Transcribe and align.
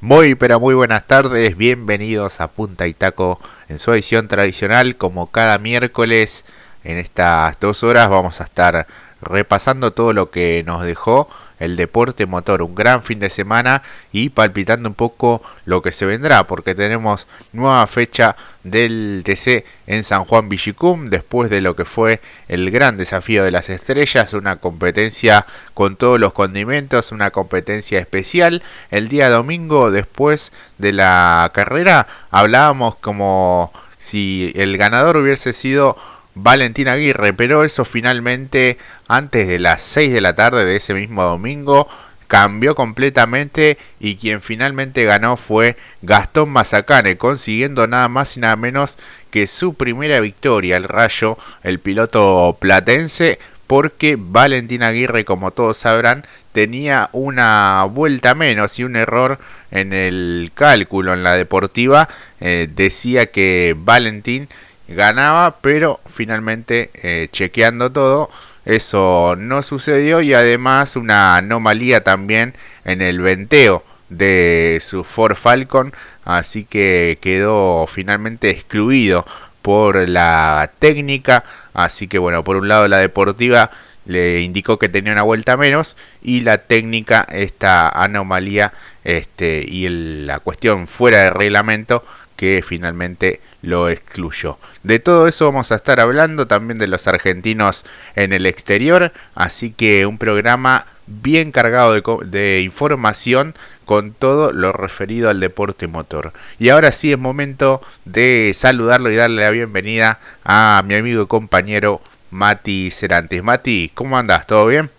Muy 0.00 0.36
pero 0.36 0.60
muy 0.60 0.76
buenas 0.76 1.08
tardes, 1.08 1.56
bienvenidos 1.56 2.40
a 2.40 2.46
Punta 2.46 2.86
y 2.86 2.94
Taco 2.94 3.40
en 3.68 3.80
su 3.80 3.92
edición 3.92 4.28
tradicional 4.28 4.94
como 4.94 5.32
cada 5.32 5.58
miércoles. 5.58 6.44
En 6.84 6.98
estas 6.98 7.58
dos 7.58 7.82
horas 7.82 8.08
vamos 8.08 8.40
a 8.40 8.44
estar 8.44 8.86
repasando 9.20 9.92
todo 9.92 10.12
lo 10.12 10.30
que 10.30 10.62
nos 10.64 10.84
dejó 10.84 11.28
el 11.58 11.76
deporte 11.76 12.26
motor, 12.26 12.62
un 12.62 12.74
gran 12.74 13.02
fin 13.02 13.18
de 13.18 13.30
semana 13.30 13.82
y 14.12 14.30
palpitando 14.30 14.88
un 14.88 14.94
poco 14.94 15.42
lo 15.64 15.82
que 15.82 15.92
se 15.92 16.06
vendrá, 16.06 16.44
porque 16.44 16.74
tenemos 16.74 17.26
nueva 17.52 17.86
fecha 17.86 18.36
del 18.64 19.22
TC 19.24 19.64
en 19.86 20.04
San 20.04 20.24
Juan 20.24 20.48
Villicum, 20.48 21.10
después 21.10 21.50
de 21.50 21.60
lo 21.60 21.74
que 21.74 21.84
fue 21.84 22.20
el 22.48 22.70
gran 22.70 22.96
desafío 22.96 23.44
de 23.44 23.50
las 23.50 23.70
estrellas, 23.70 24.34
una 24.34 24.56
competencia 24.56 25.46
con 25.74 25.96
todos 25.96 26.20
los 26.20 26.32
condimentos, 26.32 27.12
una 27.12 27.30
competencia 27.30 27.98
especial. 27.98 28.62
El 28.90 29.08
día 29.08 29.28
domingo, 29.30 29.90
después 29.90 30.52
de 30.78 30.92
la 30.92 31.50
carrera, 31.54 32.06
hablábamos 32.30 32.96
como 32.96 33.72
si 33.98 34.52
el 34.54 34.76
ganador 34.78 35.16
hubiese 35.16 35.52
sido 35.52 35.96
Valentín 36.42 36.88
Aguirre, 36.88 37.32
pero 37.32 37.64
eso 37.64 37.84
finalmente 37.84 38.78
antes 39.06 39.48
de 39.48 39.58
las 39.58 39.82
6 39.82 40.12
de 40.12 40.20
la 40.20 40.34
tarde 40.34 40.64
de 40.64 40.76
ese 40.76 40.94
mismo 40.94 41.22
domingo 41.22 41.88
cambió 42.28 42.74
completamente 42.74 43.78
y 43.98 44.16
quien 44.16 44.40
finalmente 44.40 45.04
ganó 45.04 45.36
fue 45.36 45.76
Gastón 46.02 46.50
Mazacane, 46.50 47.16
consiguiendo 47.16 47.86
nada 47.86 48.08
más 48.08 48.36
y 48.36 48.40
nada 48.40 48.54
menos 48.54 48.98
que 49.30 49.46
su 49.46 49.74
primera 49.74 50.20
victoria, 50.20 50.76
el 50.76 50.84
Rayo, 50.84 51.38
el 51.62 51.80
piloto 51.80 52.56
platense, 52.60 53.38
porque 53.66 54.16
Valentín 54.18 54.82
Aguirre, 54.82 55.24
como 55.24 55.50
todos 55.50 55.76
sabrán, 55.78 56.24
tenía 56.52 57.10
una 57.12 57.84
vuelta 57.84 58.34
menos 58.34 58.78
y 58.78 58.84
un 58.84 58.96
error 58.96 59.38
en 59.70 59.92
el 59.92 60.50
cálculo 60.54 61.12
en 61.12 61.22
la 61.22 61.34
deportiva. 61.34 62.08
Eh, 62.40 62.68
decía 62.74 63.26
que 63.26 63.76
Valentín 63.78 64.48
ganaba, 64.88 65.58
pero 65.60 66.00
finalmente 66.06 66.90
eh, 66.94 67.28
chequeando 67.30 67.92
todo, 67.92 68.30
eso 68.64 69.36
no 69.38 69.62
sucedió 69.62 70.20
y 70.20 70.34
además 70.34 70.96
una 70.96 71.36
anomalía 71.36 72.02
también 72.02 72.54
en 72.84 73.02
el 73.02 73.20
venteo 73.20 73.84
de 74.08 74.78
su 74.80 75.04
Ford 75.04 75.36
Falcon, 75.36 75.92
así 76.24 76.64
que 76.64 77.18
quedó 77.20 77.86
finalmente 77.86 78.50
excluido 78.50 79.24
por 79.62 80.08
la 80.08 80.70
técnica, 80.78 81.44
así 81.74 82.08
que 82.08 82.18
bueno, 82.18 82.42
por 82.44 82.56
un 82.56 82.68
lado 82.68 82.88
la 82.88 82.98
deportiva 82.98 83.70
le 84.06 84.40
indicó 84.40 84.78
que 84.78 84.88
tenía 84.88 85.12
una 85.12 85.22
vuelta 85.22 85.56
menos 85.58 85.96
y 86.22 86.40
la 86.40 86.58
técnica 86.58 87.26
esta 87.30 87.88
anomalía 87.88 88.72
este 89.04 89.64
y 89.68 89.88
la 90.24 90.40
cuestión 90.40 90.86
fuera 90.86 91.24
de 91.24 91.30
reglamento 91.30 92.04
que 92.38 92.62
finalmente 92.64 93.40
lo 93.62 93.88
excluyó. 93.88 94.58
De 94.84 95.00
todo 95.00 95.26
eso 95.26 95.46
vamos 95.46 95.72
a 95.72 95.74
estar 95.74 95.98
hablando 95.98 96.46
también 96.46 96.78
de 96.78 96.86
los 96.86 97.08
argentinos 97.08 97.84
en 98.14 98.32
el 98.32 98.46
exterior, 98.46 99.12
así 99.34 99.72
que 99.72 100.06
un 100.06 100.18
programa 100.18 100.86
bien 101.08 101.50
cargado 101.50 102.00
de, 102.22 102.60
información 102.62 103.54
con 103.84 104.12
todo 104.12 104.52
lo 104.52 104.72
referido 104.72 105.30
al 105.30 105.40
deporte 105.40 105.88
motor. 105.88 106.32
Y 106.60 106.68
ahora 106.68 106.92
sí 106.92 107.10
es 107.10 107.18
momento 107.18 107.82
de 108.04 108.52
saludarlo 108.54 109.10
y 109.10 109.16
darle 109.16 109.42
la 109.42 109.50
bienvenida 109.50 110.20
a 110.44 110.84
mi 110.86 110.94
amigo 110.94 111.24
y 111.24 111.26
compañero 111.26 112.00
Mati 112.30 112.92
Cerantes. 112.92 113.42
Mati, 113.42 113.90
¿cómo 113.94 114.16
andas? 114.16 114.46
¿Todo 114.46 114.66
bien? 114.66 114.90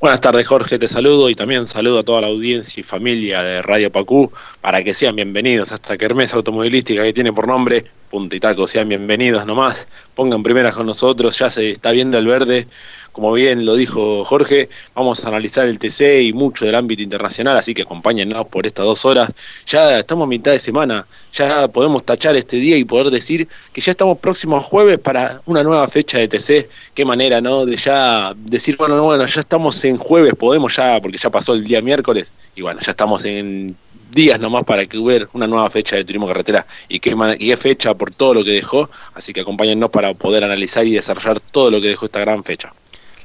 Buenas 0.00 0.22
tardes 0.22 0.46
Jorge, 0.46 0.78
te 0.78 0.88
saludo 0.88 1.28
y 1.28 1.34
también 1.34 1.66
saludo 1.66 1.98
a 1.98 2.02
toda 2.02 2.22
la 2.22 2.28
audiencia 2.28 2.80
y 2.80 2.82
familia 2.82 3.42
de 3.42 3.60
Radio 3.60 3.92
Pacú 3.92 4.32
para 4.62 4.82
que 4.82 4.94
sean 4.94 5.14
bienvenidos 5.14 5.72
a 5.72 5.74
esta 5.74 5.98
kermesa 5.98 6.38
automovilística 6.38 7.02
que 7.02 7.12
tiene 7.12 7.34
por 7.34 7.46
nombre 7.46 7.84
Punta 8.10 8.36
y 8.36 8.40
Taco. 8.40 8.66
Sean 8.66 8.88
bienvenidos 8.88 9.46
nomás, 9.46 9.86
pongan 10.14 10.42
primeras 10.42 10.74
con 10.76 10.86
nosotros, 10.86 11.38
ya 11.38 11.48
se 11.48 11.70
está 11.70 11.92
viendo 11.92 12.18
el 12.18 12.26
verde 12.26 12.66
como 13.12 13.32
bien 13.32 13.64
lo 13.64 13.74
dijo 13.74 14.24
Jorge, 14.24 14.68
vamos 14.94 15.24
a 15.24 15.28
analizar 15.28 15.66
el 15.66 15.78
TC 15.78 16.22
y 16.22 16.32
mucho 16.32 16.64
del 16.64 16.74
ámbito 16.74 17.02
internacional, 17.02 17.56
así 17.56 17.74
que 17.74 17.82
acompáñennos 17.82 18.46
por 18.46 18.66
estas 18.66 18.86
dos 18.86 19.04
horas. 19.04 19.30
Ya 19.66 19.98
estamos 19.98 20.24
a 20.24 20.28
mitad 20.28 20.52
de 20.52 20.60
semana, 20.60 21.06
ya 21.32 21.68
podemos 21.68 22.04
tachar 22.04 22.36
este 22.36 22.56
día 22.56 22.76
y 22.76 22.84
poder 22.84 23.10
decir 23.10 23.48
que 23.72 23.80
ya 23.80 23.92
estamos 23.92 24.18
próximos 24.18 24.64
jueves 24.64 24.98
para 24.98 25.42
una 25.46 25.62
nueva 25.62 25.88
fecha 25.88 26.18
de 26.18 26.28
TC. 26.28 26.68
Qué 26.94 27.04
manera, 27.04 27.40
¿no? 27.40 27.66
De 27.66 27.76
ya 27.76 28.32
decir, 28.36 28.76
bueno, 28.76 29.02
bueno, 29.02 29.26
ya 29.26 29.40
estamos 29.40 29.84
en 29.84 29.96
jueves, 29.96 30.34
podemos 30.34 30.76
ya, 30.76 31.00
porque 31.00 31.18
ya 31.18 31.30
pasó 31.30 31.54
el 31.54 31.64
día 31.64 31.80
miércoles, 31.80 32.32
y 32.54 32.62
bueno, 32.62 32.80
ya 32.80 32.92
estamos 32.92 33.24
en 33.24 33.76
días 34.10 34.40
nomás 34.40 34.64
para 34.64 34.86
que 34.86 34.98
hubiera 34.98 35.28
una 35.32 35.46
nueva 35.46 35.68
fecha 35.70 35.96
de 35.96 36.04
turismo 36.04 36.26
carretera 36.26 36.66
y 36.88 37.00
qué, 37.00 37.16
y 37.38 37.48
qué 37.48 37.56
fecha 37.56 37.94
por 37.94 38.10
todo 38.14 38.34
lo 38.34 38.44
que 38.44 38.52
dejó, 38.52 38.90
así 39.14 39.32
que 39.32 39.40
acompáñennos 39.40 39.90
para 39.90 40.14
poder 40.14 40.44
analizar 40.44 40.86
y 40.86 40.92
desarrollar 40.92 41.40
todo 41.40 41.70
lo 41.70 41.80
que 41.80 41.88
dejó 41.88 42.06
esta 42.06 42.20
gran 42.20 42.44
fecha. 42.44 42.72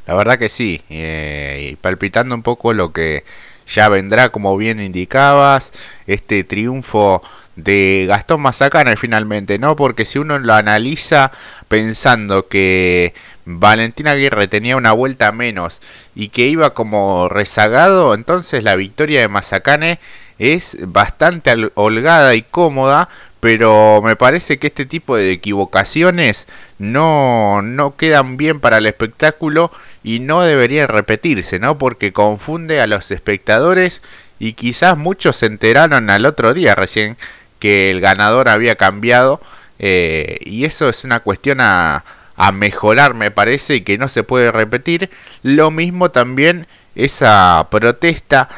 La 0.08 0.14
verdad 0.14 0.38
que 0.38 0.50
sí, 0.50 0.82
eh, 0.90 1.70
y 1.72 1.76
palpitando 1.76 2.36
un 2.36 2.44
poco 2.44 2.74
lo 2.74 2.94
que 2.94 3.24
ya 3.68 3.90
vendrá, 3.90 4.30
como 4.30 4.56
bien 4.58 4.80
indicabas, 4.80 5.74
este 6.06 6.44
triunfo 6.44 7.24
de 7.56 8.06
Gastón 8.08 8.42
Mazacana 8.42 8.96
finalmente, 8.98 9.58
¿no? 9.58 9.76
Porque 9.76 10.06
si 10.06 10.20
uno 10.20 10.38
lo 10.40 10.54
analiza 10.54 11.32
pensando 11.68 12.48
que 12.48 13.14
Valentín 13.46 14.08
Aguirre 14.08 14.48
tenía 14.48 14.76
una 14.78 14.92
vuelta 14.92 15.32
menos 15.32 15.82
y 16.14 16.30
que 16.30 16.48
iba 16.48 16.74
como 16.74 17.30
rezagado, 17.30 18.14
entonces 18.14 18.64
la 18.64 18.76
victoria 18.76 19.22
de 19.22 19.28
Mazacane 19.28 20.00
es 20.40 20.78
bastante 20.82 21.72
holgada 21.76 22.36
y 22.36 22.42
cómoda, 22.42 23.10
pero 23.40 24.02
me 24.04 24.16
parece 24.16 24.58
que 24.58 24.68
este 24.68 24.86
tipo 24.86 25.16
de 25.16 25.32
equivocaciones 25.32 26.48
no, 26.80 27.62
no 27.62 27.96
quedan 27.96 28.38
bien 28.38 28.60
para 28.60 28.80
el 28.80 28.86
espectáculo 28.86 29.72
y 30.04 30.20
no 30.20 30.42
deberían 30.42 30.88
repetirse, 30.88 31.60
¿no? 31.60 31.78
Porque 31.78 32.12
confunde 32.12 32.82
a 32.82 32.88
los 32.88 33.12
espectadores 33.12 34.02
y 34.40 34.54
quizás 34.54 34.98
muchos 34.98 35.36
se 35.38 35.46
enteraron 35.46 36.10
al 36.10 36.26
otro 36.26 36.54
día 36.54 36.76
recién 36.76 37.18
que 37.60 37.92
el 37.92 38.02
ganador 38.02 38.50
había 38.50 38.76
cambiado 38.76 39.40
eh, 39.80 40.40
y 40.42 40.66
eso 40.66 40.90
es 40.90 41.04
una 41.04 41.20
cuestión 41.20 41.62
a, 41.62 42.04
a 42.36 42.52
mejorar 42.52 43.14
me 43.14 43.32
parece 43.32 43.76
y 43.76 43.82
que 43.82 43.98
no 43.98 44.08
se 44.08 44.24
puede 44.24 44.52
repetir. 44.52 45.10
Lo 45.44 45.72
mismo 45.72 46.12
también 46.12 46.68
esa 46.96 47.68
protesta 47.70 48.50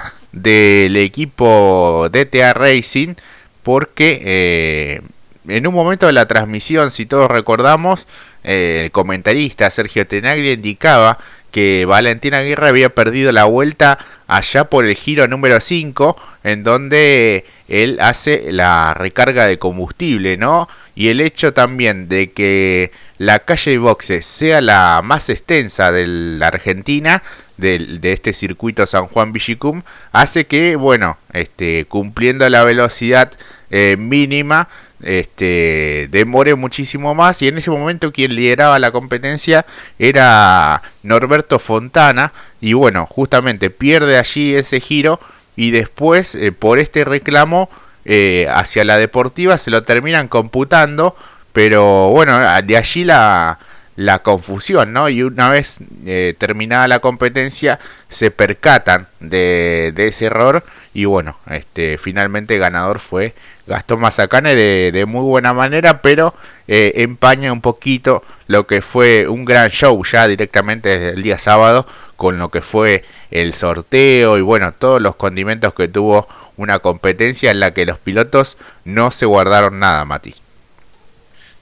del 0.42 0.98
equipo 0.98 2.10
DTA 2.12 2.54
Racing 2.54 3.16
porque 3.64 4.22
eh, 4.24 5.02
en 5.48 5.68
un 5.68 5.74
momento 5.74 6.06
de 6.06 6.14
la 6.14 6.26
transmisión, 6.26 6.92
si 6.92 7.06
todos 7.06 7.30
recordamos, 7.30 8.08
eh, 8.44 8.84
el 8.86 8.92
comentarista 8.92 9.70
Sergio 9.70 10.08
Tenaglia 10.08 10.54
indicaba 10.54 11.18
que 11.52 11.86
Valentín 11.86 12.34
Aguirre 12.34 12.68
había 12.68 12.90
perdido 12.90 13.32
la 13.32 13.46
vuelta 13.46 13.98
allá 14.28 14.66
por 14.66 14.86
el 14.86 14.96
giro 14.96 15.28
número 15.28 15.60
5, 15.60 16.16
en 16.44 16.64
donde 16.64 17.46
él 17.68 17.98
hace 18.02 18.52
la 18.52 18.94
recarga 18.94 19.48
de 19.48 19.58
combustible, 19.58 20.38
¿no? 20.38 20.68
Y 20.96 21.10
el 21.10 21.22
hecho 21.22 21.54
también 21.54 22.10
de 22.10 22.32
que 22.32 22.92
la 23.18 23.40
calle 23.40 23.72
de 23.72 23.78
boxes 23.80 24.26
sea 24.26 24.62
la 24.62 25.02
más 25.04 25.30
extensa 25.30 25.92
de 25.92 26.08
la 26.08 26.48
Argentina, 26.48 27.24
de, 27.58 28.00
este 28.04 28.34
circuito 28.34 28.86
San 28.86 29.08
Juan 29.08 29.34
Villicum, 29.34 29.84
hace 30.12 30.46
que, 30.46 30.76
bueno, 30.76 31.18
este, 31.34 31.86
cumpliendo 31.86 32.48
la 32.50 32.64
velocidad 32.64 33.32
eh, 33.70 33.96
mínima 33.98 34.70
este, 35.02 36.08
demore 36.12 36.56
muchísimo 36.56 37.14
más. 37.14 37.42
Y 37.42 37.48
en 37.48 37.58
ese 37.58 37.72
momento 37.72 38.12
quien 38.12 38.36
lideraba 38.36 38.80
la 38.80 38.92
competencia 38.92 39.66
era 40.00 40.82
Norberto 41.04 41.60
Fontana. 41.60 42.34
Y 42.62 42.74
bueno, 42.74 43.06
justamente 43.06 43.70
pierde 43.70 44.18
allí 44.18 44.56
ese 44.56 44.80
giro 44.80 45.20
y 45.56 45.72
después 45.72 46.36
eh, 46.36 46.52
por 46.52 46.80
este 46.80 47.04
reclamo 47.04 47.70
eh, 48.06 48.48
hacia 48.50 48.86
la 48.86 48.98
deportiva 48.98 49.58
se 49.58 49.72
lo 49.72 49.84
terminan 49.84 50.30
computando, 50.30 51.16
pero 51.52 52.10
bueno, 52.12 52.40
de 52.64 52.78
allí 52.78 53.04
la, 53.04 53.60
la 53.98 54.20
confusión, 54.20 54.94
¿no? 54.94 55.10
Y 55.10 55.24
una 55.24 55.50
vez 55.50 55.80
eh, 56.06 56.36
terminada 56.38 56.88
la 56.88 57.00
competencia 57.00 57.80
se 58.10 58.30
percatan 58.30 59.08
de, 59.20 59.92
ese 59.98 60.28
error 60.28 60.64
y 60.94 61.06
bueno, 61.06 61.38
este 61.50 61.98
finalmente 61.98 62.60
ganador 62.60 63.00
fue 63.00 63.34
Gastón 63.66 64.00
Mazacane 64.00 64.56
de, 64.56 64.92
de 64.94 65.06
muy 65.08 65.24
buena 65.24 65.52
manera, 65.54 66.04
pero 66.04 66.36
eh, 66.68 66.94
empaña 66.98 67.52
un 67.52 67.62
poquito 67.62 68.24
lo 68.46 68.68
que 68.68 68.84
fue 68.84 69.28
un 69.28 69.46
gran 69.46 69.72
show 69.72 70.00
ya 70.06 70.28
directamente 70.28 70.90
desde 70.90 71.18
el 71.18 71.24
día 71.24 71.40
sábado 71.40 71.88
con 72.16 72.38
lo 72.38 72.50
que 72.50 72.62
fue 72.62 73.04
el 73.32 73.56
sorteo 73.56 74.38
y 74.38 74.42
bueno, 74.42 74.74
todos 74.78 75.02
los 75.02 75.16
condimentos 75.16 75.74
que 75.74 75.88
tuvo 75.88 76.28
una 76.56 76.78
competencia 76.80 77.50
en 77.50 77.60
la 77.60 77.74
que 77.74 77.88
los 77.88 77.98
pilotos 77.98 78.60
no 78.86 79.10
se 79.10 79.26
guardaron 79.26 79.80
nada, 79.80 80.06
Mati. 80.06 80.36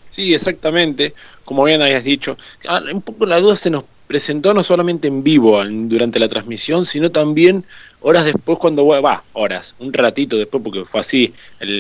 Sí, 0.10 0.34
exactamente 0.34 1.14
como 1.46 1.64
bien 1.64 1.82
habías 1.82 2.04
dicho, 2.04 2.38
ah, 2.68 2.82
un 2.92 3.02
poco 3.02 3.26
la 3.26 3.40
duda 3.40 3.56
se 3.56 3.70
nos 3.70 3.86
presentó 4.08 4.54
no 4.54 4.62
solamente 4.64 5.08
en 5.08 5.24
vivo 5.24 5.64
durante 5.66 6.20
la 6.20 6.28
transmisión, 6.28 6.86
sino 6.86 7.12
también 7.12 7.64
horas 8.02 8.26
después 8.26 8.60
cuando 8.60 8.86
va, 8.86 9.24
horas, 9.34 9.74
un 9.80 9.92
ratito 9.94 10.38
después, 10.38 10.64
porque 10.64 10.86
fue 10.86 11.00
así 11.00 11.34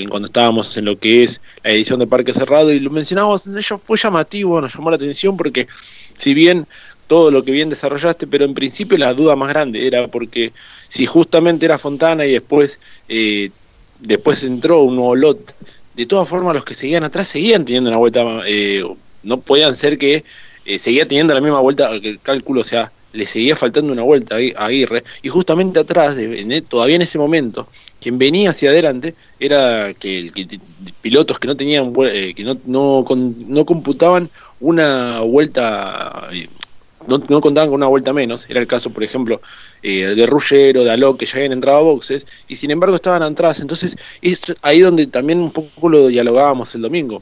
cuando 0.09 0.25
estábamos 0.25 0.75
en 0.77 0.85
lo 0.85 0.97
que 0.97 1.23
es 1.23 1.41
la 1.63 1.71
edición 1.71 1.99
de 1.99 2.07
Parque 2.07 2.33
Cerrado 2.33 2.71
y 2.71 2.79
lo 2.79 2.89
mencionábamos, 2.89 3.43
fue 3.83 3.97
llamativo, 3.97 4.59
nos 4.59 4.73
llamó 4.73 4.89
la 4.89 4.95
atención 4.95 5.37
porque 5.37 5.67
si 6.13 6.33
bien 6.33 6.65
todo 7.07 7.29
lo 7.29 7.43
que 7.43 7.51
bien 7.51 7.69
desarrollaste, 7.69 8.25
pero 8.25 8.45
en 8.45 8.55
principio 8.55 8.97
la 8.97 9.13
duda 9.13 9.35
más 9.35 9.49
grande 9.49 9.85
era 9.85 10.07
porque 10.07 10.51
si 10.87 11.05
justamente 11.05 11.65
era 11.65 11.77
Fontana 11.77 12.25
y 12.25 12.31
después 12.31 12.79
eh, 13.07 13.51
después 13.99 14.43
entró 14.43 14.81
un 14.81 14.95
nuevo 14.95 15.15
lot, 15.15 15.55
de 15.95 16.05
todas 16.05 16.27
formas 16.27 16.55
los 16.55 16.65
que 16.65 16.73
seguían 16.73 17.03
atrás 17.03 17.27
seguían 17.27 17.65
teniendo 17.65 17.89
una 17.89 17.99
vuelta, 17.99 18.23
eh, 18.47 18.83
no 19.25 19.41
podían 19.41 19.75
ser 19.75 19.97
que 19.97 20.23
eh, 20.65 20.79
seguía 20.79 21.07
teniendo 21.07 21.33
la 21.33 21.41
misma 21.41 21.59
vuelta, 21.59 21.91
el 21.91 22.19
cálculo, 22.21 22.61
o 22.61 22.63
sea, 22.63 22.91
le 23.13 23.25
seguía 23.25 23.55
faltando 23.55 23.91
una 23.91 24.03
vuelta 24.03 24.35
a 24.35 24.65
Aguirre, 24.65 25.03
y 25.21 25.29
justamente 25.29 25.79
atrás, 25.79 26.15
de, 26.15 26.63
todavía 26.67 26.95
en 26.95 27.01
ese 27.01 27.17
momento, 27.17 27.67
quien 27.99 28.17
venía 28.17 28.51
hacia 28.51 28.69
adelante 28.69 29.15
era 29.39 29.93
que, 29.93 30.31
pilotos 31.01 31.39
que 31.39 31.47
no 31.47 31.55
tenían, 31.55 31.93
eh, 32.03 32.33
que 32.35 32.43
no, 32.43 32.53
no, 32.65 33.05
no 33.47 33.65
computaban 33.65 34.29
una 34.59 35.21
vuelta 35.21 36.29
no, 37.07 37.41
contaban 37.41 37.69
con 37.69 37.75
una 37.75 37.87
vuelta 37.87 38.13
menos, 38.13 38.45
era 38.49 38.59
el 38.59 38.67
caso, 38.67 38.89
por 38.89 39.03
ejemplo, 39.03 39.41
eh, 39.83 40.15
de 40.15 40.25
Ruggero, 40.25 40.83
de 40.83 40.91
Aló, 40.91 41.17
que 41.17 41.25
ya 41.25 41.37
habían 41.37 41.53
entrado 41.53 41.79
a 41.79 41.81
boxes, 41.81 42.25
y 42.47 42.55
sin 42.55 42.71
embargo 42.71 42.95
estaban 42.95 43.23
atrás, 43.23 43.59
entonces 43.59 43.95
es 44.21 44.55
ahí 44.61 44.79
donde 44.79 45.07
también 45.07 45.39
un 45.39 45.51
poco 45.51 45.89
lo 45.89 46.07
dialogábamos 46.07 46.73
el 46.75 46.81
domingo. 46.81 47.21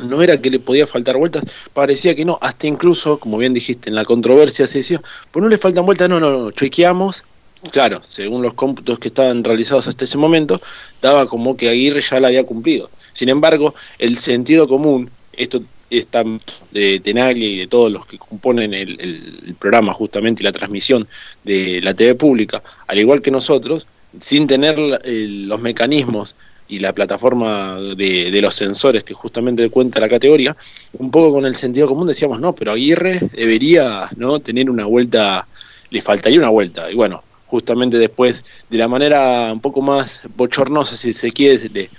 No 0.00 0.22
era 0.22 0.40
que 0.40 0.50
le 0.50 0.58
podía 0.58 0.86
faltar 0.86 1.16
vueltas, 1.16 1.44
parecía 1.72 2.14
que 2.14 2.24
no, 2.24 2.38
hasta 2.40 2.66
incluso, 2.66 3.18
como 3.18 3.38
bien 3.38 3.54
dijiste, 3.54 3.90
en 3.90 3.96
la 3.96 4.04
controversia 4.04 4.66
se 4.66 4.78
decía, 4.78 5.02
pues 5.30 5.42
no 5.42 5.48
le 5.48 5.58
faltan 5.58 5.86
vueltas, 5.86 6.08
no, 6.08 6.20
no, 6.20 6.30
no, 6.30 6.50
chequeamos, 6.50 7.24
claro, 7.72 8.00
según 8.04 8.42
los 8.42 8.54
cómputos 8.54 8.98
que 8.98 9.08
estaban 9.08 9.44
realizados 9.44 9.88
hasta 9.88 10.04
ese 10.04 10.18
momento, 10.18 10.60
daba 11.02 11.26
como 11.26 11.56
que 11.56 11.68
Aguirre 11.68 12.00
ya 12.00 12.20
la 12.20 12.28
había 12.28 12.44
cumplido. 12.44 12.90
Sin 13.12 13.28
embargo, 13.28 13.74
el 13.98 14.16
sentido 14.16 14.68
común, 14.68 15.10
esto 15.32 15.60
esta, 15.90 16.22
de 16.70 17.00
Tenaglia 17.00 17.48
y 17.48 17.58
de 17.58 17.66
todos 17.66 17.90
los 17.90 18.06
que 18.06 18.18
componen 18.18 18.74
el, 18.74 19.56
programa 19.58 19.92
justamente 19.92 20.42
y 20.42 20.44
la 20.44 20.52
transmisión 20.52 21.08
de 21.44 21.80
la 21.82 21.94
TV 21.94 22.14
pública, 22.14 22.62
al 22.86 22.98
igual 22.98 23.22
que 23.22 23.30
nosotros, 23.30 23.86
sin 24.20 24.46
tener 24.46 24.78
los 24.78 25.60
mecanismos 25.60 26.36
y 26.68 26.78
la 26.78 26.92
plataforma 26.92 27.78
de, 27.96 28.38
los 28.42 28.54
sensores 28.54 29.02
que 29.02 29.14
justamente 29.14 29.68
cuenta 29.70 30.00
la 30.00 30.08
categoría, 30.08 30.56
un 30.92 31.10
poco 31.10 31.32
con 31.32 31.46
el 31.46 31.56
sentido 31.56 31.88
común 31.88 32.06
decíamos, 32.06 32.40
no, 32.40 32.54
pero 32.54 32.72
Aguirre 32.72 33.18
debería 33.32 34.06
no 34.16 34.38
tener 34.40 34.70
una 34.70 34.84
vuelta, 34.84 35.46
le 35.90 36.00
faltaría 36.02 36.38
una 36.38 36.50
vuelta. 36.50 36.90
Y 36.90 36.94
bueno, 36.94 37.22
justamente 37.46 37.98
después, 37.98 38.44
de 38.68 38.78
la 38.78 38.86
manera 38.86 39.50
un 39.52 39.60
poco 39.60 39.80
más 39.80 40.22
bochornosa, 40.36 40.94
si 40.96 41.12
se 41.12 41.30
quiere, 41.30 41.90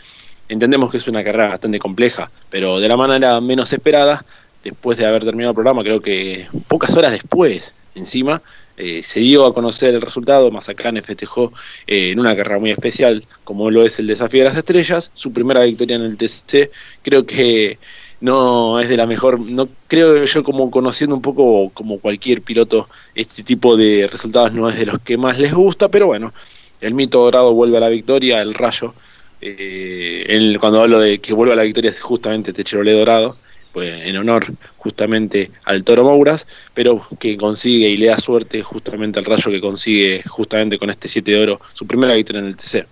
Entendemos 0.48 0.90
que 0.90 0.98
es 0.98 1.08
una 1.08 1.24
carrera 1.24 1.50
bastante 1.50 1.78
compleja, 1.78 2.32
pero 2.50 2.80
de 2.80 2.88
la 2.88 2.98
manera 2.98 3.40
menos 3.40 3.72
esperada, 3.72 4.26
después 4.64 4.98
de 4.98 5.06
haber 5.06 5.24
terminado 5.24 5.52
el 5.52 5.56
programa, 5.56 5.84
creo 5.84 6.02
que 6.02 6.48
pocas 6.68 6.96
horas 6.98 7.12
después, 7.12 7.72
encima, 7.94 8.42
eh, 8.80 9.04
se 9.04 9.20
dio 9.20 9.46
a 9.46 9.54
conocer 9.54 9.94
el 9.94 10.02
resultado. 10.02 10.50
Mazacane 10.50 11.02
festejó 11.02 11.54
eh, 11.86 12.12
en 12.12 12.20
una 12.20 12.36
carrera 12.36 12.60
muy 12.60 12.72
especial, 12.72 13.24
como 13.44 13.70
lo 13.70 13.86
es 13.86 14.00
el 14.00 14.08
Desafío 14.08 14.40
de 14.40 14.50
las 14.50 14.58
Estrellas, 14.58 15.12
su 15.14 15.32
primera 15.32 15.64
victoria 15.64 15.98
en 15.98 16.04
el 16.04 16.18
TC. 16.18 16.72
Creo 17.04 17.26
que 17.26 17.78
no 18.22 18.80
es 18.80 18.90
de 18.90 18.98
la 18.98 19.06
mejor, 19.06 19.40
no 19.40 19.70
creo 19.88 20.24
yo 20.24 20.44
como 20.44 20.72
conociendo 20.72 21.16
un 21.16 21.22
poco 21.22 21.70
como 21.74 22.00
cualquier 22.00 22.42
piloto, 22.42 22.90
este 23.16 23.44
tipo 23.44 23.78
de 23.78 24.08
resultados 24.12 24.54
no 24.54 24.68
es 24.70 24.78
de 24.78 24.86
los 24.86 25.00
que 25.00 25.18
más 25.18 25.40
les 25.40 25.54
gusta, 25.54 25.90
pero 25.90 26.08
bueno, 26.08 26.34
el 26.82 26.94
mito 26.94 27.20
dorado 27.20 27.54
vuelve 27.54 27.78
a 27.78 27.82
la 27.82 27.90
victoria, 27.90 28.42
el 28.42 28.54
rayo 28.54 28.94
eh, 29.42 30.58
cuando 30.60 30.82
hablo 30.82 31.00
de 31.00 31.20
que 31.20 31.34
vuelva 31.34 31.54
a 31.54 31.58
la 31.58 31.64
victoria 31.64 31.90
es 31.90 32.02
justamente 32.02 32.54
Chevrolet 32.54 32.98
dorado, 32.98 33.38
pues 33.72 34.06
en 34.06 34.18
honor 34.18 34.48
justamente 34.78 35.52
al 35.66 35.84
Toro 35.84 36.04
Mouras, 36.04 36.48
pero 36.74 37.06
que 37.20 37.38
consigue 37.38 37.90
y 37.90 37.98
le 37.98 38.08
da 38.08 38.18
suerte 38.18 38.62
justamente 38.62 39.20
al 39.20 39.26
Rayo 39.26 39.52
que 39.52 39.62
consigue 39.62 40.24
justamente 40.28 40.78
con 40.78 40.90
este 40.90 41.08
7 41.08 41.32
de 41.32 41.42
oro 41.42 41.62
su 41.74 41.86
primera 41.86 42.14
victoria 42.14 42.42
en 42.42 42.48
el 42.48 42.56
TC. 42.56 42.86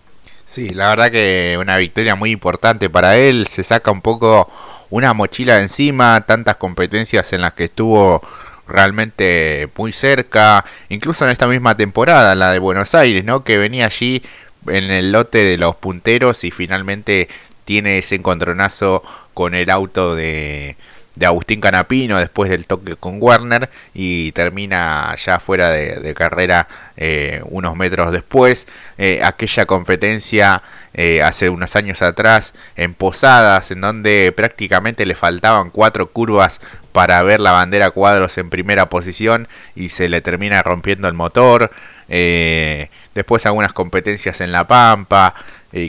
Sí, 0.45 0.69
la 0.69 0.89
verdad 0.89 1.11
que 1.11 1.57
una 1.59 1.77
victoria 1.77 2.15
muy 2.15 2.31
importante 2.31 2.89
para 2.89 3.17
él, 3.17 3.47
se 3.47 3.63
saca 3.63 3.91
un 3.91 4.01
poco 4.01 4.49
una 4.89 5.13
mochila 5.13 5.57
de 5.57 5.63
encima, 5.63 6.25
tantas 6.25 6.55
competencias 6.55 7.33
en 7.33 7.41
las 7.41 7.53
que 7.53 7.65
estuvo 7.65 8.21
realmente 8.67 9.69
muy 9.75 9.91
cerca, 9.91 10.63
incluso 10.89 11.25
en 11.25 11.31
esta 11.31 11.47
misma 11.47 11.75
temporada, 11.75 12.35
la 12.35 12.51
de 12.51 12.59
Buenos 12.59 12.95
Aires, 12.95 13.25
¿no? 13.25 13.43
Que 13.43 13.57
venía 13.57 13.85
allí 13.85 14.21
en 14.67 14.85
el 14.85 15.11
lote 15.11 15.39
de 15.39 15.57
los 15.57 15.75
punteros 15.75 16.43
y 16.43 16.51
finalmente 16.51 17.27
tiene 17.67 17.97
ese 17.97 18.15
encontronazo 18.15 19.03
con 19.33 19.53
el 19.53 19.69
auto 19.69 20.15
de, 20.15 20.77
de 21.17 21.25
Agustín 21.25 21.59
Canapino 21.59 22.17
después 22.17 22.49
del 22.49 22.67
toque 22.67 22.95
con 22.95 23.17
Werner 23.19 23.69
y 23.93 24.31
termina 24.33 25.15
ya 25.15 25.39
fuera 25.39 25.69
de, 25.69 26.13
carrera 26.13 26.67
eh, 26.95 27.41
unos 27.45 27.75
metros 27.75 28.11
después. 28.11 28.67
Eh, 28.97 29.21
aquella 29.23 29.65
competencia 29.65 30.61
eh, 30.93 31.23
hace 31.23 31.49
unos 31.49 31.75
años 31.75 32.01
atrás 32.01 32.53
en 32.75 32.93
Posadas 32.93 33.71
en 33.71 33.81
donde 33.81 34.31
prácticamente 34.35 35.05
le 35.05 35.15
faltaban 35.15 35.71
cuatro 35.71 36.07
curvas 36.07 36.61
para 36.91 37.21
ver 37.23 37.41
la 37.41 37.51
bandera 37.51 37.91
cuadros 37.91 38.37
en 38.37 38.49
primera 38.49 38.87
posición 38.89 39.47
y 39.75 39.89
se 39.89 40.09
le 40.09 40.21
termina 40.21 40.61
rompiendo 40.61 41.07
el 41.07 41.15
motor. 41.15 41.71
Después 42.07 43.45
algunas 43.45 43.73
competencias 43.73 44.39
en 44.39 44.51
La 44.53 44.65
Pampa, 44.65 45.33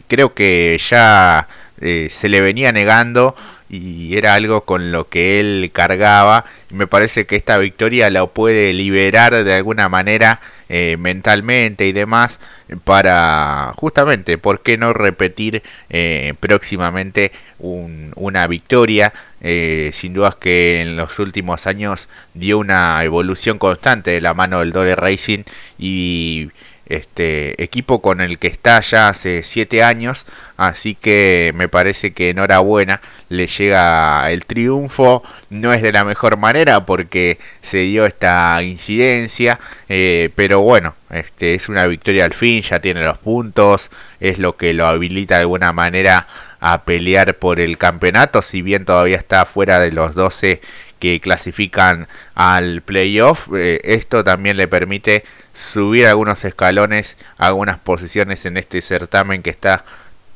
creo 0.08 0.34
que 0.34 0.76
ya 0.78 1.46
eh, 1.80 2.08
se 2.10 2.28
le 2.28 2.40
venía 2.40 2.72
negando 2.72 3.34
y 3.70 4.16
era 4.16 4.34
algo 4.34 4.62
con 4.62 4.92
lo 4.92 5.08
que 5.08 5.40
él 5.40 5.70
cargaba. 5.72 6.44
Y 6.70 6.74
me 6.74 6.86
parece 6.86 7.26
que 7.26 7.36
esta 7.36 7.58
victoria 7.58 8.10
lo 8.10 8.28
puede 8.32 8.72
liberar 8.72 9.44
de 9.44 9.54
alguna 9.54 9.88
manera 9.88 10.40
eh, 10.68 10.96
mentalmente 10.98 11.86
y 11.86 11.92
demás 11.92 12.40
para 12.84 13.72
justamente 13.76 14.38
por 14.38 14.62
qué 14.62 14.76
no 14.76 14.92
repetir 14.92 15.62
eh, 15.90 16.34
próximamente 16.40 17.32
una 17.58 18.46
victoria 18.46 19.12
sin 19.40 20.14
dudas 20.14 20.36
que 20.36 20.80
en 20.80 20.96
los 20.96 21.18
últimos 21.18 21.66
años 21.66 22.08
dio 22.34 22.58
una 22.58 23.02
evolución 23.02 23.58
constante 23.58 24.12
de 24.12 24.20
la 24.20 24.34
mano 24.34 24.60
del 24.60 24.72
Dole 24.72 24.94
Racing 24.94 25.42
y 25.78 26.50
este 26.88 27.62
equipo 27.62 28.00
con 28.00 28.20
el 28.20 28.38
que 28.38 28.48
está 28.48 28.80
ya 28.80 29.08
hace 29.08 29.42
7 29.42 29.82
años, 29.82 30.26
así 30.56 30.94
que 30.94 31.52
me 31.54 31.68
parece 31.68 32.12
que 32.12 32.30
enhorabuena, 32.30 33.00
le 33.28 33.46
llega 33.46 34.30
el 34.30 34.46
triunfo, 34.46 35.22
no 35.50 35.72
es 35.72 35.82
de 35.82 35.92
la 35.92 36.04
mejor 36.04 36.36
manera 36.36 36.86
porque 36.86 37.38
se 37.60 37.78
dio 37.78 38.06
esta 38.06 38.62
incidencia, 38.62 39.60
eh, 39.88 40.30
pero 40.34 40.60
bueno, 40.60 40.94
este 41.10 41.54
es 41.54 41.68
una 41.68 41.86
victoria 41.86 42.24
al 42.24 42.34
fin, 42.34 42.62
ya 42.62 42.80
tiene 42.80 43.02
los 43.02 43.18
puntos, 43.18 43.90
es 44.20 44.38
lo 44.38 44.56
que 44.56 44.72
lo 44.72 44.86
habilita 44.86 45.36
de 45.36 45.42
alguna 45.42 45.72
manera 45.72 46.26
a 46.60 46.84
pelear 46.84 47.36
por 47.36 47.60
el 47.60 47.78
campeonato, 47.78 48.42
si 48.42 48.62
bien 48.62 48.84
todavía 48.84 49.16
está 49.16 49.44
fuera 49.44 49.78
de 49.78 49.92
los 49.92 50.14
12 50.14 50.60
que 50.98 51.20
clasifican 51.20 52.08
al 52.34 52.82
playoff. 52.82 53.48
Eh, 53.54 53.80
esto 53.84 54.24
también 54.24 54.56
le 54.56 54.68
permite 54.68 55.24
subir 55.52 56.06
algunos 56.06 56.44
escalones, 56.44 57.16
algunas 57.36 57.78
posiciones 57.78 58.46
en 58.46 58.56
este 58.56 58.80
certamen 58.82 59.42
que 59.42 59.50
está 59.50 59.84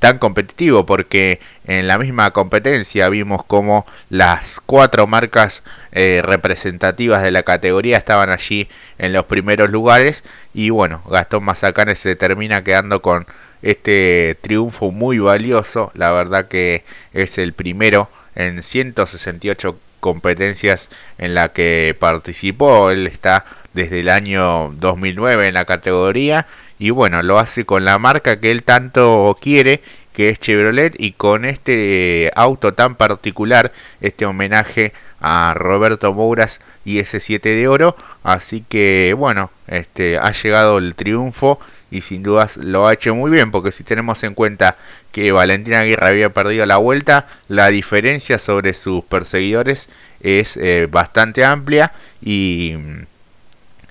tan 0.03 0.19
competitivo 0.19 0.85
porque 0.85 1.39
en 1.65 1.87
la 1.87 1.97
misma 1.97 2.33
competencia 2.33 3.09
vimos 3.09 3.45
como 3.45 3.87
las 4.09 4.61
cuatro 4.67 5.07
marcas 5.07 5.63
eh, 5.93 6.23
representativas 6.25 7.23
de 7.23 7.31
la 7.31 7.45
categoría 7.45 7.99
estaban 7.99 8.31
allí 8.31 8.69
en 8.99 9.13
los 9.13 9.27
primeros 9.27 9.71
lugares 9.71 10.25
y 10.53 10.71
bueno, 10.71 11.05
Gastón 11.09 11.45
Mazacanes 11.45 12.01
se 12.01 12.17
termina 12.17 12.65
quedando 12.65 13.01
con 13.01 13.29
este 13.63 14.37
triunfo 14.41 14.91
muy 14.91 15.21
valioso, 15.21 15.93
la 15.95 16.11
verdad 16.11 16.49
que 16.49 16.83
es 17.13 17.39
el 17.39 17.53
primero 17.53 18.09
en 18.35 18.65
168 18.65 19.79
competencias 20.03 20.91
en 21.17 21.35
la 21.35 21.53
que 21.53 21.97
participó. 21.99 22.91
Él 22.91 23.07
está 23.07 23.45
desde 23.73 24.01
el 24.01 24.09
año 24.11 24.75
2009 24.77 25.47
en 25.47 25.55
la 25.55 25.65
categoría 25.65 26.47
y 26.79 26.91
bueno, 26.91 27.23
lo 27.23 27.39
hace 27.39 27.65
con 27.65 27.85
la 27.85 27.99
marca 27.99 28.41
que 28.41 28.51
él 28.51 28.65
tanto 28.65 29.39
quiere, 29.41 29.81
que 30.13 30.29
es 30.29 30.41
Chevrolet 30.41 30.97
y 30.99 31.13
con 31.13 31.45
este 31.45 32.33
auto 32.35 32.75
tan 32.75 32.97
particular, 32.97 33.73
este 34.01 34.27
homenaje 34.27 34.93
a 35.21 35.55
Roberto 35.55 36.13
Mouras 36.13 36.61
y 36.85 36.99
ese 36.99 37.21
7 37.21 37.49
de 37.51 37.69
oro. 37.69 37.97
Así 38.25 38.65
que 38.69 39.15
bueno, 39.17 39.53
este 39.69 40.19
ha 40.19 40.33
llegado 40.33 40.79
el 40.79 40.97
triunfo 40.97 41.61
y 41.93 42.01
sin 42.01 42.23
dudas 42.23 42.57
lo 42.57 42.89
ha 42.89 42.95
hecho 42.95 43.15
muy 43.15 43.31
bien 43.31 43.51
porque 43.51 43.71
si 43.71 43.85
tenemos 43.85 44.23
en 44.25 44.35
cuenta 44.35 44.79
que 45.13 45.31
Valentina 45.31 45.81
Aguirre 45.81 46.09
había 46.09 46.31
perdido 46.31 46.65
la 46.65 46.79
vuelta, 46.79 47.27
la 47.49 47.69
diferencia 47.69 48.39
sobre 48.39 48.73
sus 48.73 49.05
perseguidores 49.05 49.89
es 50.21 50.57
eh, 50.57 50.89
bastante 50.91 51.45
amplia 51.45 51.93
y 52.23 52.77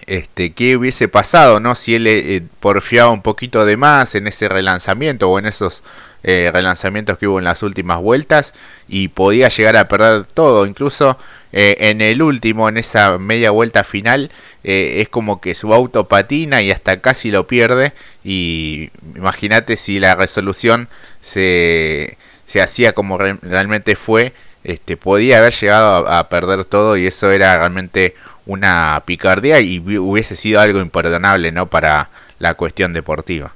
este, 0.07 0.53
qué 0.53 0.75
hubiese 0.75 1.07
pasado, 1.07 1.59
¿no? 1.59 1.75
Si 1.75 1.93
él 1.93 2.07
eh, 2.07 2.41
porfiaba 2.59 3.11
un 3.11 3.21
poquito 3.21 3.65
de 3.65 3.77
más 3.77 4.15
en 4.15 4.25
ese 4.25 4.49
relanzamiento 4.49 5.29
o 5.29 5.37
en 5.37 5.45
esos 5.45 5.83
eh, 6.23 6.49
relanzamientos 6.51 7.19
que 7.19 7.27
hubo 7.27 7.37
en 7.37 7.45
las 7.45 7.61
últimas 7.61 8.01
vueltas 8.01 8.55
y 8.87 9.09
podía 9.09 9.49
llegar 9.49 9.77
a 9.77 9.87
perder 9.87 10.25
todo, 10.25 10.65
incluso 10.65 11.17
en 11.53 11.99
el 11.99 12.21
último, 12.21 12.69
en 12.69 12.77
esa 12.77 13.17
media 13.17 13.51
vuelta 13.51 13.83
final, 13.83 14.31
es 14.63 15.09
como 15.09 15.41
que 15.41 15.55
su 15.55 15.73
auto 15.73 16.07
patina 16.07 16.61
y 16.61 16.71
hasta 16.71 17.01
casi 17.01 17.31
lo 17.31 17.47
pierde 17.47 17.93
y 18.23 18.91
imagínate 19.15 19.75
si 19.75 19.99
la 19.99 20.15
resolución 20.15 20.87
se, 21.19 22.17
se 22.45 22.61
hacía 22.61 22.93
como 22.93 23.17
realmente 23.17 23.95
fue, 23.95 24.33
este, 24.63 24.97
podía 24.97 25.39
haber 25.39 25.53
llegado 25.53 26.07
a 26.07 26.29
perder 26.29 26.65
todo 26.65 26.97
y 26.97 27.07
eso 27.07 27.31
era 27.31 27.57
realmente 27.57 28.15
una 28.45 29.01
picardía 29.05 29.59
y 29.59 29.79
hubiese 29.79 30.35
sido 30.35 30.59
algo 30.59 30.79
imperdonable 30.79 31.51
¿no? 31.51 31.67
para 31.67 32.09
la 32.39 32.53
cuestión 32.55 32.93
deportiva. 32.93 33.53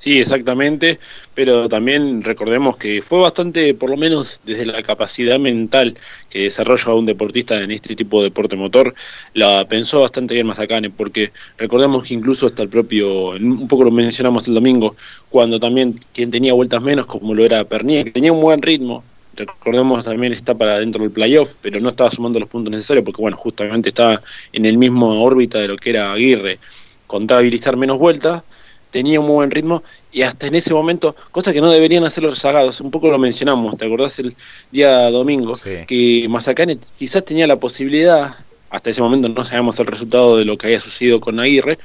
Sí, 0.00 0.18
exactamente, 0.18 0.98
pero 1.34 1.68
también 1.68 2.22
recordemos 2.22 2.78
que 2.78 3.02
fue 3.02 3.20
bastante, 3.20 3.74
por 3.74 3.90
lo 3.90 3.98
menos 3.98 4.40
desde 4.46 4.64
la 4.64 4.82
capacidad 4.82 5.38
mental 5.38 5.94
que 6.30 6.44
desarrolla 6.44 6.94
un 6.94 7.04
deportista 7.04 7.60
en 7.62 7.70
este 7.70 7.94
tipo 7.94 8.20
de 8.22 8.30
deporte 8.30 8.56
motor, 8.56 8.94
la 9.34 9.68
pensó 9.68 10.00
bastante 10.00 10.32
bien 10.32 10.46
Mazacane, 10.46 10.88
porque 10.88 11.32
recordemos 11.58 12.04
que 12.08 12.14
incluso 12.14 12.46
hasta 12.46 12.62
el 12.62 12.70
propio, 12.70 13.32
un 13.32 13.68
poco 13.68 13.84
lo 13.84 13.90
mencionamos 13.90 14.48
el 14.48 14.54
domingo, 14.54 14.96
cuando 15.28 15.60
también 15.60 16.00
quien 16.14 16.30
tenía 16.30 16.54
vueltas 16.54 16.80
menos, 16.80 17.04
como 17.04 17.34
lo 17.34 17.44
era 17.44 17.62
Pernier, 17.64 18.06
que 18.06 18.12
tenía 18.12 18.32
un 18.32 18.40
buen 18.40 18.62
ritmo, 18.62 19.04
recordemos 19.36 20.02
también 20.02 20.32
está 20.32 20.54
para 20.54 20.78
dentro 20.78 21.02
del 21.02 21.12
playoff, 21.12 21.52
pero 21.60 21.78
no 21.78 21.90
estaba 21.90 22.10
sumando 22.10 22.40
los 22.40 22.48
puntos 22.48 22.70
necesarios 22.70 23.04
porque, 23.04 23.20
bueno, 23.20 23.36
justamente 23.36 23.90
estaba 23.90 24.22
en 24.50 24.64
el 24.64 24.78
mismo 24.78 25.22
órbita 25.22 25.58
de 25.58 25.68
lo 25.68 25.76
que 25.76 25.90
era 25.90 26.10
Aguirre, 26.14 26.58
contabilizar 27.06 27.76
menos 27.76 27.98
vueltas, 27.98 28.44
tenía 28.90 29.20
un 29.20 29.26
muy 29.26 29.34
buen 29.36 29.50
ritmo 29.50 29.82
y 30.12 30.22
hasta 30.22 30.46
en 30.46 30.54
ese 30.54 30.74
momento, 30.74 31.14
cosa 31.30 31.52
que 31.52 31.60
no 31.60 31.70
deberían 31.70 32.04
hacer 32.04 32.22
los 32.22 32.34
rezagados, 32.34 32.80
un 32.80 32.90
poco 32.90 33.10
lo 33.10 33.18
mencionamos, 33.18 33.76
¿te 33.76 33.86
acordás 33.86 34.18
el 34.18 34.34
día 34.70 35.10
domingo? 35.10 35.58
Que 35.86 36.26
Mazacane 36.28 36.78
quizás 36.98 37.24
tenía 37.24 37.46
la 37.46 37.56
posibilidad, 37.56 38.36
hasta 38.70 38.90
ese 38.90 39.02
momento 39.02 39.28
no 39.28 39.44
sabíamos 39.44 39.78
el 39.80 39.86
resultado 39.86 40.36
de 40.36 40.44
lo 40.44 40.56
que 40.56 40.66
había 40.66 40.80
sucedido 40.80 41.20
con 41.20 41.40
Aguirre, 41.40 41.78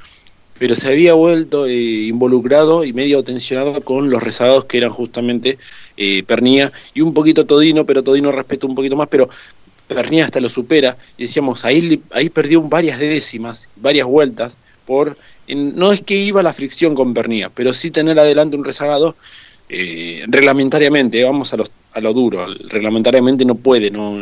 pero 0.58 0.76
se 0.76 0.88
había 0.88 1.14
vuelto 1.14 1.66
eh, 1.66 1.74
involucrado 1.74 2.84
y 2.84 2.94
medio 2.94 3.24
tensionado 3.24 3.82
con 3.82 4.10
los 4.10 4.24
rezagados 4.24 4.66
que 4.66 4.78
eran 4.78 4.90
justamente 4.90 5.58
eh, 5.98 6.24
Pernía 6.24 6.72
y 6.94 7.02
un 7.02 7.14
poquito 7.14 7.46
Todino, 7.46 7.86
pero 7.86 8.04
Todino 8.04 8.32
respeta 8.32 8.66
un 8.66 8.76
poquito 8.76 8.96
más, 8.96 9.10
pero 9.10 9.30
Pernía 9.88 10.26
hasta 10.26 10.40
lo 10.40 10.50
supera 10.50 10.98
y 11.18 11.24
decíamos, 11.24 11.66
ahí, 11.66 12.02
ahí 12.12 12.30
perdió 12.30 12.62
varias 12.62 13.00
décimas, 13.00 13.68
varias 13.76 14.08
vueltas, 14.08 14.58
por 14.86 15.18
no 15.48 15.92
es 15.92 16.02
que 16.02 16.16
iba 16.16 16.44
la 16.44 16.54
fricción 16.54 16.96
con 16.96 17.14
Pernía, 17.14 17.50
pero 17.50 17.74
sí 17.74 17.92
tener 17.92 18.20
adelante 18.20 18.56
un 18.56 18.64
rezagado 18.64 19.16
eh, 19.68 20.24
reglamentariamente, 20.28 21.24
vamos 21.24 21.52
a, 21.54 21.58
los, 21.58 21.72
a 21.94 22.00
lo 22.00 22.14
duro, 22.14 22.46
reglamentariamente 22.70 23.46
no 23.46 23.56
puede, 23.56 23.90
no 23.90 24.22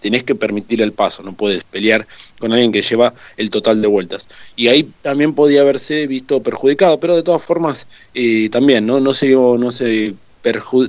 tenés 0.00 0.22
que 0.22 0.36
permitir 0.36 0.82
el 0.82 0.92
paso, 0.92 1.22
no 1.22 1.32
puedes 1.32 1.64
pelear 1.64 2.06
con 2.38 2.52
alguien 2.52 2.70
que 2.70 2.82
lleva 2.82 3.12
el 3.36 3.50
total 3.50 3.82
de 3.82 3.88
vueltas. 3.88 4.28
Y 4.54 4.68
ahí 4.68 4.88
también 5.02 5.34
podía 5.34 5.62
haberse 5.62 6.06
visto 6.06 6.42
perjudicado, 6.42 7.00
pero 7.00 7.16
de 7.16 7.24
todas 7.24 7.42
formas 7.42 7.86
eh, 8.14 8.48
también 8.50 8.86
no, 8.86 9.00
no, 9.00 9.14
se, 9.14 9.30
no, 9.30 9.72
se 9.72 10.14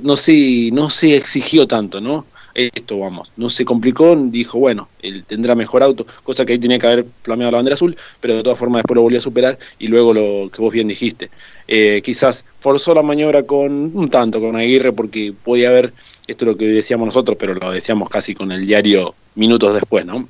no, 0.02 0.16
se, 0.16 0.70
no 0.72 0.90
se 0.90 1.16
exigió 1.16 1.66
tanto, 1.66 2.00
¿no? 2.00 2.26
Esto, 2.54 2.98
vamos, 2.98 3.30
no 3.36 3.48
se 3.48 3.64
complicó, 3.64 4.16
dijo, 4.16 4.58
bueno, 4.58 4.88
él 5.02 5.24
tendrá 5.26 5.54
mejor 5.54 5.82
auto, 5.82 6.06
cosa 6.22 6.44
que 6.44 6.52
ahí 6.52 6.58
tenía 6.58 6.78
que 6.78 6.86
haber 6.86 7.06
flameado 7.22 7.52
la 7.52 7.58
bandera 7.58 7.74
azul, 7.74 7.96
pero 8.20 8.36
de 8.36 8.42
todas 8.42 8.58
formas 8.58 8.80
después 8.80 8.96
lo 8.96 9.02
volvió 9.02 9.18
a 9.18 9.22
superar 9.22 9.58
y 9.78 9.86
luego 9.86 10.12
lo 10.12 10.50
que 10.50 10.60
vos 10.60 10.72
bien 10.72 10.88
dijiste. 10.88 11.30
Eh, 11.68 12.02
quizás 12.04 12.44
forzó 12.60 12.94
la 12.94 13.02
maniobra 13.02 13.44
con 13.44 13.72
un 13.94 14.10
tanto 14.10 14.40
con 14.40 14.56
Aguirre 14.56 14.92
porque 14.92 15.32
podía 15.44 15.68
haber, 15.68 15.92
esto 16.26 16.44
es 16.44 16.48
lo 16.50 16.56
que 16.56 16.66
decíamos 16.66 17.06
nosotros, 17.06 17.36
pero 17.38 17.54
lo 17.54 17.70
decíamos 17.70 18.08
casi 18.08 18.34
con 18.34 18.52
el 18.52 18.66
diario 18.66 19.14
minutos 19.34 19.74
después, 19.74 20.04
¿no? 20.04 20.26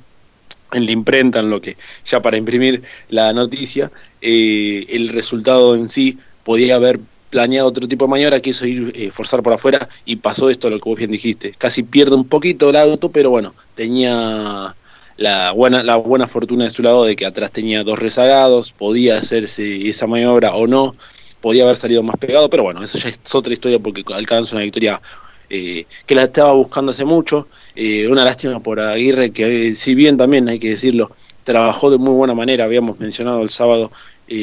en 0.73 0.85
la 0.85 0.91
imprenta, 0.91 1.39
en 1.39 1.49
lo 1.49 1.61
que 1.61 1.77
ya 2.05 2.21
para 2.21 2.37
imprimir 2.37 2.83
la 3.09 3.33
noticia, 3.33 3.91
eh, 4.21 4.85
el 4.89 5.09
resultado 5.09 5.75
en 5.75 5.89
sí 5.89 6.17
podía 6.43 6.75
haber 6.75 6.99
planeado 7.31 7.67
otro 7.67 7.87
tipo 7.87 8.05
de 8.05 8.11
maniobra, 8.11 8.39
quiso 8.39 8.67
ir 8.67 8.91
eh, 8.93 9.09
forzar 9.09 9.41
por 9.41 9.53
afuera 9.53 9.89
y 10.05 10.17
pasó 10.17 10.49
esto, 10.51 10.69
lo 10.69 10.79
que 10.79 10.89
vos 10.89 10.99
bien 10.99 11.09
dijiste. 11.09 11.55
Casi 11.57 11.81
pierde 11.81 12.15
un 12.15 12.27
poquito 12.27 12.69
el 12.69 12.75
auto, 12.75 13.09
pero 13.09 13.31
bueno, 13.31 13.55
tenía 13.73 14.75
la 15.17 15.51
buena, 15.51 15.81
la 15.81 15.95
buena 15.95 16.27
fortuna 16.27 16.65
de 16.65 16.69
su 16.69 16.83
lado 16.83 17.05
de 17.05 17.15
que 17.15 17.25
atrás 17.25 17.51
tenía 17.51 17.83
dos 17.83 17.97
rezagados, 17.97 18.73
podía 18.73 19.17
hacerse 19.17 19.87
esa 19.87 20.05
maniobra 20.05 20.53
o 20.53 20.67
no, 20.67 20.95
podía 21.39 21.63
haber 21.63 21.77
salido 21.77 22.03
más 22.03 22.17
pegado, 22.17 22.49
pero 22.49 22.63
bueno, 22.63 22.83
eso 22.83 22.99
ya 22.99 23.09
es 23.09 23.19
otra 23.33 23.53
historia 23.53 23.79
porque 23.79 24.03
alcanza 24.13 24.55
una 24.55 24.63
victoria 24.63 25.01
eh, 25.49 25.85
que 26.05 26.15
la 26.15 26.23
estaba 26.23 26.53
buscando 26.53 26.91
hace 26.91 27.05
mucho. 27.05 27.47
Eh, 27.75 28.07
una 28.07 28.23
lástima 28.23 28.59
por 28.61 28.79
Aguirre, 28.79 29.31
que 29.31 29.73
si 29.75 29.95
bien 29.95 30.17
también 30.17 30.47
hay 30.49 30.59
que 30.59 30.69
decirlo, 30.69 31.11
trabajó 31.43 31.89
de 31.89 31.97
muy 31.97 32.13
buena 32.13 32.33
manera, 32.33 32.65
habíamos 32.65 32.99
mencionado 32.99 33.41
el 33.41 33.49
sábado 33.49 33.91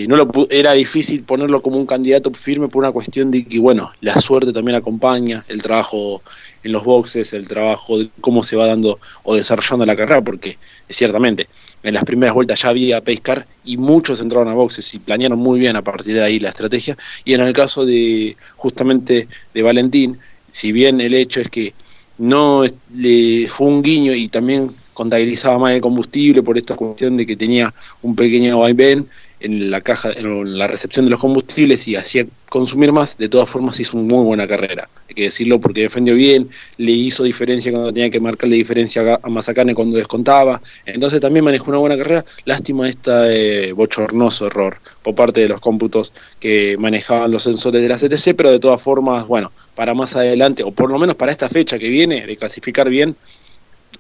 no 0.07 0.17
lo, 0.17 0.31
era 0.51 0.73
difícil 0.73 1.23
ponerlo 1.23 1.63
como 1.63 1.79
un 1.79 1.87
candidato 1.87 2.31
firme 2.33 2.69
por 2.69 2.83
una 2.83 2.93
cuestión 2.93 3.31
de 3.31 3.45
que, 3.45 3.59
bueno, 3.59 3.91
la 4.03 4.21
suerte 4.21 4.53
también 4.53 4.77
acompaña, 4.77 5.45
el 5.49 5.63
trabajo 5.63 6.23
en 6.63 6.73
los 6.73 6.85
boxes, 6.85 7.33
el 7.33 7.49
trabajo 7.49 7.99
de 7.99 8.11
cómo 8.21 8.43
se 8.43 8.57
va 8.57 8.67
dando 8.67 8.99
o 9.23 9.35
desarrollando 9.35 9.87
la 9.87 9.97
carrera, 9.97 10.21
porque 10.21 10.59
ciertamente 10.89 11.49
en 11.83 11.95
las 11.95 12.05
primeras 12.05 12.35
vueltas 12.35 12.61
ya 12.61 12.69
había 12.69 13.01
pescar 13.01 13.47
y 13.65 13.79
muchos 13.79 14.21
entraron 14.21 14.49
a 14.49 14.55
boxes 14.55 14.93
y 14.93 14.99
planearon 14.99 15.39
muy 15.39 15.59
bien 15.59 15.77
a 15.77 15.83
partir 15.83 16.17
de 16.17 16.23
ahí 16.23 16.39
la 16.39 16.51
estrategia. 16.51 16.97
Y 17.25 17.33
en 17.33 17.41
el 17.41 17.55
caso 17.55 17.87
de 17.87 18.37
justamente 18.57 19.27
de 19.55 19.63
Valentín, 19.63 20.19
si 20.51 20.71
bien 20.71 21.01
el 21.01 21.15
hecho 21.15 21.41
es 21.41 21.49
que 21.49 21.73
no 22.19 22.65
le 22.93 23.47
fue 23.47 23.69
un 23.69 23.83
guiño 23.83 24.13
y 24.13 24.29
también 24.29 24.73
contabilizaba 24.93 25.59
más 25.59 25.73
el 25.73 25.81
combustible 25.81 26.43
por 26.43 26.59
esta 26.59 26.75
cuestión 26.75 27.17
de 27.17 27.25
que 27.25 27.37
tenía 27.37 27.73
un 28.03 28.17
pequeño 28.17 28.59
vaivén, 28.59 29.09
en 29.41 29.71
la 29.71 29.81
caja, 29.81 30.11
en 30.13 30.59
la 30.59 30.67
recepción 30.67 31.05
de 31.05 31.11
los 31.11 31.21
combustibles 31.21 31.87
y 31.87 31.97
hacía 31.97 32.27
consumir 32.49 32.93
más, 32.93 33.17
de 33.19 33.29
todas 33.29 33.49
formas 33.49 33.79
hizo 33.79 33.97
muy 33.97 34.25
buena 34.25 34.49
carrera. 34.49 34.89
Hay 35.09 35.15
que 35.15 35.23
decirlo 35.25 35.61
porque 35.61 35.83
defendió 35.83 36.15
bien, 36.15 36.49
le 36.77 36.93
hizo 36.93 37.23
diferencia 37.23 37.71
cuando 37.71 37.93
tenía 37.93 38.11
que 38.11 38.21
marcarle 38.21 38.57
diferencia 38.57 39.19
a 39.23 39.29
Mazacane 39.29 39.75
cuando 39.75 39.97
descontaba. 39.97 40.61
Entonces 40.85 41.21
también 41.21 41.45
manejó 41.45 41.71
una 41.71 41.79
buena 41.79 41.97
carrera. 41.97 42.25
Lástima 42.45 42.89
este 42.89 43.73
bochornoso 43.73 44.47
error 44.47 44.79
por 45.03 45.15
parte 45.15 45.41
de 45.41 45.49
los 45.49 45.61
cómputos 45.61 46.13
que 46.41 46.77
manejaban 46.79 47.31
los 47.31 47.43
sensores 47.43 47.81
de 47.81 47.89
la 47.89 47.97
CTC, 47.97 48.35
pero 48.37 48.51
de 48.51 48.59
todas 48.59 48.81
formas, 48.81 49.27
bueno, 49.27 49.53
para 49.75 49.95
más 49.95 50.17
adelante, 50.17 50.63
o 50.63 50.73
por 50.73 50.91
lo 50.91 50.99
menos 50.99 51.17
para 51.17 51.33
esta 51.33 51.49
fecha 51.49 51.79
que 51.79 51.89
viene, 51.89 52.27
de 52.27 52.37
clasificar 52.37 52.89
bien, 52.89 53.15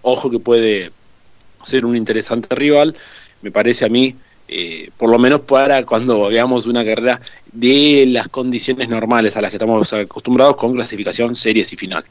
ojo 0.02 0.30
que 0.30 0.38
puede 0.38 0.90
ser 1.62 1.84
un 1.84 1.96
interesante 1.96 2.54
rival. 2.54 2.96
Me 3.40 3.52
parece 3.52 3.84
a 3.84 3.88
mí 3.88 4.16
eh, 4.48 4.90
por 4.96 5.10
lo 5.10 5.18
menos 5.18 5.40
para 5.40 5.84
cuando 5.84 6.28
veamos 6.28 6.66
una 6.66 6.84
carrera 6.84 7.20
de 7.52 8.04
las 8.08 8.28
condiciones 8.28 8.88
normales 8.88 9.36
a 9.36 9.42
las 9.42 9.50
que 9.50 9.56
estamos 9.56 9.92
acostumbrados 9.92 10.56
con 10.56 10.74
clasificación, 10.74 11.34
series 11.34 11.72
y 11.72 11.76
final. 11.76 12.04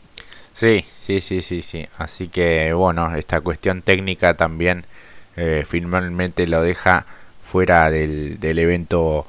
Sí, 0.53 0.85
sí, 0.99 1.19
sí, 1.19 1.41
sí, 1.41 1.61
sí. 1.61 1.85
Así 1.97 2.27
que 2.27 2.73
bueno, 2.73 3.15
esta 3.15 3.41
cuestión 3.41 3.81
técnica 3.81 4.35
también 4.35 4.85
eh, 5.35 5.65
finalmente 5.67 6.47
lo 6.47 6.61
deja 6.61 7.05
fuera 7.43 7.89
del, 7.89 8.39
del, 8.39 8.59
evento 8.59 9.25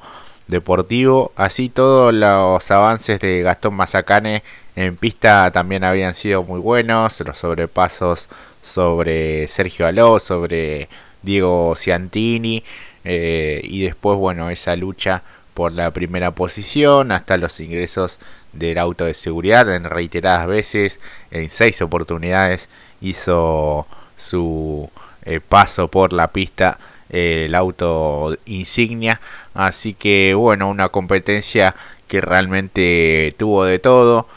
deportivo. 0.47 1.31
Así 1.35 1.69
todos 1.69 2.13
los 2.13 2.71
avances 2.71 3.19
de 3.19 3.41
Gastón 3.41 3.75
Mazacane 3.75 4.43
en 4.75 4.97
pista 4.97 5.51
también 5.51 5.83
habían 5.83 6.15
sido 6.15 6.43
muy 6.43 6.59
buenos. 6.59 7.19
Los 7.21 7.37
sobrepasos 7.37 8.27
sobre 8.61 9.47
Sergio 9.47 9.87
Aló, 9.87 10.19
sobre 10.19 10.89
Diego 11.21 11.75
Ciantini. 11.75 12.63
Eh, 13.03 13.61
y 13.63 13.83
después, 13.83 14.17
bueno, 14.17 14.49
esa 14.49 14.75
lucha 14.75 15.23
por 15.53 15.71
la 15.71 15.91
primera 15.91 16.31
posición 16.31 17.11
hasta 17.11 17.37
los 17.37 17.59
ingresos 17.59 18.19
del 18.53 18.77
auto 18.77 19.05
de 19.05 19.13
seguridad 19.13 19.73
en 19.73 19.83
reiteradas 19.83 20.47
veces, 20.47 20.99
en 21.31 21.49
seis 21.49 21.81
oportunidades 21.81 22.69
hizo 23.01 23.87
su 24.17 24.89
eh, 25.25 25.39
paso 25.39 25.87
por 25.87 26.13
la 26.13 26.27
pista 26.29 26.79
eh, 27.09 27.45
el 27.47 27.55
auto 27.55 28.35
insignia, 28.45 29.19
así 29.53 29.93
que 29.93 30.33
bueno, 30.33 30.69
una 30.69 30.89
competencia 30.89 31.75
que 32.07 32.21
realmente 32.21 33.33
tuvo 33.37 33.65
de 33.65 33.79
todo. 33.79 34.27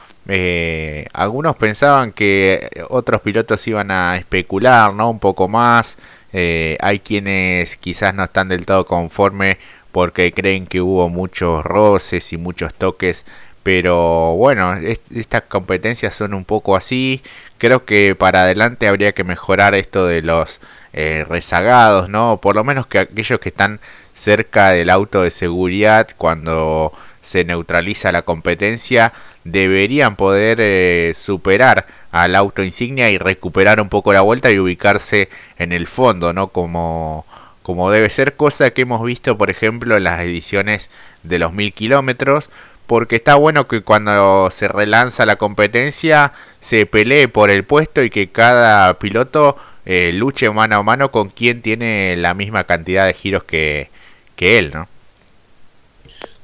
algunos 1.12 1.57
pensaban 1.57 2.12
que 2.12 2.85
otros 2.90 3.21
pilotos 3.23 3.66
iban 3.66 3.90
a 3.90 4.16
especular, 4.16 4.95
¿no? 4.95 5.11
Un 5.11 5.19
poco 5.19 5.49
más, 5.49 5.97
eh, 6.32 6.76
hay 6.80 7.00
quienes 7.00 7.76
quizás 7.76 8.14
no 8.14 8.24
están 8.24 8.48
del 8.48 8.66
todo 8.66 8.86
conformes 8.86 9.56
porque 9.92 10.32
creen 10.32 10.66
que 10.66 10.80
hubo 10.80 11.08
muchos 11.08 11.64
roces 11.64 12.32
y 12.32 12.38
muchos 12.38 12.74
toques 12.74 13.24
pero 13.62 14.34
bueno, 14.36 14.74
estas 15.14 15.42
competencias 15.42 16.14
son 16.14 16.34
un 16.34 16.44
poco 16.44 16.74
así. 16.76 17.22
Creo 17.58 17.84
que 17.84 18.14
para 18.16 18.42
adelante 18.42 18.88
habría 18.88 19.12
que 19.12 19.24
mejorar 19.24 19.74
esto 19.74 20.06
de 20.06 20.22
los 20.22 20.60
eh, 20.92 21.24
rezagados, 21.28 22.08
¿no? 22.08 22.38
Por 22.40 22.56
lo 22.56 22.64
menos 22.64 22.86
que 22.86 22.98
aquellos 22.98 23.38
que 23.40 23.50
están 23.50 23.80
cerca 24.14 24.70
del 24.70 24.90
auto 24.90 25.22
de 25.22 25.30
seguridad 25.30 26.08
cuando 26.16 26.92
se 27.22 27.44
neutraliza 27.44 28.12
la 28.12 28.22
competencia 28.22 29.12
deberían 29.44 30.16
poder 30.16 30.58
eh, 30.60 31.12
superar 31.14 31.86
al 32.10 32.34
auto 32.34 32.62
insignia 32.62 33.10
y 33.10 33.16
recuperar 33.16 33.80
un 33.80 33.88
poco 33.88 34.12
la 34.12 34.20
vuelta 34.20 34.50
y 34.50 34.58
ubicarse 34.58 35.28
en 35.58 35.72
el 35.72 35.86
fondo, 35.86 36.32
¿no? 36.32 36.48
Como, 36.48 37.24
como 37.62 37.90
debe 37.90 38.10
ser, 38.10 38.36
cosa 38.36 38.70
que 38.70 38.82
hemos 38.82 39.02
visto, 39.02 39.38
por 39.38 39.48
ejemplo, 39.50 39.96
en 39.96 40.04
las 40.04 40.20
ediciones 40.20 40.90
de 41.22 41.38
los 41.38 41.52
mil 41.52 41.72
kilómetros 41.72 42.50
porque 42.86 43.16
está 43.16 43.36
bueno 43.36 43.68
que 43.68 43.82
cuando 43.82 44.50
se 44.50 44.68
relanza 44.68 45.24
la 45.24 45.36
competencia 45.36 46.32
se 46.60 46.84
pelee 46.84 47.28
por 47.28 47.50
el 47.50 47.64
puesto 47.64 48.02
y 48.02 48.10
que 48.10 48.28
cada 48.28 48.98
piloto 48.98 49.56
eh, 49.86 50.10
luche 50.12 50.50
mano 50.50 50.76
a 50.76 50.82
mano 50.82 51.10
con 51.10 51.30
quien 51.30 51.62
tiene 51.62 52.16
la 52.16 52.34
misma 52.34 52.64
cantidad 52.64 53.06
de 53.06 53.14
giros 53.14 53.44
que, 53.44 53.88
que 54.36 54.58
él, 54.58 54.72
¿no? 54.74 54.88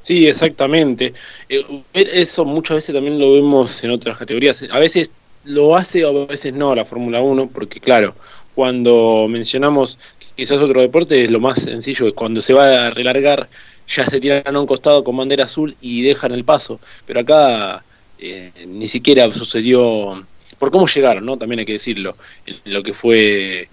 Sí, 0.00 0.26
exactamente. 0.26 1.12
Eh, 1.48 1.82
eso 1.92 2.44
muchas 2.44 2.76
veces 2.76 2.94
también 2.94 3.18
lo 3.18 3.32
vemos 3.32 3.82
en 3.84 3.90
otras 3.90 4.18
categorías. 4.18 4.64
A 4.70 4.78
veces 4.78 5.12
lo 5.44 5.76
hace 5.76 6.04
o 6.04 6.22
a 6.22 6.26
veces 6.26 6.52
no 6.54 6.74
la 6.74 6.84
Fórmula 6.84 7.20
1, 7.20 7.50
porque 7.52 7.80
claro, 7.80 8.14
cuando 8.54 9.26
mencionamos 9.28 9.98
quizás 10.36 10.62
otro 10.62 10.80
deporte 10.80 11.24
es 11.24 11.30
lo 11.30 11.40
más 11.40 11.60
sencillo, 11.60 12.06
que 12.06 12.12
cuando 12.12 12.40
se 12.40 12.54
va 12.54 12.86
a 12.86 12.90
relargar 12.90 13.48
ya 13.88 14.04
se 14.04 14.20
tiran 14.20 14.54
a 14.54 14.60
un 14.60 14.66
costado 14.66 15.02
con 15.02 15.16
bandera 15.16 15.44
azul 15.44 15.74
y 15.80 16.02
dejan 16.02 16.32
el 16.32 16.44
paso. 16.44 16.78
Pero 17.06 17.20
acá 17.20 17.82
eh, 18.18 18.52
ni 18.66 18.86
siquiera 18.86 19.30
sucedió, 19.30 20.24
por 20.58 20.70
cómo 20.70 20.86
llegaron, 20.86 21.24
¿no? 21.24 21.36
También 21.36 21.60
hay 21.60 21.66
que 21.66 21.72
decirlo, 21.72 22.16
lo 22.64 22.82
que 22.82 22.92
fue 22.94 23.68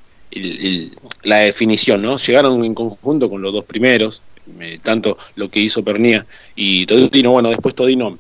la 1.24 1.38
definición, 1.38 2.02
¿no? 2.02 2.18
Llegaron 2.18 2.64
en 2.64 2.74
conjunto 2.74 3.30
con 3.30 3.42
los 3.42 3.54
dos 3.54 3.66
primeros, 3.66 4.22
eh, 4.60 4.80
tanto 4.82 5.18
lo 5.36 5.50
que 5.50 5.60
hizo 5.60 5.84
Pernía 5.84 6.26
y 6.56 6.86
Todino, 6.86 7.32
bueno, 7.32 7.50
después 7.50 7.76
Todino, 7.76 8.18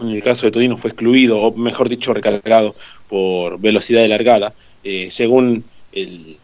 en 0.00 0.08
el 0.08 0.22
caso 0.22 0.46
de 0.46 0.52
Todino 0.52 0.76
fue 0.78 0.90
excluido, 0.90 1.38
o 1.38 1.54
mejor 1.56 1.88
dicho, 1.88 2.12
recargado 2.14 2.74
por 3.08 3.60
velocidad 3.60 4.02
de 4.02 4.08
largada, 4.08 4.54
eh, 4.84 5.08
según 5.10 5.64
el, 5.92 6.38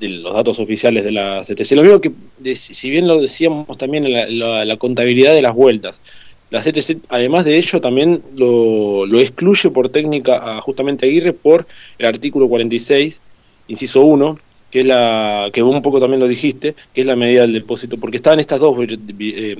los 0.00 0.34
datos 0.34 0.58
oficiales 0.58 1.04
de 1.04 1.12
la 1.12 1.42
CTC. 1.42 1.72
Lo 1.72 1.82
mismo 1.82 2.00
que, 2.00 2.54
si 2.54 2.90
bien 2.90 3.06
lo 3.06 3.20
decíamos 3.20 3.76
también 3.78 4.06
en 4.06 4.38
la, 4.38 4.76
contabilidad 4.76 5.34
de 5.34 5.42
las 5.42 5.54
vueltas, 5.54 6.00
la 6.50 6.60
CTC, 6.60 6.98
además 7.08 7.44
de 7.44 7.56
ello, 7.56 7.80
también 7.80 8.22
lo, 8.36 9.18
excluye 9.18 9.70
por 9.70 9.88
técnica 9.88 10.56
a 10.58 10.60
justamente 10.60 11.06
Aguirre 11.06 11.32
por 11.32 11.66
el 11.98 12.06
artículo 12.06 12.48
46, 12.48 13.20
inciso 13.68 14.02
1, 14.02 14.38
que 14.72 14.80
es 14.80 14.86
la 14.86 15.50
que 15.52 15.62
un 15.62 15.82
poco 15.82 16.00
también 16.00 16.18
lo 16.18 16.26
dijiste, 16.26 16.74
que 16.94 17.02
es 17.02 17.06
la 17.06 17.14
medida 17.14 17.42
del 17.42 17.52
depósito, 17.52 17.98
porque 17.98 18.16
estaban 18.16 18.40
estas 18.40 18.58
dos, 18.58 18.74
eh, 18.88 19.56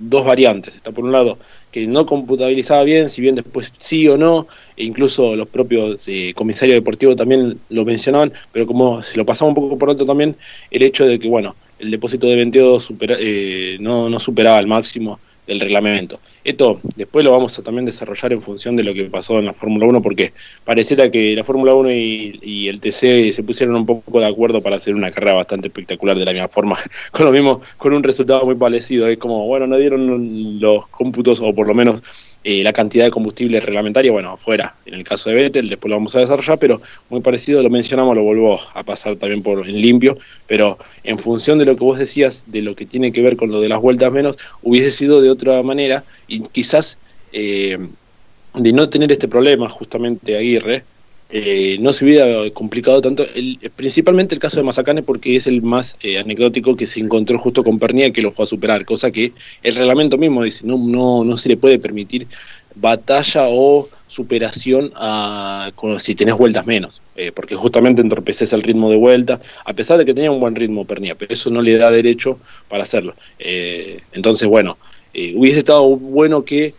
dos 0.00 0.24
variantes. 0.24 0.74
Está 0.74 0.90
por 0.90 1.04
un 1.04 1.12
lado 1.12 1.38
que 1.70 1.86
no 1.86 2.06
computabilizaba 2.06 2.82
bien, 2.82 3.10
si 3.10 3.20
bien 3.20 3.34
después 3.34 3.70
sí 3.76 4.08
o 4.08 4.16
no, 4.16 4.48
e 4.74 4.84
incluso 4.84 5.36
los 5.36 5.48
propios 5.48 6.08
eh, 6.08 6.32
comisarios 6.34 6.76
deportivos 6.76 7.14
también 7.14 7.58
lo 7.68 7.84
mencionaban, 7.84 8.32
pero 8.50 8.66
como 8.66 9.02
se 9.02 9.18
lo 9.18 9.26
pasaba 9.26 9.50
un 9.50 9.54
poco 9.54 9.78
por 9.78 9.90
alto 9.90 10.06
también, 10.06 10.34
el 10.70 10.82
hecho 10.82 11.04
de 11.06 11.18
que, 11.18 11.28
bueno, 11.28 11.54
el 11.78 11.90
depósito 11.90 12.26
de 12.26 12.36
22 12.36 12.88
eh, 13.00 13.76
no, 13.80 14.08
no 14.08 14.18
superaba 14.18 14.58
el 14.60 14.66
máximo 14.66 15.20
del 15.46 15.60
reglamento. 15.60 16.20
Esto 16.44 16.80
después 16.96 17.24
lo 17.24 17.30
vamos 17.30 17.56
a 17.58 17.62
también 17.62 17.84
desarrollar 17.84 18.32
en 18.32 18.40
función 18.40 18.74
de 18.74 18.82
lo 18.82 18.92
que 18.94 19.04
pasó 19.04 19.38
en 19.38 19.46
la 19.46 19.52
Fórmula 19.52 19.86
1, 19.86 20.02
porque 20.02 20.32
pareciera 20.64 21.08
que 21.10 21.36
la 21.36 21.44
Fórmula 21.44 21.74
1 21.74 21.92
y, 21.92 22.68
el 22.68 22.80
TC 22.80 23.32
se 23.32 23.42
pusieron 23.44 23.76
un 23.76 23.86
poco 23.86 24.18
de 24.18 24.26
acuerdo 24.26 24.60
para 24.60 24.76
hacer 24.76 24.94
una 24.94 25.10
carrera 25.10 25.34
bastante 25.34 25.68
espectacular 25.68 26.18
de 26.18 26.24
la 26.24 26.32
misma 26.32 26.48
forma, 26.48 26.76
con 27.12 27.26
lo 27.26 27.32
mismo, 27.32 27.60
con 27.76 27.92
un 27.92 28.02
resultado 28.02 28.44
muy 28.44 28.56
parecido. 28.56 29.06
Es 29.06 29.18
como, 29.18 29.46
bueno, 29.46 29.66
no 29.66 29.76
dieron 29.76 30.58
los 30.58 30.88
cómputos, 30.88 31.40
o 31.40 31.54
por 31.54 31.66
lo 31.68 31.74
menos 31.74 32.02
eh, 32.44 32.64
la 32.64 32.72
cantidad 32.72 33.04
de 33.04 33.12
combustible 33.12 33.60
reglamentaria, 33.60 34.10
bueno, 34.10 34.30
afuera, 34.30 34.74
en 34.84 34.94
el 34.94 35.04
caso 35.04 35.30
de 35.30 35.36
Vettel, 35.36 35.68
después 35.68 35.88
lo 35.90 35.96
vamos 35.96 36.16
a 36.16 36.18
desarrollar, 36.18 36.58
pero 36.58 36.82
muy 37.08 37.20
parecido, 37.20 37.62
lo 37.62 37.70
mencionamos, 37.70 38.16
lo 38.16 38.24
vuelvo 38.24 38.58
a 38.74 38.82
pasar 38.82 39.14
también 39.14 39.44
por 39.44 39.68
en 39.68 39.80
limpio, 39.80 40.18
pero 40.48 40.76
en 41.04 41.20
función 41.20 41.60
de 41.60 41.66
lo 41.66 41.76
que 41.76 41.84
vos 41.84 42.00
decías, 42.00 42.42
de 42.48 42.62
lo 42.62 42.74
que 42.74 42.84
tiene 42.84 43.12
que 43.12 43.22
ver 43.22 43.36
con 43.36 43.52
lo 43.52 43.60
de 43.60 43.68
las 43.68 43.80
vueltas 43.80 44.10
menos, 44.10 44.38
hubiese 44.60 44.90
sido 44.90 45.20
de 45.20 45.30
otra 45.30 45.62
manera 45.62 46.02
y 46.32 46.40
quizás 46.40 46.98
eh, 47.32 47.78
de 48.54 48.72
no 48.72 48.88
tener 48.88 49.12
este 49.12 49.28
problema 49.28 49.68
justamente 49.68 50.36
Aguirre, 50.36 50.82
eh, 51.30 51.76
no 51.80 51.92
se 51.92 52.04
hubiera 52.04 52.50
complicado 52.50 53.00
tanto, 53.00 53.24
el, 53.34 53.58
principalmente 53.76 54.34
el 54.34 54.40
caso 54.40 54.56
de 54.56 54.62
Mazacane 54.62 55.02
porque 55.02 55.36
es 55.36 55.46
el 55.46 55.62
más 55.62 55.96
eh, 56.02 56.18
anecdótico 56.18 56.76
que 56.76 56.86
se 56.86 57.00
encontró 57.00 57.38
justo 57.38 57.62
con 57.64 57.78
Pernilla 57.78 58.12
que 58.12 58.22
lo 58.22 58.32
fue 58.32 58.44
a 58.44 58.46
superar, 58.46 58.84
cosa 58.84 59.10
que 59.10 59.32
el 59.62 59.74
reglamento 59.74 60.16
mismo 60.18 60.42
dice, 60.42 60.66
no, 60.66 60.78
no, 60.78 61.24
no 61.24 61.36
se 61.36 61.50
le 61.50 61.56
puede 61.56 61.78
permitir 61.78 62.26
batalla 62.74 63.46
o 63.48 63.88
superación 64.06 64.92
a, 64.94 65.70
si 65.98 66.14
tenés 66.14 66.36
vueltas 66.36 66.66
menos, 66.66 67.02
eh, 67.16 67.32
porque 67.32 67.54
justamente 67.54 68.02
entorpeces 68.02 68.52
el 68.54 68.62
ritmo 68.62 68.90
de 68.90 68.96
vuelta, 68.96 69.40
a 69.64 69.72
pesar 69.72 69.98
de 69.98 70.06
que 70.06 70.14
tenía 70.14 70.30
un 70.30 70.40
buen 70.40 70.54
ritmo 70.54 70.86
Pernilla, 70.86 71.14
pero 71.14 71.32
eso 71.32 71.50
no 71.50 71.60
le 71.60 71.76
da 71.76 71.90
derecho 71.90 72.38
para 72.68 72.82
hacerlo. 72.82 73.14
entonces, 73.38 74.48
bueno, 74.48 74.76
hubiese 75.14 75.60
estado 75.60 75.96
bueno 75.96 76.44
que 76.44 76.74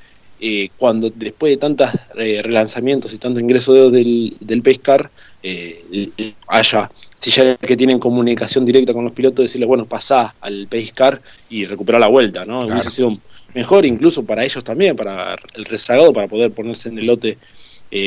eh, 0.45 0.71
cuando 0.77 1.09
después 1.09 1.51
de 1.51 1.57
tantos 1.57 1.89
eh, 2.17 2.41
relanzamientos 2.43 3.13
y 3.13 3.17
tanto 3.17 3.39
ingreso 3.39 3.89
del, 3.89 4.35
del 4.41 4.61
pescar, 4.61 5.09
eh, 5.41 6.11
haya, 6.49 6.91
si 7.15 7.31
ya 7.31 7.55
que 7.55 7.77
tienen 7.77 7.97
comunicación 7.97 8.65
directa 8.65 8.91
con 8.91 9.05
los 9.05 9.13
pilotos, 9.13 9.45
decirles, 9.45 9.69
bueno, 9.69 9.85
pasá 9.85 10.35
al 10.41 10.67
pescar 10.67 11.21
y 11.49 11.63
recuperar 11.63 12.01
la 12.01 12.09
vuelta, 12.09 12.43
¿no? 12.43 12.67
Hubiese 12.67 12.91
sido 12.91 13.17
mejor 13.53 13.85
incluso 13.85 14.25
para 14.25 14.43
ellos 14.43 14.61
también, 14.65 14.97
para 14.97 15.37
el 15.53 15.63
rezagado, 15.63 16.11
para 16.11 16.27
poder 16.27 16.51
ponerse 16.51 16.89
en 16.89 16.99
el 16.99 17.05
lote 17.05 17.37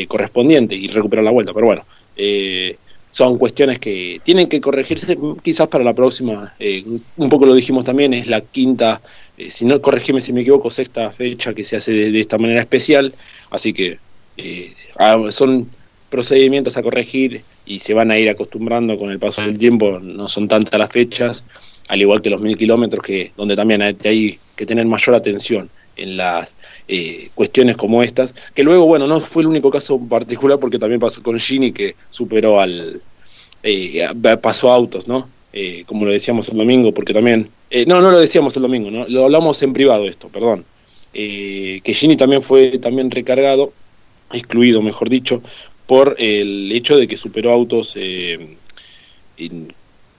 correspondiente 0.06 0.74
y 0.74 0.88
recuperar 0.88 1.24
la 1.24 1.30
vuelta. 1.30 1.54
Pero 1.54 1.66
bueno, 1.66 1.84
son 3.10 3.38
cuestiones 3.38 3.78
que 3.78 4.20
tienen 4.22 4.46
que 4.46 4.60
corregirse 4.60 5.16
quizás 5.42 5.68
para 5.68 5.84
la 5.84 5.94
próxima. 5.94 6.54
un 7.16 7.28
poco 7.30 7.46
lo 7.46 7.54
dijimos 7.54 7.86
también, 7.86 8.12
es 8.12 8.26
la 8.26 8.42
quinta 8.42 9.00
eh, 9.38 9.50
si 9.50 9.64
no, 9.64 9.80
corregime 9.80 10.20
si 10.20 10.32
me 10.32 10.40
equivoco, 10.40 10.70
sexta 10.70 11.10
fecha 11.10 11.52
que 11.52 11.64
se 11.64 11.76
hace 11.76 11.92
de, 11.92 12.20
esta 12.20 12.38
manera 12.38 12.60
especial, 12.60 13.14
así 13.50 13.72
que 13.72 13.98
eh, 14.36 14.72
ah, 14.98 15.18
son 15.30 15.68
procedimientos 16.08 16.76
a 16.76 16.82
corregir 16.82 17.42
y 17.66 17.80
se 17.80 17.92
van 17.92 18.10
a 18.10 18.18
ir 18.18 18.28
acostumbrando 18.30 18.98
con 18.98 19.10
el 19.10 19.18
paso 19.18 19.42
del 19.42 19.58
tiempo, 19.58 19.98
no 20.00 20.28
son 20.28 20.48
tantas 20.48 20.78
las 20.78 20.90
fechas, 20.90 21.44
al 21.88 22.00
igual 22.00 22.22
que 22.22 22.30
los 22.30 22.40
mil 22.40 22.56
kilómetros, 22.56 23.04
que 23.04 23.32
donde 23.36 23.56
también 23.56 23.82
hay, 23.82 23.94
que 23.94 24.66
tener 24.66 24.86
mayor 24.86 25.14
atención 25.14 25.68
en 25.96 26.16
las 26.16 26.54
eh, 26.88 27.30
cuestiones 27.34 27.76
como 27.76 28.02
estas, 28.02 28.34
que 28.54 28.62
luego, 28.62 28.86
bueno, 28.86 29.06
no 29.06 29.20
fue 29.20 29.42
el 29.42 29.48
único 29.48 29.70
caso 29.70 29.98
particular 29.98 30.58
porque 30.58 30.78
también 30.78 31.00
pasó 31.00 31.22
con 31.22 31.38
Gini 31.38 31.72
que 31.72 31.94
superó 32.10 32.60
al, 32.60 33.02
pasó 34.40 34.72
a 34.72 34.76
autos, 34.76 35.08
¿no? 35.08 35.28
Eh, 35.58 35.84
como 35.86 36.04
lo 36.04 36.12
decíamos 36.12 36.50
el 36.50 36.58
domingo, 36.58 36.92
porque 36.92 37.14
también, 37.14 37.48
eh, 37.70 37.86
no, 37.86 38.02
no 38.02 38.10
lo 38.10 38.18
decíamos 38.18 38.54
el 38.56 38.62
domingo, 38.62 38.90
¿no? 38.90 39.08
lo 39.08 39.24
hablamos 39.24 39.62
en 39.62 39.72
privado 39.72 40.06
esto, 40.06 40.28
perdón, 40.28 40.66
eh, 41.14 41.80
que 41.82 41.94
Gini 41.94 42.14
también 42.14 42.42
fue 42.42 42.78
también 42.78 43.10
recargado, 43.10 43.72
excluido, 44.32 44.82
mejor 44.82 45.08
dicho, 45.08 45.40
por 45.86 46.16
el 46.18 46.70
hecho 46.72 46.98
de 46.98 47.08
que 47.08 47.16
superó 47.16 47.52
autos 47.52 47.96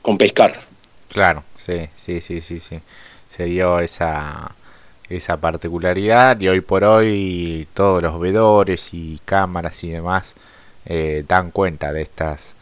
con 0.02 0.18
pescar. 0.18 0.62
Claro, 1.10 1.44
sí, 1.56 1.88
sí, 1.98 2.20
sí, 2.20 2.42
sí, 2.42 2.60
sí, 2.60 2.80
se 3.30 3.46
dio 3.46 3.80
esa 3.80 4.56
esa 5.10 5.38
particularidad 5.38 6.40
y 6.42 6.50
hoy 6.50 6.62
por 6.62 6.84
hoy 6.84 7.68
todos 7.76 8.02
los 8.02 8.20
vedores 8.20 8.90
y 8.92 9.20
cámaras 9.24 9.84
y 9.84 9.90
demás 9.90 10.34
dan 11.28 11.52
cuenta 11.52 11.94
de 11.94 12.02
estas 12.02 12.57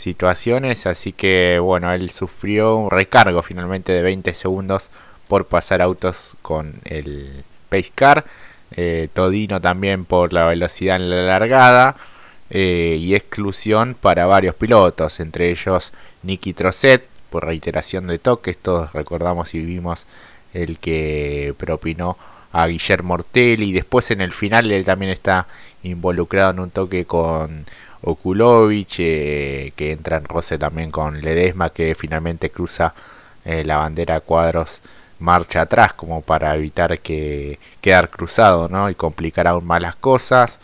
situaciones, 0.00 0.86
así 0.86 1.12
que 1.12 1.58
bueno, 1.60 1.92
él 1.92 2.10
sufrió 2.10 2.76
un 2.76 2.90
recargo 2.90 3.42
finalmente 3.42 3.92
de 3.92 4.02
20 4.02 4.34
segundos 4.34 4.90
por 5.28 5.46
pasar 5.46 5.82
autos 5.82 6.34
con 6.42 6.74
el 6.84 7.44
Pace 7.68 7.92
Car, 7.94 8.24
eh, 8.72 9.08
Todino 9.12 9.60
también 9.60 10.04
por 10.04 10.32
la 10.32 10.46
velocidad 10.46 10.96
en 10.96 11.10
la 11.10 11.22
largada 11.22 11.96
eh, 12.50 12.96
y 13.00 13.14
exclusión 13.14 13.94
para 13.94 14.26
varios 14.26 14.56
pilotos, 14.56 15.20
entre 15.20 15.50
ellos 15.50 15.92
Nicky 16.22 16.52
Trosset 16.52 17.06
por 17.30 17.46
reiteración 17.46 18.08
de 18.08 18.18
toques, 18.18 18.58
todos 18.58 18.92
recordamos 18.92 19.54
y 19.54 19.60
vimos 19.60 20.06
el 20.52 20.78
que 20.78 21.54
propinó 21.56 22.16
a 22.52 22.66
Guillermo 22.66 23.14
Ortelli, 23.14 23.72
después 23.72 24.10
en 24.10 24.20
el 24.20 24.32
final 24.32 24.72
él 24.72 24.84
también 24.84 25.12
está 25.12 25.46
involucrado 25.84 26.50
en 26.50 26.60
un 26.60 26.70
toque 26.70 27.04
con 27.04 27.64
Okulovich, 28.02 28.96
eh, 29.00 29.72
que 29.76 29.92
entra 29.92 30.16
en 30.16 30.24
roce 30.24 30.58
también 30.58 30.90
con 30.90 31.20
Ledesma, 31.20 31.70
que 31.70 31.94
finalmente 31.94 32.50
cruza 32.50 32.94
eh, 33.44 33.64
la 33.64 33.78
bandera 33.78 34.16
a 34.16 34.20
cuadros 34.20 34.82
marcha 35.18 35.62
atrás 35.62 35.92
como 35.92 36.22
para 36.22 36.54
evitar 36.56 36.98
que 37.00 37.58
quedar 37.80 38.10
cruzado 38.10 38.68
¿no? 38.68 38.90
y 38.90 38.94
complicar 38.94 39.46
aún 39.46 39.66
más 39.66 39.82
las 39.82 39.96
cosas. 39.96 40.60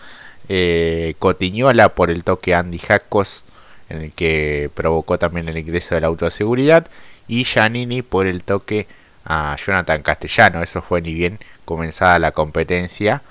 Eh, 0.49 1.15
Cotiñola 1.19 1.91
por 1.91 2.11
el 2.11 2.25
toque 2.25 2.55
Andy 2.55 2.79
Jacos 2.79 3.45
en 3.89 4.03
el 4.03 4.13
que 4.13 4.71
provocó 4.75 5.19
también 5.19 5.49
el 5.49 5.59
ingreso 5.59 5.95
de 5.95 6.31
seguridad 6.31 6.87
y 7.29 7.45
Giannini 7.45 8.03
por 8.03 8.27
el 8.27 8.43
toque 8.43 8.87
a 9.25 9.57
Jonathan 9.57 10.03
Castellano. 10.03 10.63
Eso 10.63 10.83
fue 10.83 11.01
ni 11.03 11.15
bien 11.15 11.39
comenzada 11.65 12.19
la 12.19 12.33
competencia, 12.33 13.23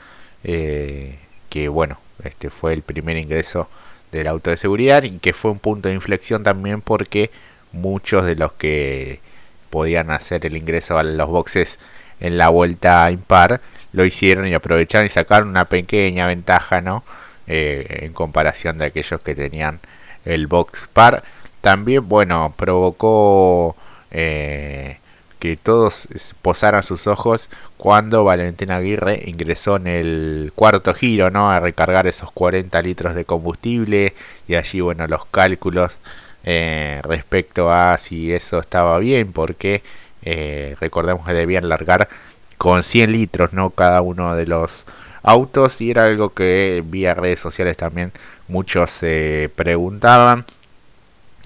eh, 0.43 1.17
que 1.49 1.67
bueno, 1.69 1.99
este 2.23 2.49
fue 2.49 2.73
el 2.73 2.81
primer 2.81 3.17
ingreso 3.17 3.69
del 4.17 4.27
auto 4.27 4.49
de 4.49 4.57
seguridad 4.57 5.03
y 5.03 5.19
que 5.19 5.33
fue 5.33 5.51
un 5.51 5.59
punto 5.59 5.89
de 5.89 5.95
inflexión 5.95 6.43
también 6.43 6.81
porque 6.81 7.31
muchos 7.71 8.25
de 8.25 8.35
los 8.35 8.53
que 8.53 9.19
podían 9.69 10.11
hacer 10.11 10.45
el 10.45 10.57
ingreso 10.57 10.97
a 10.97 11.03
los 11.03 11.29
boxes 11.29 11.79
en 12.19 12.37
la 12.37 12.49
vuelta 12.49 13.09
impar 13.11 13.61
lo 13.91 14.05
hicieron 14.05 14.47
y 14.47 14.53
aprovecharon 14.53 15.05
y 15.05 15.09
sacaron 15.09 15.49
una 15.49 15.65
pequeña 15.65 16.27
ventaja, 16.27 16.81
¿no? 16.81 17.03
Eh, 17.47 17.99
en 18.01 18.13
comparación 18.13 18.77
de 18.77 18.85
aquellos 18.85 19.21
que 19.21 19.35
tenían 19.35 19.79
el 20.25 20.47
box 20.47 20.89
par. 20.91 21.23
También, 21.61 22.07
bueno, 22.07 22.53
provocó 22.57 23.75
eh, 24.11 24.97
que 25.39 25.57
todos 25.57 26.07
posaran 26.41 26.83
sus 26.83 27.07
ojos 27.07 27.49
cuando 27.77 28.23
Valentín 28.23 28.71
Aguirre 28.71 29.21
ingresó 29.25 29.77
en 29.77 29.87
el 29.87 30.51
cuarto 30.55 30.93
giro, 30.93 31.29
¿no? 31.29 31.51
A 31.51 31.59
recargar 31.59 32.07
esos 32.07 32.31
40 32.31 32.81
litros 32.81 33.15
de 33.15 33.25
combustible 33.25 34.13
y 34.47 34.55
allí, 34.55 34.81
bueno, 34.81 35.07
los 35.07 35.25
cálculos 35.25 35.93
eh, 36.43 37.01
respecto 37.03 37.71
a 37.71 37.97
si 37.97 38.31
eso 38.33 38.59
estaba 38.59 38.99
bien, 38.99 39.31
porque 39.33 39.83
eh, 40.23 40.75
recordemos 40.79 41.25
que 41.25 41.33
debían 41.33 41.69
largar 41.69 42.09
con 42.57 42.83
100 42.83 43.11
litros, 43.11 43.53
¿no? 43.53 43.71
Cada 43.71 44.01
uno 44.01 44.35
de 44.35 44.47
los 44.47 44.85
autos 45.23 45.81
y 45.81 45.91
era 45.91 46.03
algo 46.03 46.33
que 46.33 46.83
vía 46.85 47.15
redes 47.15 47.39
sociales 47.39 47.77
también 47.77 48.11
muchos 48.47 48.91
se 48.91 49.49
preguntaban. 49.55 50.45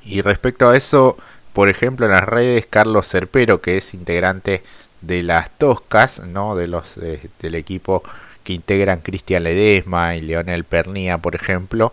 Y 0.03 0.21
respecto 0.21 0.69
a 0.69 0.77
eso, 0.77 1.17
por 1.59 1.67
ejemplo, 1.67 2.05
en 2.05 2.13
las 2.13 2.23
redes, 2.23 2.67
Carlos 2.69 3.05
Cerpero, 3.05 3.59
que 3.59 3.75
es 3.75 3.93
integrante 3.93 4.63
de 5.01 5.23
las 5.23 5.49
Toscas, 5.57 6.21
¿no? 6.25 6.55
de 6.55 6.67
los 6.67 6.95
del 6.95 7.55
equipo 7.55 8.01
que 8.45 8.53
integran 8.53 9.01
Cristian 9.01 9.43
Ledesma 9.43 10.15
y 10.15 10.21
Leonel 10.21 10.63
Pernía, 10.63 11.17
por 11.17 11.35
ejemplo, 11.35 11.91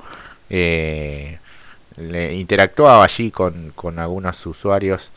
eh, 0.50 1.40
le 1.96 2.36
interactuaba 2.36 3.02
allí 3.02 3.32
con, 3.32 3.72
con 3.74 3.98
algunos 3.98 4.46
usuarios 4.46 5.10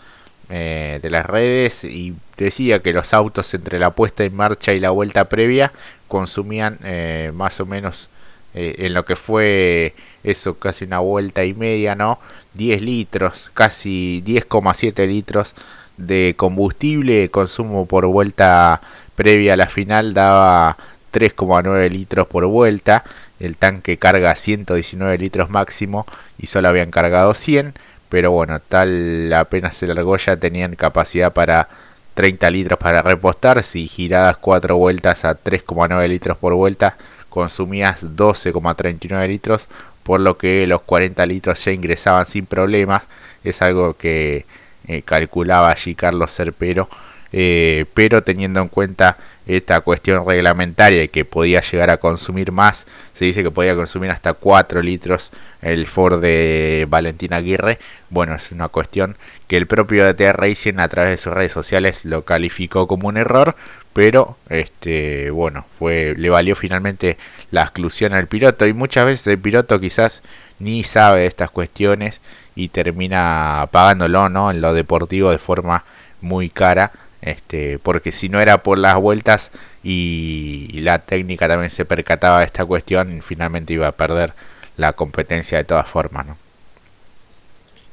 eh, 0.50 0.98
de 1.00 1.10
las 1.12 1.28
redes 1.28 1.84
y 1.84 2.16
decía 2.36 2.80
que 2.80 2.92
los 2.92 3.14
autos 3.14 3.54
entre 3.54 3.78
la 3.78 3.92
puesta 3.92 4.24
en 4.24 4.36
marcha 4.36 4.74
y 4.74 4.80
la 4.80 4.90
vuelta 4.90 5.26
previa 5.26 5.72
consumían 6.08 6.80
eh, 6.84 7.32
más 7.36 7.60
o 7.60 7.68
menos 7.68 8.10
eh, 8.54 8.76
en 8.80 8.94
lo 8.94 9.06
que 9.06 9.16
fue 9.16 9.94
eso 10.24 10.56
casi 10.58 10.86
una 10.86 11.00
vuelta 11.00 11.46
y 11.46 11.54
media, 11.54 11.96
¿no? 11.96 12.20
10 12.56 12.82
litros, 12.82 13.52
casi 13.54 14.24
10,7 14.26 15.08
litros 15.08 15.54
de 15.98 16.34
combustible, 16.38 17.30
consumo 17.30 17.86
por 17.86 18.06
vuelta 18.08 18.82
previa 19.16 19.54
a 19.54 19.58
la 19.58 19.68
final 19.68 20.14
daba 20.14 20.78
3,9 21.14 21.90
litros 21.90 22.28
por 22.28 22.46
vuelta, 22.46 23.04
el 23.40 23.58
tanque 23.58 23.98
carga 23.98 24.36
119 24.36 25.18
litros 25.18 25.50
máximo 25.50 26.06
y 26.38 26.48
solo 26.48 26.70
habían 26.70 26.92
cargado 26.92 27.34
100, 27.34 27.74
pero 28.10 28.32
bueno, 28.32 28.60
tal 28.60 29.32
apenas 29.34 29.76
se 29.76 29.88
largó 29.88 30.18
ya 30.18 30.38
tenían 30.38 30.76
capacidad 30.76 31.34
para 31.34 31.68
30 32.14 32.50
litros 32.52 32.80
para 32.80 33.02
repostar, 33.02 33.64
si 33.64 33.88
giradas 33.88 34.38
4 34.38 34.78
vueltas 34.78 35.26
a 35.26 35.38
3,9 35.38 36.08
litros 36.08 36.38
por 36.38 36.54
vuelta 36.54 36.98
consumías 37.30 38.04
12,39 38.04 39.28
litros, 39.28 39.68
por 40.04 40.20
lo 40.20 40.38
que 40.38 40.66
los 40.68 40.82
40 40.82 41.26
litros 41.26 41.64
ya 41.64 41.72
ingresaban 41.72 42.26
sin 42.26 42.46
problemas. 42.46 43.04
Es 43.44 43.62
algo 43.62 43.96
que 43.96 44.46
eh, 44.88 45.02
calculaba 45.04 45.70
allí 45.70 45.96
Carlos 45.96 46.32
Cerpero. 46.32 46.90
Eh, 47.32 47.86
pero 47.94 48.24
teniendo 48.24 48.60
en 48.60 48.70
cuenta 48.70 49.18
esta 49.46 49.82
cuestión 49.82 50.26
reglamentaria 50.26 51.08
que 51.08 51.26
podía 51.26 51.62
llegar 51.62 51.90
a 51.90 51.98
consumir 51.98 52.52
más, 52.52 52.88
se 53.14 53.26
dice 53.26 53.44
que 53.44 53.52
podía 53.52 53.76
consumir 53.76 54.12
hasta 54.12 54.34
4 54.34 54.82
litros 54.82 55.32
el 55.62 55.88
Ford 55.88 56.22
de 56.22 56.88
Valentín 56.90 57.34
Aguirre. 57.34 57.80
Bueno, 58.10 58.36
es 58.36 58.52
una 58.52 58.70
cuestión 58.70 59.16
que 59.48 59.58
el 59.58 59.68
propio 59.68 60.06
DT 60.06 60.34
Racing 60.34 60.80
a 60.80 60.88
través 60.88 61.12
de 61.12 61.18
sus 61.18 61.34
redes 61.34 61.52
sociales 61.52 62.06
lo 62.06 62.24
calificó 62.26 62.88
como 62.88 63.08
un 63.08 63.18
error, 63.18 63.56
pero 63.94 64.38
este 64.50 65.32
bueno 65.32 65.66
fue 65.78 66.14
le 66.16 66.30
valió 66.30 66.56
finalmente 66.56 67.18
la 67.52 67.64
exclusión 67.64 68.14
al 68.14 68.28
piloto. 68.28 68.68
Y 68.68 68.74
muchas 68.74 69.06
veces 69.06 69.28
el 69.28 69.40
piloto 69.40 69.80
quizás 69.80 70.22
ni 70.60 70.84
sabe 70.84 71.22
de 71.22 71.28
estas 71.28 71.50
cuestiones 71.50 72.22
y 72.56 72.70
termina 72.70 73.68
pagándolo 73.72 74.30
no 74.30 74.52
en 74.52 74.62
lo 74.62 74.74
deportivo 74.74 75.32
de 75.32 75.38
forma 75.38 75.86
muy 76.22 76.50
cara 76.50 76.92
este 77.22 77.80
porque 77.80 78.12
si 78.12 78.30
no 78.30 78.40
era 78.40 78.64
por 78.64 78.78
las 78.78 78.96
vueltas 78.96 79.52
y, 79.84 80.80
la 80.82 81.00
técnica 81.00 81.48
también 81.48 81.72
se 81.72 81.86
percataba 81.86 82.40
de 82.40 82.46
esta 82.46 82.66
cuestión 82.66 83.22
finalmente 83.22 83.74
iba 83.74 83.88
a 83.88 83.92
perder 83.92 84.34
la 84.78 84.94
competencia 84.94 85.58
de 85.58 85.66
todas 85.66 85.88
formas 85.88 86.26
no 86.26 86.38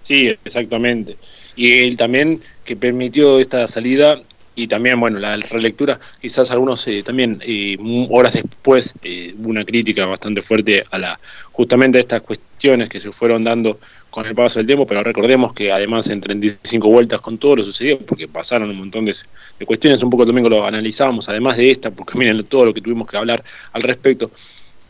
sí 0.02 0.28
exactamente. 0.44 1.16
Y 1.56 1.80
él 1.80 1.96
también 1.96 2.42
que 2.64 2.76
permitió 2.76 3.40
esta 3.40 3.66
salida 3.66 4.20
y 4.56 4.66
también, 4.66 4.98
bueno, 4.98 5.18
la 5.18 5.36
relectura, 5.36 6.00
quizás 6.20 6.50
algunos 6.50 6.88
eh, 6.88 7.02
también, 7.04 7.40
eh, 7.46 7.76
horas 8.10 8.32
después, 8.32 8.94
eh, 9.02 9.34
una 9.38 9.64
crítica 9.64 10.06
bastante 10.06 10.40
fuerte 10.40 10.82
a 10.90 10.98
la 10.98 11.20
justamente 11.52 11.98
a 11.98 12.00
estas 12.00 12.22
cuestiones 12.22 12.88
que 12.88 12.98
se 12.98 13.12
fueron 13.12 13.44
dando 13.44 13.78
con 14.08 14.24
el 14.24 14.34
paso 14.34 14.58
del 14.58 14.66
tiempo, 14.66 14.86
pero 14.86 15.02
recordemos 15.02 15.52
que 15.52 15.70
además 15.70 16.08
en 16.08 16.22
35 16.22 16.88
vueltas 16.88 17.20
con 17.20 17.36
todo 17.36 17.56
lo 17.56 17.64
sucedió, 17.64 17.98
porque 17.98 18.28
pasaron 18.28 18.70
un 18.70 18.78
montón 18.78 19.04
de, 19.04 19.14
cuestiones, 19.66 20.02
un 20.02 20.08
poco 20.08 20.24
también 20.24 20.48
lo 20.48 20.66
analizábamos, 20.66 21.28
además 21.28 21.58
de 21.58 21.70
esta, 21.70 21.90
porque 21.90 22.18
miren 22.18 22.42
todo 22.44 22.64
lo 22.64 22.74
que 22.74 22.80
tuvimos 22.80 23.06
que 23.06 23.18
hablar 23.18 23.44
al 23.72 23.82
respecto, 23.82 24.30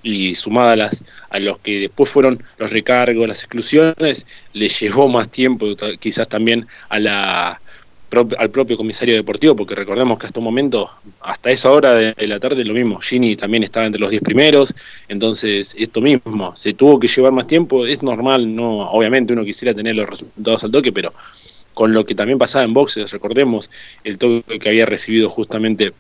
y 0.04 0.36
sumada 0.36 0.74
a, 0.74 0.76
las, 0.76 1.02
los 1.40 1.58
que 1.58 1.80
después 1.80 2.08
fueron 2.08 2.40
los 2.58 2.70
recargos, 2.70 3.26
las 3.26 3.42
exclusiones, 3.42 4.24
le 4.52 4.68
llevó 4.68 5.08
más 5.08 5.28
tiempo 5.28 5.66
quizás 5.98 6.28
también 6.28 6.68
a 6.88 7.00
la 7.00 7.60
al 8.38 8.50
propio 8.50 8.76
comisario 8.76 9.14
deportivo, 9.14 9.56
porque 9.56 9.74
recordemos 9.74 10.18
que 10.18 10.26
hasta 10.26 10.40
un 10.40 10.44
momento, 10.44 10.90
hasta 11.20 11.50
esa 11.50 11.70
hora 11.70 11.94
de, 11.94 12.26
la 12.26 12.38
tarde, 12.38 12.64
lo 12.64 12.74
mismo, 12.74 13.00
Gini 13.00 13.36
también 13.36 13.64
estaba 13.64 13.86
entre 13.86 14.00
los 14.00 14.10
10 14.10 14.22
primeros, 14.22 14.74
entonces 15.08 15.74
esto 15.76 16.00
mismo, 16.00 16.54
se 16.54 16.74
tuvo 16.74 16.98
que 17.00 17.08
llevar 17.08 17.32
más 17.32 17.46
tiempo, 17.46 17.86
es 17.86 18.02
normal, 18.02 18.54
no 18.54 18.90
obviamente 18.90 19.32
uno 19.32 19.44
quisiera 19.44 19.74
tener 19.74 19.96
los 19.96 20.08
resultados 20.08 20.64
al 20.64 20.70
toque, 20.70 20.92
pero 20.92 21.12
con 21.74 21.92
lo 21.92 22.06
que 22.06 22.14
también 22.14 22.38
pasaba 22.38 22.64
en 22.64 22.72
boxes, 22.72 23.10
recordemos 23.10 23.70
el 24.04 24.18
toque 24.18 24.58
que 24.58 24.68
había 24.68 24.86
recibido 24.86 25.28
justamente 25.28 25.92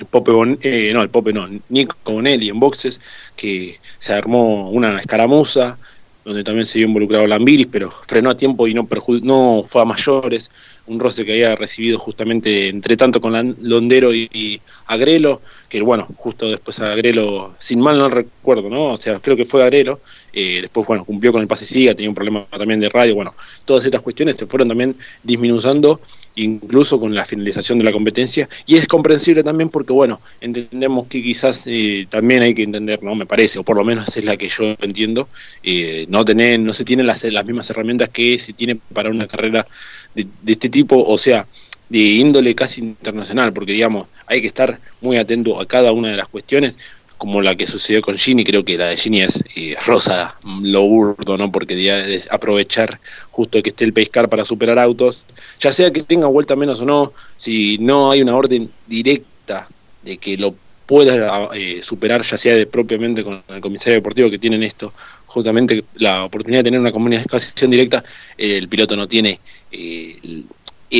el 0.00 0.06
Pope 0.06 0.32
eh, 0.62 0.90
no, 0.92 1.02
el 1.02 1.08
Pope 1.08 1.32
no, 1.32 1.48
Nico 1.68 1.96
Bonelli 2.04 2.48
en 2.48 2.58
boxes, 2.58 3.00
que 3.36 3.78
se 3.98 4.12
armó 4.12 4.70
una 4.70 4.98
escaramuza, 4.98 5.78
donde 6.24 6.42
también 6.42 6.66
se 6.66 6.78
vio 6.78 6.88
involucrado 6.88 7.26
Lambiris, 7.26 7.68
pero 7.68 7.90
frenó 7.90 8.30
a 8.30 8.36
tiempo 8.36 8.66
y 8.66 8.74
no, 8.74 8.88
no 9.22 9.62
fue 9.64 9.82
a 9.82 9.84
mayores 9.84 10.50
un 10.86 11.00
roce 11.00 11.24
que 11.24 11.32
había 11.32 11.56
recibido 11.56 11.98
justamente 11.98 12.68
entre 12.68 12.96
tanto 12.96 13.20
con 13.20 13.56
Londero 13.62 14.14
y, 14.14 14.60
Agrelo, 14.86 15.40
que 15.68 15.80
bueno, 15.80 16.06
justo 16.16 16.48
después 16.48 16.78
Agrelo, 16.80 17.54
sin 17.58 17.80
mal 17.80 17.98
no 17.98 18.08
recuerdo, 18.08 18.68
¿no? 18.68 18.92
O 18.92 18.96
sea, 18.96 19.18
creo 19.20 19.36
que 19.36 19.46
fue 19.46 19.62
Agrelo, 19.62 20.00
eh, 20.32 20.58
después, 20.60 20.86
bueno, 20.86 21.04
cumplió 21.04 21.32
con 21.32 21.40
el 21.40 21.48
pase 21.48 21.64
siga, 21.64 21.94
tenía 21.94 22.10
un 22.10 22.14
problema 22.14 22.46
también 22.50 22.80
de 22.80 22.88
radio, 22.88 23.14
bueno, 23.14 23.34
todas 23.64 23.84
estas 23.84 24.02
cuestiones 24.02 24.36
se 24.36 24.46
fueron 24.46 24.68
también 24.68 24.94
disminuyendo 25.22 26.00
incluso 26.36 26.98
con 26.98 27.14
la 27.14 27.24
finalización 27.24 27.78
de 27.78 27.84
la 27.84 27.92
competencia 27.92 28.48
y 28.66 28.76
es 28.76 28.86
comprensible 28.86 29.44
también 29.44 29.68
porque 29.68 29.92
bueno 29.92 30.20
entendemos 30.40 31.06
que 31.06 31.22
quizás 31.22 31.62
eh, 31.66 32.06
también 32.10 32.42
hay 32.42 32.54
que 32.54 32.64
entender 32.64 33.02
no 33.02 33.14
me 33.14 33.26
parece 33.26 33.60
o 33.60 33.62
por 33.62 33.76
lo 33.76 33.84
menos 33.84 34.16
es 34.16 34.24
la 34.24 34.36
que 34.36 34.48
yo 34.48 34.74
entiendo 34.80 35.28
eh, 35.62 36.06
no 36.08 36.24
tener 36.24 36.58
no 36.58 36.72
se 36.72 36.84
tienen 36.84 37.06
las, 37.06 37.22
las 37.24 37.46
mismas 37.46 37.70
herramientas 37.70 38.08
que 38.08 38.38
se 38.38 38.52
tiene 38.52 38.78
para 38.92 39.10
una 39.10 39.26
carrera 39.26 39.66
de, 40.14 40.26
este 40.46 40.68
tipo, 40.68 41.02
o 41.04 41.18
sea, 41.18 41.46
de 41.88 41.98
índole 41.98 42.54
casi 42.54 42.80
internacional, 42.80 43.52
porque 43.52 43.72
digamos, 43.72 44.08
hay 44.26 44.40
que 44.40 44.46
estar 44.46 44.78
muy 45.00 45.16
atento 45.16 45.60
a 45.60 45.66
cada 45.66 45.92
una 45.92 46.08
de 46.08 46.16
las 46.16 46.28
cuestiones, 46.28 46.78
como 47.18 47.40
la 47.40 47.54
que 47.56 47.66
sucedió 47.66 48.00
con 48.02 48.16
Gini, 48.16 48.44
creo 48.44 48.64
que 48.64 48.76
la 48.76 48.86
de 48.86 48.96
Gini 48.96 49.22
es 49.22 49.42
eh, 49.56 49.76
rosa, 49.86 50.36
lo 50.62 50.82
burdo, 50.82 51.38
¿no? 51.38 51.50
Porque 51.50 52.14
es 52.14 52.30
aprovechar 52.30 53.00
justo 53.30 53.62
que 53.62 53.70
esté 53.70 53.84
el 53.84 53.92
pescar 53.92 54.28
para 54.28 54.44
superar 54.44 54.78
autos, 54.78 55.24
ya 55.60 55.72
sea 55.72 55.92
que 55.92 56.02
tenga 56.02 56.26
vuelta 56.26 56.56
menos 56.56 56.80
o 56.80 56.84
no, 56.84 57.12
si 57.36 57.78
no 57.78 58.10
hay 58.10 58.22
una 58.22 58.36
orden 58.36 58.70
directa 58.86 59.68
de 60.02 60.18
que 60.18 60.36
lo 60.36 60.54
pueda 60.86 61.48
eh, 61.54 61.80
superar, 61.82 62.22
ya 62.22 62.36
sea 62.36 62.54
de, 62.54 62.66
propiamente 62.66 63.24
con 63.24 63.42
el 63.48 63.60
comisario 63.60 63.94
deportivo 63.94 64.30
que 64.30 64.38
tienen 64.38 64.62
esto, 64.62 64.92
justamente 65.26 65.84
la 65.94 66.24
oportunidad 66.24 66.60
de 66.60 66.64
tener 66.64 66.80
una 66.80 66.92
comunicación 66.92 67.70
directa, 67.70 68.04
el 68.36 68.68
piloto 68.68 68.96
no 68.96 69.08
tiene 69.08 69.40
eh, 69.72 70.44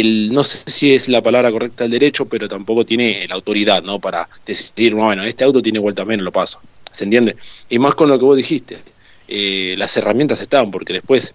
el, 0.01 0.33
no 0.33 0.45
sé 0.45 0.71
si 0.71 0.95
es 0.95 1.09
la 1.09 1.23
palabra 1.23 1.51
correcta 1.51 1.85
el 1.85 1.91
derecho, 1.91 2.27
pero 2.27 2.49
tampoco 2.49 2.85
tiene 2.85 3.27
la 3.29 3.35
autoridad, 3.35 3.83
¿no? 3.83 4.01
Para 4.01 4.29
decidir, 4.45 4.95
bueno, 4.95 5.23
este 5.23 5.45
auto 5.45 5.63
tiene 5.63 5.79
vuelta 5.79 6.05
menos, 6.05 6.25
lo 6.25 6.33
paso. 6.33 6.61
¿Se 6.91 7.05
entiende? 7.05 7.37
Y 7.69 7.79
más 7.79 7.95
con 7.95 8.09
lo 8.09 8.19
que 8.19 8.25
vos 8.25 8.37
dijiste, 8.37 8.79
eh, 9.29 9.75
las 9.79 9.97
herramientas 9.97 10.41
estaban, 10.41 10.71
porque 10.71 10.93
después 10.93 11.35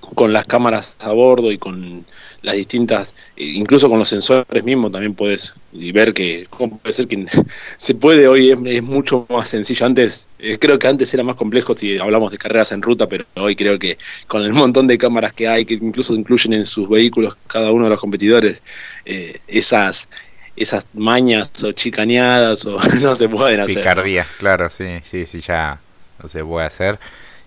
con 0.00 0.32
las 0.32 0.46
cámaras 0.46 0.96
a 1.00 1.12
bordo 1.12 1.52
y 1.52 1.58
con 1.58 2.04
las 2.42 2.56
distintas, 2.56 3.14
eh, 3.36 3.44
incluso 3.44 3.88
con 3.88 3.98
los 3.98 4.08
sensores 4.08 4.64
mismos 4.64 4.92
también 4.92 5.14
puedes 5.14 5.54
ver 5.72 6.12
que 6.12 6.46
cómo 6.50 6.78
puede 6.78 6.92
ser 6.92 7.08
que 7.08 7.24
se 7.76 7.94
puede 7.94 8.28
hoy 8.28 8.50
es, 8.50 8.82
mucho 8.82 9.26
más 9.28 9.48
sencillo. 9.48 9.86
Antes, 9.86 10.26
eh, 10.38 10.58
creo 10.58 10.78
que 10.78 10.88
antes 10.88 11.12
era 11.14 11.22
más 11.22 11.36
complejo 11.36 11.74
si 11.74 11.98
hablamos 11.98 12.32
de 12.32 12.38
carreras 12.38 12.72
en 12.72 12.82
ruta, 12.82 13.06
pero 13.06 13.24
hoy 13.36 13.56
creo 13.56 13.78
que 13.78 13.96
con 14.26 14.42
el 14.42 14.52
montón 14.52 14.86
de 14.86 14.98
cámaras 14.98 15.32
que 15.32 15.48
hay, 15.48 15.64
que 15.64 15.74
incluso 15.74 16.14
incluyen 16.14 16.52
en 16.52 16.66
sus 16.66 16.88
vehículos 16.88 17.36
cada 17.46 17.70
uno 17.72 17.84
de 17.84 17.90
los 17.90 18.00
competidores, 18.00 18.62
eh, 19.04 19.40
esas 19.46 20.08
esas 20.54 20.84
mañas 20.92 21.50
o 21.64 21.72
chicaneadas 21.72 22.66
o 22.66 22.76
no 23.00 23.14
se 23.14 23.28
pueden 23.28 23.60
hacer. 23.60 23.76
Picardía, 23.76 24.26
claro, 24.38 24.68
sí, 24.68 25.00
sí, 25.04 25.24
sí, 25.26 25.40
ya 25.40 25.80
no 26.22 26.28
se 26.28 26.44
puede 26.44 26.66
hacer. 26.66 26.98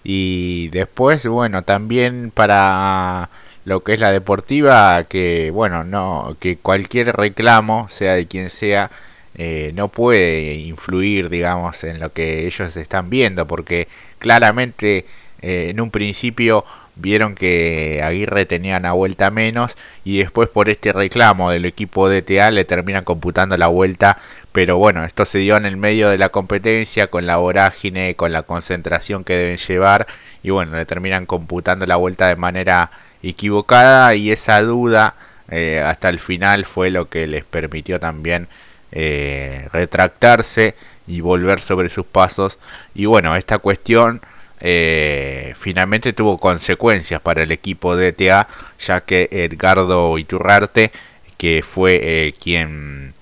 Y 0.03 0.69
después, 0.69 1.25
bueno, 1.27 1.63
también 1.63 2.31
para 2.34 3.29
lo 3.65 3.84
que 3.84 3.93
es 3.93 3.99
la 3.99 4.12
deportiva, 4.12 5.04
que 5.06 5.51
bueno, 5.51 5.84
no, 5.84 6.38
que 6.39 6.58
cualquier 6.58 7.15
reclamo, 7.15 7.88
sea 7.89 8.13
de 8.15 8.28
quien 8.28 8.49
sea, 8.49 8.91
eh, 9.36 9.71
no 9.75 9.89
puede 9.89 10.54
influir, 10.54 11.30
digamos, 11.30 11.84
en 11.84 11.99
lo 11.99 12.13
que 12.13 12.45
ellos 12.47 12.78
están 12.78 13.10
viendo, 13.10 13.47
porque 13.47 13.88
claramente 14.19 15.06
eh, 15.41 15.67
en 15.71 15.82
un 15.82 15.91
principio 15.91 16.63
vieron 16.95 17.36
que 17.36 18.01
Aguirre 18.04 18.45
tenía 18.45 18.78
una 18.78 18.93
vuelta 18.93 19.30
menos 19.30 19.78
y 20.04 20.19
después 20.19 20.49
por 20.49 20.69
este 20.69 20.93
reclamo 20.93 21.51
del 21.51 21.65
equipo 21.65 22.10
DTA 22.10 22.51
le 22.51 22.65
terminan 22.65 23.04
computando 23.04 23.58
la 23.58 23.67
vuelta 23.67 24.17
pero 24.54 24.78
bueno 24.78 25.04
esto 25.04 25.25
se 25.25 25.39
dio 25.39 25.58
en 25.58 25.65
el 25.65 25.75
medio 25.75 26.10
de 26.10 26.17
la 26.17 26.30
competencia 26.30 27.08
con 27.08 27.25
la 27.25 27.38
vorágine 27.38 28.15
con 28.15 28.32
la 28.32 28.43
concentración 28.43 29.25
que 29.25 29.36
deben 29.36 29.58
llevar 29.58 30.08
y 30.41 30.51
bueno 30.51 30.78
le 30.78 30.86
terminan 30.86 31.25
computando 31.25 31.86
la 31.86 31.97
vuelta 31.97 32.28
de 32.28 32.38
manera 32.38 32.91
equivocada 33.29 34.15
y 34.15 34.31
esa 34.31 34.61
duda 34.61 35.15
eh, 35.49 35.81
hasta 35.85 36.09
el 36.09 36.19
final 36.19 36.65
fue 36.65 36.89
lo 36.89 37.09
que 37.09 37.27
les 37.27 37.43
permitió 37.43 37.99
también 37.99 38.47
eh, 38.91 39.67
retractarse 39.71 40.75
y 41.07 41.21
volver 41.21 41.59
sobre 41.59 41.89
sus 41.89 42.05
pasos. 42.05 42.59
Y 42.93 43.05
bueno 43.05 43.35
esta 43.35 43.57
cuestión 43.59 44.21
eh, 44.61 45.53
finalmente 45.57 46.13
tuvo 46.13 46.38
consecuencias 46.38 47.21
para 47.21 47.43
el 47.43 47.51
equipo 47.51 47.95
de 47.95 48.09
ETA 48.09 48.47
ya 48.79 49.01
que 49.01 49.27
Edgardo 49.31 50.17
Iturrarte 50.17 50.91
que 51.38 51.63
fue 51.63 52.33
quien 52.41 53.13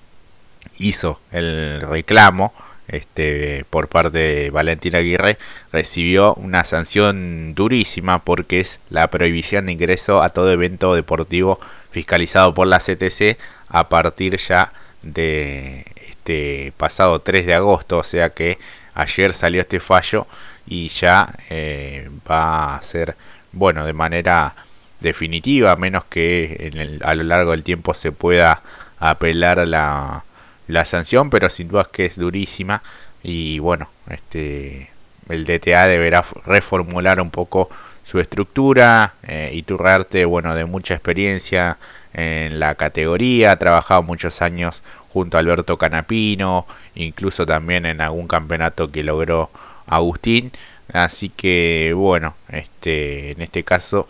hizo 0.78 1.20
el 1.32 1.80
reclamo 1.80 2.52
este, 2.94 3.64
por 3.70 3.88
parte 3.88 4.18
de 4.18 4.50
Valentín 4.50 4.96
Aguirre, 4.96 5.38
recibió 5.72 6.34
una 6.34 6.64
sanción 6.64 7.54
durísima 7.54 8.20
porque 8.24 8.60
es 8.60 8.80
la 8.90 9.08
prohibición 9.08 9.66
de 9.66 9.72
ingreso 9.72 10.22
a 10.22 10.30
todo 10.30 10.50
evento 10.52 10.94
deportivo 10.94 11.60
fiscalizado 11.90 12.54
por 12.54 12.66
la 12.66 12.78
CTC 12.78 13.38
a 13.68 13.88
partir 13.88 14.36
ya 14.36 14.72
de 15.02 15.84
este 16.08 16.72
pasado 16.76 17.20
3 17.20 17.46
de 17.46 17.54
agosto, 17.54 17.98
o 17.98 18.04
sea 18.04 18.30
que 18.30 18.58
ayer 18.94 19.32
salió 19.32 19.60
este 19.60 19.80
fallo 19.80 20.26
y 20.66 20.88
ya 20.88 21.34
eh, 21.50 22.08
va 22.28 22.76
a 22.76 22.82
ser, 22.82 23.16
bueno, 23.52 23.84
de 23.84 23.92
manera 23.92 24.54
definitiva, 25.00 25.76
menos 25.76 26.04
que 26.04 26.98
a 27.02 27.14
lo 27.14 27.22
largo 27.24 27.50
del 27.50 27.62
tiempo 27.62 27.94
se 27.94 28.12
pueda 28.12 28.62
apelar 28.98 29.66
la 29.68 30.24
la 30.68 30.84
sanción, 30.84 31.30
pero 31.30 31.50
sin 31.50 31.68
duda 31.68 31.82
es 31.82 31.88
que 31.88 32.06
es 32.06 32.16
durísima 32.16 32.82
y 33.22 33.58
bueno, 33.58 33.88
este 34.08 34.90
el 35.28 35.44
DTA 35.44 35.86
deberá 35.86 36.24
reformular 36.44 37.20
un 37.20 37.30
poco 37.30 37.70
su 38.04 38.20
estructura. 38.20 39.14
Eh, 39.22 39.50
Iturrarte, 39.54 40.24
bueno, 40.24 40.54
de 40.54 40.64
mucha 40.64 40.94
experiencia 40.94 41.78
en 42.12 42.60
la 42.60 42.74
categoría, 42.74 43.52
ha 43.52 43.58
trabajado 43.58 44.02
muchos 44.02 44.42
años 44.42 44.82
junto 45.12 45.36
a 45.36 45.40
Alberto 45.40 45.78
Canapino, 45.78 46.66
incluso 46.94 47.46
también 47.46 47.86
en 47.86 48.00
algún 48.00 48.28
campeonato 48.28 48.88
que 48.88 49.02
logró 49.02 49.50
Agustín. 49.86 50.52
Así 50.92 51.30
que 51.30 51.92
bueno, 51.96 52.34
este, 52.48 53.32
en 53.32 53.40
este 53.40 53.64
caso 53.64 54.06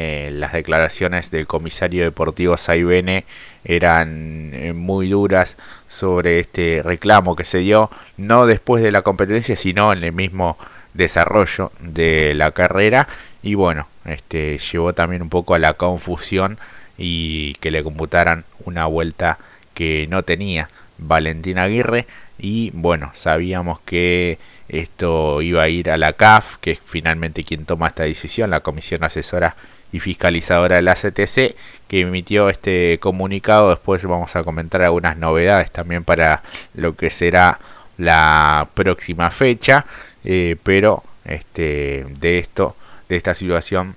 eh, 0.00 0.30
las 0.30 0.52
declaraciones 0.52 1.32
del 1.32 1.48
comisario 1.48 2.04
deportivo 2.04 2.56
Saibene 2.56 3.24
eran 3.64 4.52
eh, 4.54 4.72
muy 4.72 5.08
duras 5.08 5.56
sobre 5.88 6.38
este 6.38 6.82
reclamo 6.84 7.34
que 7.34 7.44
se 7.44 7.58
dio, 7.58 7.90
no 8.16 8.46
después 8.46 8.80
de 8.80 8.92
la 8.92 9.02
competencia, 9.02 9.56
sino 9.56 9.92
en 9.92 10.04
el 10.04 10.12
mismo 10.12 10.56
desarrollo 10.94 11.72
de 11.80 12.34
la 12.36 12.52
carrera. 12.52 13.08
Y 13.42 13.54
bueno, 13.54 13.88
este 14.04 14.58
llevó 14.58 14.92
también 14.92 15.20
un 15.20 15.30
poco 15.30 15.56
a 15.56 15.58
la 15.58 15.72
confusión 15.72 16.58
y 16.96 17.54
que 17.54 17.72
le 17.72 17.82
computaran 17.82 18.44
una 18.64 18.86
vuelta 18.86 19.38
que 19.74 20.06
no 20.08 20.22
tenía 20.22 20.70
Valentín 20.98 21.58
Aguirre. 21.58 22.06
Y 22.38 22.70
bueno, 22.72 23.10
sabíamos 23.14 23.80
que 23.80 24.38
esto 24.68 25.42
iba 25.42 25.64
a 25.64 25.68
ir 25.68 25.90
a 25.90 25.96
la 25.96 26.12
CAF, 26.12 26.58
que 26.58 26.70
es 26.70 26.78
finalmente 26.84 27.42
quien 27.42 27.64
toma 27.64 27.88
esta 27.88 28.04
decisión, 28.04 28.50
la 28.50 28.60
Comisión 28.60 29.02
Asesora 29.02 29.56
y 29.92 30.00
fiscalizadora 30.00 30.76
de 30.76 30.82
la 30.82 30.94
CTC 30.94 31.54
que 31.88 32.00
emitió 32.00 32.48
este 32.48 32.98
comunicado. 33.00 33.70
Después 33.70 34.02
vamos 34.04 34.36
a 34.36 34.44
comentar 34.44 34.82
algunas 34.82 35.16
novedades 35.16 35.70
también 35.70 36.04
para 36.04 36.42
lo 36.74 36.96
que 36.96 37.10
será 37.10 37.58
la 37.96 38.68
próxima 38.74 39.30
fecha. 39.30 39.86
Eh, 40.24 40.56
pero 40.62 41.04
este, 41.24 42.06
de 42.20 42.38
esto, 42.38 42.76
de 43.08 43.16
esta 43.16 43.34
situación, 43.34 43.96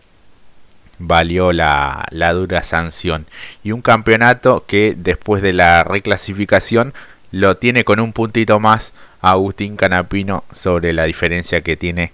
valió 0.99 1.51
la, 1.51 2.05
la 2.11 2.31
dura 2.33 2.63
sanción. 2.63 3.25
Y 3.63 3.71
un 3.71 3.81
campeonato 3.81 4.65
que 4.65 4.95
después 4.97 5.41
de 5.41 5.53
la 5.53 5.83
reclasificación 5.83 6.93
lo 7.31 7.57
tiene 7.57 7.83
con 7.83 7.99
un 7.99 8.13
puntito 8.13 8.59
más 8.59 8.93
Agustín 9.21 9.77
Canapino 9.77 10.43
sobre 10.53 10.93
la 10.93 11.05
diferencia 11.05 11.61
que 11.61 11.77
tiene 11.77 12.11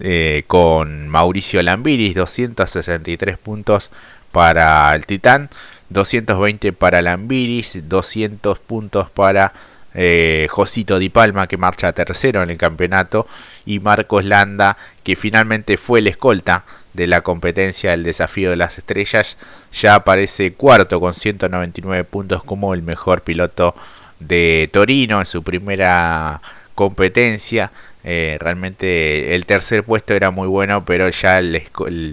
eh, 0.00 0.44
con 0.46 1.08
Mauricio 1.08 1.62
Lambiris, 1.62 2.14
263 2.14 3.38
puntos 3.38 3.90
para 4.32 4.94
el 4.94 5.06
Titán, 5.06 5.50
220 5.90 6.72
para 6.72 7.02
Lambiris, 7.02 7.88
200 7.88 8.58
puntos 8.58 9.10
para 9.10 9.52
eh, 9.92 10.46
Josito 10.50 10.98
Di 10.98 11.08
Palma 11.08 11.46
que 11.48 11.56
marcha 11.56 11.92
tercero 11.92 12.42
en 12.42 12.50
el 12.50 12.58
campeonato 12.58 13.26
y 13.66 13.80
Marcos 13.80 14.24
Landa 14.24 14.76
que 15.02 15.16
finalmente 15.16 15.76
fue 15.76 15.98
el 15.98 16.06
escolta 16.06 16.64
de 16.94 17.08
la 17.08 17.22
competencia 17.22 17.90
del 17.90 18.04
desafío 18.04 18.50
de 18.50 18.56
las 18.56 18.78
estrellas 18.78 19.36
ya 19.72 19.96
aparece 19.96 20.52
cuarto 20.52 21.00
con 21.00 21.12
199 21.12 22.04
puntos 22.04 22.44
como 22.44 22.72
el 22.72 22.82
mejor 22.82 23.22
piloto 23.22 23.74
de 24.20 24.70
Torino 24.72 25.18
en 25.18 25.26
su 25.26 25.42
primera 25.42 26.40
competencia 26.76 27.72
eh, 28.04 28.38
realmente 28.40 29.34
el 29.34 29.46
tercer 29.46 29.84
puesto 29.84 30.14
era 30.14 30.30
muy 30.30 30.48
bueno, 30.48 30.84
pero 30.84 31.08
ya 31.08 31.38
el, 31.38 31.62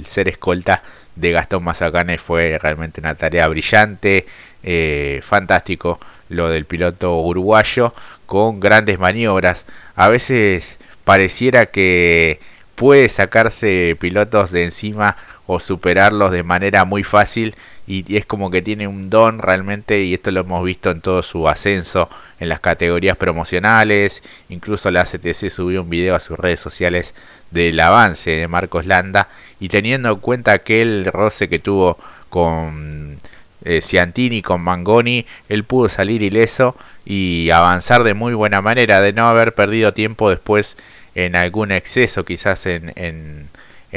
ser 0.06 0.28
escolta 0.28 0.84
de 1.15 1.32
Gastón 1.32 1.63
Mazacane 1.63 2.17
fue 2.17 2.58
realmente 2.62 3.00
una 3.02 3.15
tarea 3.15 3.47
brillante, 3.47 4.26
eh, 4.63 5.21
fantástico 5.23 6.00
lo 6.30 6.50
del 6.50 6.65
piloto 6.65 7.19
uruguayo 7.21 7.93
con 8.26 8.60
grandes 8.60 9.00
maniobras. 9.00 9.65
A 9.95 10.10
veces 10.10 10.78
pareciera 11.04 11.67
que 11.67 12.39
puede 12.76 13.10
sacarse 13.10 13.95
pilotos 14.00 14.52
de 14.52 14.65
encima 14.65 15.17
o 15.48 15.60
superarlos 15.60 16.32
de 16.32 16.44
manera 16.44 16.86
muy 16.86 17.04
fácil 17.04 17.56
y, 17.88 18.18
es 18.18 18.26
como 18.26 18.52
que 18.52 18.62
tiene 18.62 18.88
un 18.88 19.10
don 19.10 19.40
realmente 19.40 20.04
y 20.04 20.14
esto 20.14 20.30
lo 20.32 20.42
hemos 20.42 20.64
visto 20.64 20.92
en 20.92 21.02
todo 21.02 21.24
su 21.24 21.48
ascenso 21.48 22.10
en 22.40 22.50
las 22.50 22.60
categorías 22.60 23.18
promocionales 23.18 24.22
incluso 24.50 24.92
la 24.92 25.06
CTC 25.06 25.50
subió 25.50 25.82
un 25.82 25.90
video 25.90 26.16
a 26.16 26.20
sus 26.20 26.38
redes 26.38 26.60
sociales 26.60 27.16
del 27.50 27.80
avance 27.80 28.32
de 28.32 28.48
Marcos 28.48 28.86
Landa 28.86 29.30
y 29.60 29.70
teniendo 29.70 30.10
en 30.10 30.20
cuenta 30.20 30.52
aquel 30.52 31.06
roce 31.06 31.48
que 31.48 31.60
tuvo 31.60 31.98
con 32.30 33.18
eh, 33.64 33.82
Ciantini 33.82 34.42
con 34.42 34.62
Mangoni 34.62 35.26
él 35.48 35.64
pudo 35.64 35.88
salir 35.88 36.24
ileso 36.24 36.76
y 37.06 37.50
avanzar 37.52 38.04
de 38.04 38.14
muy 38.14 38.34
buena 38.34 38.62
manera 38.62 39.00
de 39.00 39.14
no 39.14 39.28
haber 39.30 39.56
perdido 39.56 39.94
tiempo 39.94 40.30
después 40.30 40.76
en 41.16 41.36
algún 41.36 41.72
exceso 41.72 42.26
quizás 42.26 42.66
en, 42.66 42.92
en, 42.96 43.48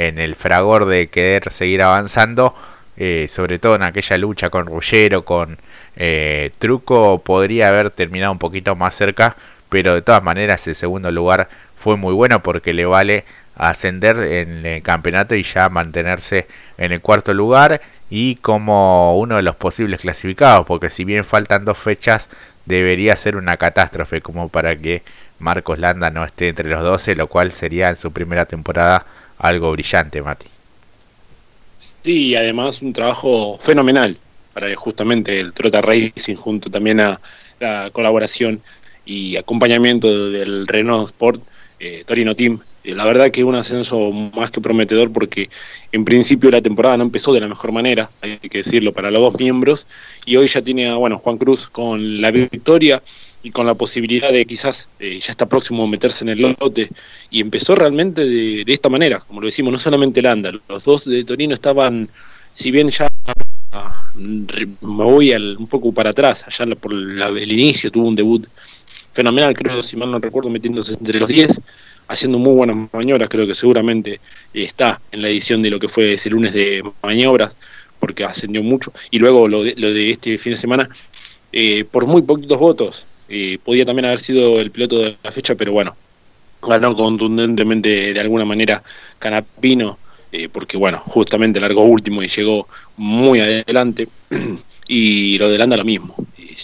en 0.07 0.19
el 0.19 0.35
fragor 0.35 0.85
de 0.85 1.07
querer 1.07 1.51
seguir 1.51 1.81
avanzando 1.81 2.55
eh, 2.97 3.27
sobre 3.29 3.57
todo 3.57 3.75
en 3.75 3.83
aquella 3.83 4.17
lucha 4.17 4.49
con 4.49 4.67
Ruggero, 4.67 5.23
con 5.23 5.57
eh, 5.95 6.51
Truco, 6.59 7.19
podría 7.23 7.69
haber 7.69 7.89
terminado 7.89 8.31
un 8.31 8.37
poquito 8.37 8.75
más 8.75 8.93
cerca, 8.95 9.35
pero 9.69 9.95
de 9.95 10.01
todas 10.01 10.21
maneras 10.21 10.67
el 10.67 10.75
segundo 10.75 11.09
lugar 11.09 11.49
fue 11.75 11.97
muy 11.97 12.13
bueno 12.13 12.43
porque 12.43 12.73
le 12.73 12.85
vale 12.85 13.25
ascender 13.55 14.17
en 14.17 14.65
el 14.65 14.81
campeonato 14.81 15.35
y 15.35 15.43
ya 15.43 15.69
mantenerse 15.69 16.47
en 16.77 16.91
el 16.91 17.01
cuarto 17.01 17.33
lugar 17.33 17.81
y 18.09 18.35
como 18.35 19.17
uno 19.17 19.37
de 19.37 19.41
los 19.41 19.55
posibles 19.55 20.01
clasificados, 20.01 20.65
porque 20.65 20.89
si 20.89 21.03
bien 21.03 21.23
faltan 21.23 21.65
dos 21.65 21.77
fechas, 21.77 22.29
debería 22.65 23.15
ser 23.15 23.35
una 23.35 23.57
catástrofe 23.57 24.21
como 24.21 24.49
para 24.49 24.75
que 24.75 25.01
Marcos 25.39 25.79
Landa 25.79 26.11
no 26.11 26.23
esté 26.23 26.49
entre 26.49 26.69
los 26.69 26.83
12, 26.83 27.15
lo 27.15 27.27
cual 27.27 27.51
sería 27.51 27.89
en 27.89 27.95
su 27.95 28.11
primera 28.11 28.45
temporada 28.45 29.05
algo 29.41 29.71
brillante, 29.71 30.21
Mati. 30.21 30.47
Sí, 32.03 32.35
además 32.35 32.81
un 32.81 32.93
trabajo 32.93 33.57
fenomenal 33.59 34.17
para 34.53 34.73
justamente 34.75 35.39
el 35.39 35.53
Trota 35.53 35.81
Racing 35.81 36.35
junto 36.35 36.69
también 36.69 36.99
a 36.99 37.19
la 37.59 37.89
colaboración 37.91 38.61
y 39.05 39.37
acompañamiento 39.37 40.29
del 40.29 40.67
Renault 40.67 41.05
Sport 41.05 41.43
eh, 41.79 42.03
Torino 42.05 42.35
Team. 42.35 42.59
Eh, 42.83 42.95
la 42.95 43.05
verdad 43.05 43.31
que 43.31 43.43
un 43.43 43.55
ascenso 43.55 44.11
más 44.11 44.51
que 44.51 44.61
prometedor 44.61 45.11
porque 45.11 45.49
en 45.91 46.05
principio 46.05 46.49
la 46.49 46.61
temporada 46.61 46.97
no 46.97 47.03
empezó 47.03 47.33
de 47.33 47.39
la 47.39 47.47
mejor 47.47 47.71
manera, 47.71 48.09
hay 48.21 48.37
que 48.37 48.59
decirlo, 48.59 48.93
para 48.93 49.11
los 49.11 49.19
dos 49.19 49.39
miembros 49.39 49.87
y 50.25 50.35
hoy 50.37 50.47
ya 50.47 50.61
tiene 50.61 50.89
a 50.89 50.95
bueno, 50.95 51.17
Juan 51.17 51.37
Cruz 51.37 51.67
con 51.67 52.21
la 52.21 52.31
victoria 52.31 53.01
y 53.43 53.51
con 53.51 53.65
la 53.65 53.73
posibilidad 53.73 54.31
de 54.31 54.45
quizás 54.45 54.87
eh, 54.99 55.19
ya 55.19 55.31
está 55.31 55.45
próximo 55.47 55.83
a 55.83 55.87
meterse 55.87 56.23
en 56.23 56.29
el 56.29 56.55
lote. 56.59 56.89
Y 57.29 57.41
empezó 57.41 57.75
realmente 57.75 58.25
de, 58.25 58.63
esta 58.67 58.89
manera, 58.89 59.19
como 59.19 59.41
lo 59.41 59.47
decimos, 59.47 59.71
no 59.71 59.79
solamente 59.79 60.21
Landa, 60.21 60.51
los 60.67 60.83
dos 60.83 61.05
de 61.05 61.23
Torino 61.23 61.53
estaban, 61.53 62.09
si 62.53 62.71
bien 62.71 62.89
ya 62.89 63.07
me 64.13 65.03
voy 65.03 65.33
un 65.33 65.67
poco 65.67 65.91
para 65.91 66.11
atrás, 66.11 66.45
allá 66.45 66.75
por 66.75 66.93
el 66.93 67.51
inicio 67.51 67.91
tuvo 67.91 68.07
un 68.07 68.15
debut 68.15 68.45
fenomenal, 69.13 69.53
creo, 69.55 69.81
si 69.81 69.97
mal 69.97 70.11
no 70.11 70.19
recuerdo, 70.19 70.49
metiéndose 70.49 70.93
entre 70.93 71.19
los 71.19 71.29
10, 71.29 71.59
haciendo 72.07 72.37
muy 72.37 72.53
buenas 72.53 72.89
maniobras, 72.93 73.29
creo 73.29 73.47
que 73.47 73.55
seguramente 73.55 74.19
está 74.53 75.01
en 75.11 75.21
la 75.21 75.29
edición 75.29 75.61
de 75.61 75.69
lo 75.69 75.79
que 75.79 75.87
fue 75.87 76.13
ese 76.13 76.29
lunes 76.29 76.53
de 76.53 76.83
maniobras, 77.01 77.55
porque 77.99 78.23
ascendió 78.23 78.63
mucho, 78.63 78.91
y 79.09 79.19
luego 79.19 79.47
lo 79.47 79.63
de, 79.63 79.75
lo 79.77 79.93
de 79.93 80.09
este 80.09 80.37
fin 80.37 80.53
de 80.53 80.57
semana, 80.57 80.89
eh, 81.51 81.85
por 81.85 82.05
muy 82.05 82.21
poquitos 82.21 82.57
votos, 82.57 83.05
eh, 83.31 83.57
podía 83.63 83.85
también 83.85 84.05
haber 84.05 84.19
sido 84.19 84.59
el 84.59 84.71
piloto 84.71 84.99
de 84.99 85.17
la 85.23 85.31
fecha, 85.31 85.55
pero 85.55 85.71
bueno, 85.71 85.95
ganó 86.61 86.95
contundentemente 86.95 88.13
de 88.13 88.19
alguna 88.19 88.45
manera 88.45 88.83
Canapino, 89.17 89.97
eh, 90.31 90.49
porque 90.49 90.77
bueno, 90.77 91.01
justamente 91.07 91.59
largó 91.59 91.83
último 91.83 92.21
y 92.21 92.27
llegó 92.27 92.67
muy 92.97 93.39
adelante. 93.39 94.07
y 94.87 95.37
lo 95.37 95.49
de 95.49 95.57
Landa 95.57 95.77
lo 95.77 95.85
mismo, 95.85 96.15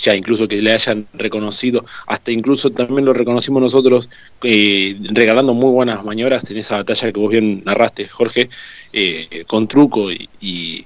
ya 0.02 0.14
incluso 0.14 0.50
que 0.50 0.62
le 0.62 0.74
hayan 0.74 1.08
reconocido, 1.14 1.86
hasta 2.08 2.30
incluso 2.30 2.72
también 2.72 3.06
lo 3.06 3.14
reconocimos 3.14 3.62
nosotros 3.62 4.10
eh, 4.44 4.98
regalando 5.12 5.54
muy 5.54 5.72
buenas 5.72 6.04
maniobras 6.04 6.52
en 6.52 6.58
esa 6.58 6.76
batalla 6.76 7.14
que 7.14 7.20
vos 7.22 7.32
bien 7.32 7.64
narraste, 7.64 8.06
Jorge, 8.06 8.50
eh, 8.92 9.46
con 9.48 9.70
truco 9.70 10.12
y, 10.12 10.28
y, 10.42 10.86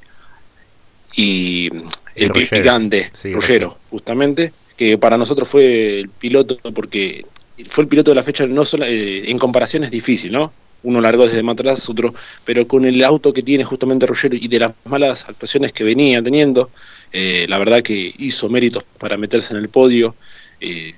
el 2.13 2.31
picante, 2.31 3.11
Rugero, 3.33 3.77
justamente, 3.89 4.53
que 4.81 4.97
para 4.97 5.15
nosotros 5.15 5.47
fue 5.47 5.99
el 5.99 6.09
piloto, 6.09 6.57
porque 6.73 7.23
fue 7.67 7.83
el 7.83 7.87
piloto 7.87 8.09
de 8.09 8.15
la 8.15 8.23
fecha, 8.23 8.47
no 8.47 8.65
solo, 8.65 8.83
en 8.87 9.37
comparación 9.37 9.83
es 9.83 9.91
difícil, 9.91 10.31
¿no? 10.31 10.51
uno 10.81 10.99
largó 10.99 11.25
desde 11.25 11.43
más 11.43 11.53
atrás, 11.53 11.87
otro, 11.87 12.15
pero 12.43 12.67
con 12.67 12.83
el 12.85 13.03
auto 13.03 13.31
que 13.31 13.43
tiene 13.43 13.63
justamente 13.63 14.07
Ruggiero 14.07 14.35
y 14.35 14.47
de 14.47 14.57
las 14.57 14.71
malas 14.85 15.29
actuaciones 15.29 15.71
que 15.71 15.83
venía 15.83 16.23
teniendo, 16.23 16.71
eh, 17.13 17.45
la 17.47 17.59
verdad 17.59 17.83
que 17.83 18.11
hizo 18.17 18.49
méritos 18.49 18.83
para 18.97 19.17
meterse 19.17 19.53
en 19.53 19.59
el 19.59 19.69
podio. 19.69 20.15
Eh, 20.59 20.95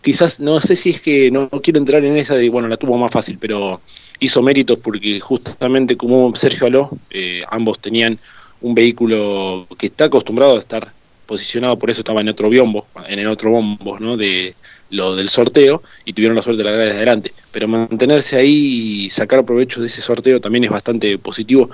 quizás, 0.00 0.40
no 0.40 0.58
sé 0.60 0.74
si 0.74 0.90
es 0.90 1.00
que 1.00 1.30
no, 1.30 1.48
quiero 1.62 1.78
entrar 1.78 2.04
en 2.04 2.16
esa 2.16 2.34
de, 2.34 2.50
bueno, 2.50 2.66
la 2.66 2.78
tuvo 2.78 2.98
más 2.98 3.12
fácil, 3.12 3.38
pero 3.40 3.80
hizo 4.18 4.42
méritos 4.42 4.76
porque 4.80 5.20
justamente 5.20 5.96
como 5.96 6.34
Sergio 6.34 6.66
Aló, 6.66 6.90
eh, 7.10 7.44
ambos 7.48 7.78
tenían 7.78 8.18
un 8.60 8.74
vehículo 8.74 9.68
que 9.78 9.86
está 9.86 10.06
acostumbrado 10.06 10.56
a 10.56 10.58
estar 10.58 10.92
posicionado, 11.30 11.78
por 11.78 11.90
eso 11.90 12.00
estaba 12.00 12.20
en 12.20 12.28
otro 12.28 12.50
biombo, 12.50 12.86
en 13.08 13.20
el 13.20 13.28
otro 13.28 13.52
bombo, 13.52 13.98
¿no? 13.98 14.16
De, 14.16 14.54
lo 14.90 15.14
del 15.14 15.28
sorteo 15.28 15.82
y 16.04 16.12
tuvieron 16.12 16.36
la 16.36 16.42
suerte 16.42 16.58
de 16.58 16.64
largar 16.64 16.84
desde 16.86 16.96
adelante. 16.96 17.32
Pero 17.52 17.68
mantenerse 17.68 18.36
ahí 18.36 19.04
y 19.04 19.10
sacar 19.10 19.44
provecho 19.44 19.80
de 19.80 19.86
ese 19.86 20.00
sorteo 20.00 20.40
también 20.40 20.64
es 20.64 20.70
bastante 20.70 21.16
positivo 21.18 21.70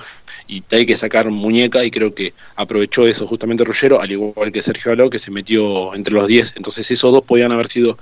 y 0.47 0.63
hay 0.71 0.85
que 0.85 0.95
sacar 0.95 1.29
muñeca 1.29 1.83
y 1.83 1.91
creo 1.91 2.13
que 2.13 2.33
aprovechó 2.55 3.07
eso 3.07 3.27
justamente 3.27 3.63
Ruggiero, 3.63 3.99
al 3.99 4.11
igual 4.11 4.51
que 4.51 4.61
Sergio 4.61 4.91
Aló, 4.91 5.09
que 5.09 5.19
se 5.19 5.31
metió 5.31 5.93
entre 5.95 6.13
los 6.13 6.27
10. 6.27 6.53
Entonces 6.57 6.89
esos 6.89 7.11
dos 7.11 7.23
podían 7.23 7.51
haber 7.51 7.67
sido 7.67 7.97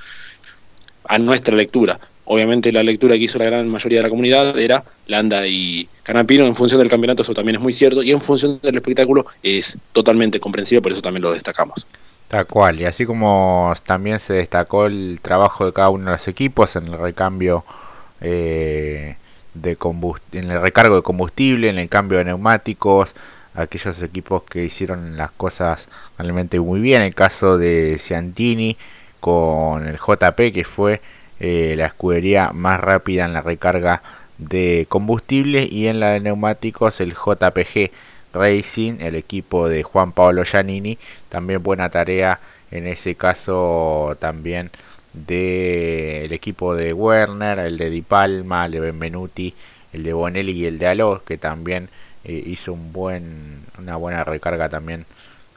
a 1.05 1.17
nuestra 1.17 1.55
lectura. 1.55 1.99
Obviamente 2.25 2.71
la 2.71 2.83
lectura 2.83 3.15
que 3.15 3.23
hizo 3.23 3.37
la 3.37 3.45
gran 3.45 3.67
mayoría 3.67 3.99
de 3.99 4.03
la 4.03 4.09
comunidad 4.09 4.57
era 4.57 4.83
Landa 5.07 5.47
y 5.47 5.87
Canapino 6.03 6.45
en 6.45 6.55
función 6.55 6.79
del 6.79 6.89
campeonato, 6.89 7.21
eso 7.21 7.33
también 7.33 7.55
es 7.55 7.61
muy 7.61 7.71
cierto, 7.71 8.01
y 8.01 8.11
en 8.11 8.21
función 8.21 8.59
del 8.61 8.75
espectáculo 8.75 9.25
es 9.43 9.77
totalmente 9.91 10.39
comprensible, 10.39 10.81
por 10.81 10.91
eso 10.91 11.01
también 11.01 11.21
lo 11.21 11.31
destacamos. 11.31 11.85
Tal 12.27 12.47
cual, 12.47 12.81
y 12.81 12.85
así 12.85 13.05
como 13.05 13.73
también 13.85 14.19
se 14.19 14.33
destacó 14.33 14.87
el 14.87 15.19
trabajo 15.21 15.65
de 15.65 15.73
cada 15.73 15.89
uno 15.89 16.05
de 16.05 16.11
los 16.11 16.27
equipos 16.27 16.75
en 16.75 16.87
el 16.87 16.97
recambio 16.97 17.63
eh, 18.21 19.15
de 19.53 19.77
en 20.31 20.51
el 20.51 20.61
recargo 20.61 20.95
de 20.95 21.01
combustible, 21.03 21.69
en 21.69 21.77
el 21.77 21.87
cambio 21.89 22.17
de 22.17 22.25
neumáticos, 22.25 23.13
aquellos 23.53 24.01
equipos 24.01 24.43
que 24.43 24.63
hicieron 24.63 25.15
las 25.17 25.31
cosas 25.31 25.87
realmente 26.17 26.59
muy 26.59 26.79
bien, 26.79 27.01
el 27.03 27.15
caso 27.15 27.57
de 27.57 27.97
Ciantini 27.99 28.77
con 29.19 29.87
el 29.87 29.97
JP 29.97 30.53
que 30.53 30.63
fue 30.63 31.01
eh, 31.39 31.75
la 31.77 31.87
escudería 31.87 32.51
más 32.53 32.79
rápida 32.79 33.25
en 33.25 33.33
la 33.33 33.41
recarga 33.41 34.01
de 34.37 34.85
combustible 34.89 35.67
y 35.69 35.87
en 35.87 35.99
la 35.99 36.11
de 36.11 36.19
neumáticos 36.19 36.99
el 36.99 37.13
JPG 37.13 37.91
Racing, 38.33 38.97
el 38.99 39.15
equipo 39.15 39.69
de 39.69 39.83
Juan 39.83 40.11
Pablo 40.11 40.43
Giannini, 40.43 40.97
también 41.29 41.63
buena 41.63 41.89
tarea 41.89 42.39
en 42.71 42.87
ese 42.87 43.15
caso 43.15 44.17
también 44.19 44.71
del 45.13 46.31
equipo 46.33 46.75
de 46.75 46.93
Werner, 46.93 47.59
el 47.59 47.77
de 47.77 47.89
Di 47.89 48.01
Palma, 48.01 48.65
el 48.65 48.73
de 48.73 48.79
Benvenuti, 48.81 49.53
el 49.93 50.03
de 50.03 50.13
Bonelli 50.13 50.51
y 50.51 50.65
el 50.65 50.77
de 50.77 50.87
Aló, 50.87 51.23
que 51.25 51.37
también 51.37 51.89
eh, 52.25 52.43
hizo 52.45 52.73
un 52.73 52.91
buen, 52.91 53.65
una 53.79 53.95
buena 53.95 54.23
recarga 54.23 54.67
también 54.67 55.05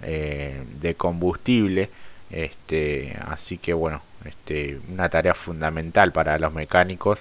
eh, 0.03 0.63
de 0.81 0.95
combustible. 0.95 1.91
Este, 2.31 3.17
así 3.27 3.59
que 3.59 3.73
bueno, 3.73 4.03
este, 4.25 4.79
una 4.91 5.09
tarea 5.09 5.35
fundamental 5.35 6.13
para 6.13 6.39
los 6.39 6.53
mecánicos 6.53 7.21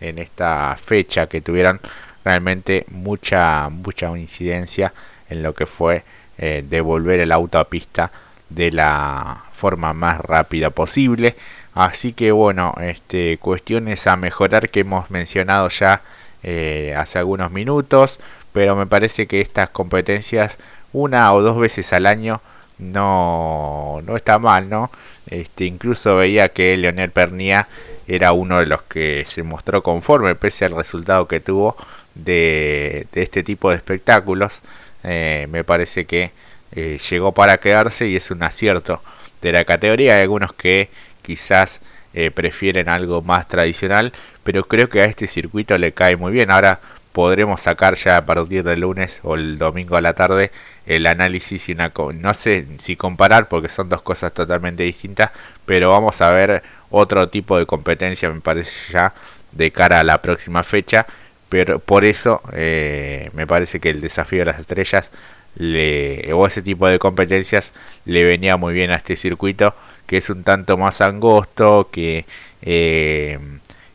en 0.00 0.18
esta 0.18 0.76
fecha 0.76 1.26
que 1.26 1.40
tuvieran 1.40 1.80
realmente 2.24 2.84
mucha, 2.88 3.68
mucha 3.68 4.16
incidencia 4.18 4.92
en 5.28 5.42
lo 5.42 5.54
que 5.54 5.66
fue 5.66 6.04
eh, 6.38 6.64
devolver 6.68 7.20
el 7.20 7.32
auto 7.32 7.58
a 7.58 7.68
pista 7.68 8.10
de 8.48 8.70
la 8.70 9.44
forma 9.52 9.92
más 9.92 10.20
rápida 10.20 10.70
posible. 10.70 11.36
Así 11.74 12.12
que 12.12 12.32
bueno, 12.32 12.74
este, 12.80 13.38
cuestiones 13.38 14.06
a 14.06 14.16
mejorar 14.16 14.68
que 14.70 14.80
hemos 14.80 15.10
mencionado 15.10 15.68
ya 15.68 16.02
eh, 16.42 16.94
hace 16.96 17.18
algunos 17.18 17.50
minutos, 17.50 18.20
pero 18.52 18.74
me 18.76 18.86
parece 18.86 19.26
que 19.26 19.40
estas 19.40 19.68
competencias 19.70 20.56
una 20.92 21.32
o 21.32 21.42
dos 21.42 21.58
veces 21.58 21.92
al 21.92 22.06
año 22.06 22.40
no, 22.78 24.00
no 24.04 24.16
está 24.16 24.38
mal, 24.38 24.68
¿no? 24.68 24.90
Este, 25.26 25.64
incluso 25.64 26.16
veía 26.16 26.48
que 26.50 26.76
Leonel 26.76 27.10
Pernia 27.10 27.68
era 28.06 28.32
uno 28.32 28.58
de 28.58 28.66
los 28.66 28.82
que 28.82 29.24
se 29.26 29.42
mostró 29.42 29.82
conforme 29.82 30.34
pese 30.34 30.64
al 30.64 30.72
resultado 30.72 31.28
que 31.28 31.40
tuvo 31.40 31.76
de, 32.14 33.06
este 33.12 33.42
tipo 33.42 33.70
de 33.70 33.76
espectáculos. 33.76 34.62
Eh, 35.04 35.46
me 35.50 35.64
parece 35.64 36.06
que 36.06 36.32
eh, 36.72 36.98
llegó 37.10 37.32
para 37.32 37.58
quedarse 37.58 38.08
y 38.08 38.16
es 38.16 38.30
un 38.30 38.42
acierto 38.42 39.02
de 39.42 39.52
la 39.52 39.64
categoría. 39.64 40.16
Hay 40.16 40.22
algunos 40.22 40.52
que 40.54 40.88
quizás 41.22 41.80
eh, 42.14 42.30
prefieren 42.30 42.88
algo 42.88 43.22
más 43.22 43.46
tradicional, 43.48 44.12
pero 44.42 44.64
creo 44.64 44.88
que 44.88 45.02
a 45.02 45.04
este 45.04 45.26
circuito 45.26 45.76
le 45.76 45.92
cae 45.92 46.16
muy 46.16 46.32
bien. 46.32 46.50
Ahora 46.50 46.80
podremos 47.12 47.62
sacar 47.62 47.94
ya 47.96 48.18
a 48.18 48.26
partir 48.26 48.62
del 48.64 48.80
lunes 48.80 49.20
o 49.22 49.34
el 49.34 49.58
domingo 49.58 49.96
a 49.96 50.00
la 50.00 50.14
tarde 50.14 50.50
el 50.86 51.06
análisis 51.06 51.68
y 51.68 51.72
una 51.72 51.92
no 52.14 52.34
sé 52.34 52.66
si 52.78 52.96
comparar 52.96 53.48
porque 53.48 53.68
son 53.68 53.88
dos 53.88 54.02
cosas 54.02 54.32
totalmente 54.32 54.82
distintas, 54.82 55.30
pero 55.66 55.90
vamos 55.90 56.20
a 56.22 56.32
ver 56.32 56.62
otro 56.90 57.28
tipo 57.28 57.58
de 57.58 57.66
competencia 57.66 58.30
me 58.30 58.40
parece 58.40 58.72
ya 58.92 59.14
de 59.52 59.70
cara 59.70 60.00
a 60.00 60.04
la 60.04 60.22
próxima 60.22 60.62
fecha. 60.62 61.06
Pero 61.48 61.78
por 61.78 62.04
eso 62.04 62.42
eh, 62.52 63.30
me 63.32 63.46
parece 63.46 63.80
que 63.80 63.90
el 63.90 64.00
desafío 64.02 64.40
de 64.40 64.44
las 64.46 64.58
estrellas 64.58 65.10
le, 65.56 66.30
o 66.34 66.46
ese 66.46 66.62
tipo 66.62 66.86
de 66.86 66.98
competencias 66.98 67.72
le 68.04 68.22
venía 68.24 68.56
muy 68.56 68.74
bien 68.74 68.90
a 68.90 68.96
este 68.96 69.16
circuito 69.16 69.74
que 70.06 70.18
es 70.18 70.30
un 70.30 70.42
tanto 70.42 70.76
más 70.78 71.00
angosto 71.00 71.88
que 71.90 72.24
eh, 72.62 73.38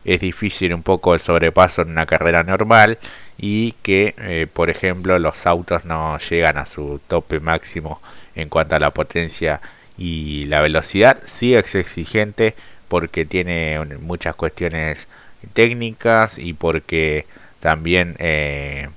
es 0.04 0.20
difícil 0.20 0.74
un 0.74 0.82
poco 0.82 1.14
el 1.14 1.20
sobrepaso 1.20 1.82
en 1.82 1.90
una 1.90 2.06
carrera 2.06 2.42
normal 2.42 2.98
y 3.38 3.72
que 3.82 4.14
eh, 4.18 4.46
por 4.52 4.70
ejemplo 4.70 5.18
los 5.18 5.46
autos 5.46 5.84
no 5.84 6.18
llegan 6.18 6.58
a 6.58 6.66
su 6.66 7.00
tope 7.08 7.40
máximo 7.40 8.00
en 8.34 8.48
cuanto 8.48 8.76
a 8.76 8.80
la 8.80 8.90
potencia 8.90 9.60
y 9.96 10.46
la 10.46 10.60
velocidad. 10.60 11.18
Sí 11.26 11.54
es 11.54 11.74
exigente 11.74 12.54
porque 12.88 13.24
tiene 13.24 13.80
muchas 14.00 14.34
cuestiones 14.34 15.08
técnicas 15.52 16.38
y 16.38 16.52
porque 16.52 17.26
también 17.60 18.16
eh, 18.18 18.88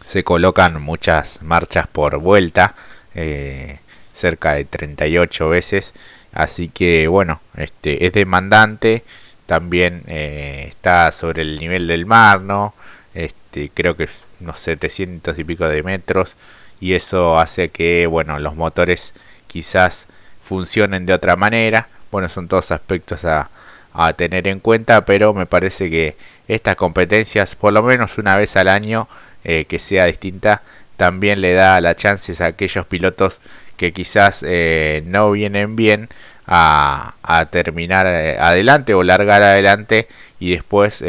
se 0.00 0.24
colocan 0.24 0.80
muchas 0.82 1.42
marchas 1.42 1.86
por 1.86 2.18
vuelta, 2.18 2.74
eh, 3.14 3.78
cerca 4.12 4.54
de 4.54 4.64
38 4.64 5.48
veces, 5.48 5.94
así 6.32 6.68
que 6.68 7.08
bueno, 7.08 7.40
este 7.56 8.06
es 8.06 8.12
demandante, 8.12 9.04
también 9.52 10.02
eh, 10.06 10.68
está 10.70 11.12
sobre 11.12 11.42
el 11.42 11.60
nivel 11.60 11.86
del 11.86 12.06
mar, 12.06 12.40
¿no? 12.40 12.72
Este, 13.12 13.70
creo 13.74 13.94
que 13.98 14.08
unos 14.40 14.58
700 14.60 15.38
y 15.38 15.44
pico 15.44 15.68
de 15.68 15.82
metros 15.82 16.38
y 16.80 16.94
eso 16.94 17.38
hace 17.38 17.68
que, 17.68 18.06
bueno, 18.06 18.38
los 18.38 18.56
motores 18.56 19.12
quizás 19.48 20.06
funcionen 20.42 21.04
de 21.04 21.12
otra 21.12 21.36
manera. 21.36 21.88
Bueno, 22.10 22.30
son 22.30 22.48
todos 22.48 22.70
aspectos 22.70 23.26
a, 23.26 23.50
a 23.92 24.14
tener 24.14 24.48
en 24.48 24.58
cuenta, 24.58 25.04
pero 25.04 25.34
me 25.34 25.44
parece 25.44 25.90
que 25.90 26.16
estas 26.48 26.76
competencias, 26.76 27.54
por 27.54 27.74
lo 27.74 27.82
menos 27.82 28.16
una 28.16 28.36
vez 28.38 28.56
al 28.56 28.68
año, 28.68 29.06
eh, 29.44 29.66
que 29.66 29.78
sea 29.78 30.06
distinta, 30.06 30.62
también 30.96 31.42
le 31.42 31.52
da 31.52 31.78
la 31.82 31.94
chance 31.94 32.42
a 32.42 32.46
aquellos 32.46 32.86
pilotos 32.86 33.42
que 33.76 33.92
quizás 33.92 34.42
eh, 34.48 35.02
no 35.04 35.30
vienen 35.30 35.76
bien 35.76 36.08
a, 36.46 37.14
a 37.22 37.46
terminar 37.46 38.06
eh, 38.06 38.36
adelante 38.38 38.94
o 38.94 39.02
largar 39.02 39.42
adelante 39.42 40.08
y 40.40 40.52
después 40.52 41.04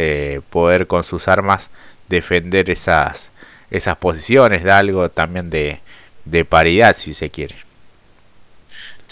poder 0.50 0.86
con 0.88 1.04
sus 1.04 1.28
armas 1.28 1.72
defender 2.08 2.70
esas, 2.70 3.32
esas 3.72 3.98
posiciones, 3.98 4.64
da 4.64 4.78
algo 4.78 5.10
también 5.10 5.50
de, 5.50 5.80
de 6.26 6.46
paridad 6.46 6.96
si 6.96 7.14
se 7.14 7.30
quiere. 7.30 7.56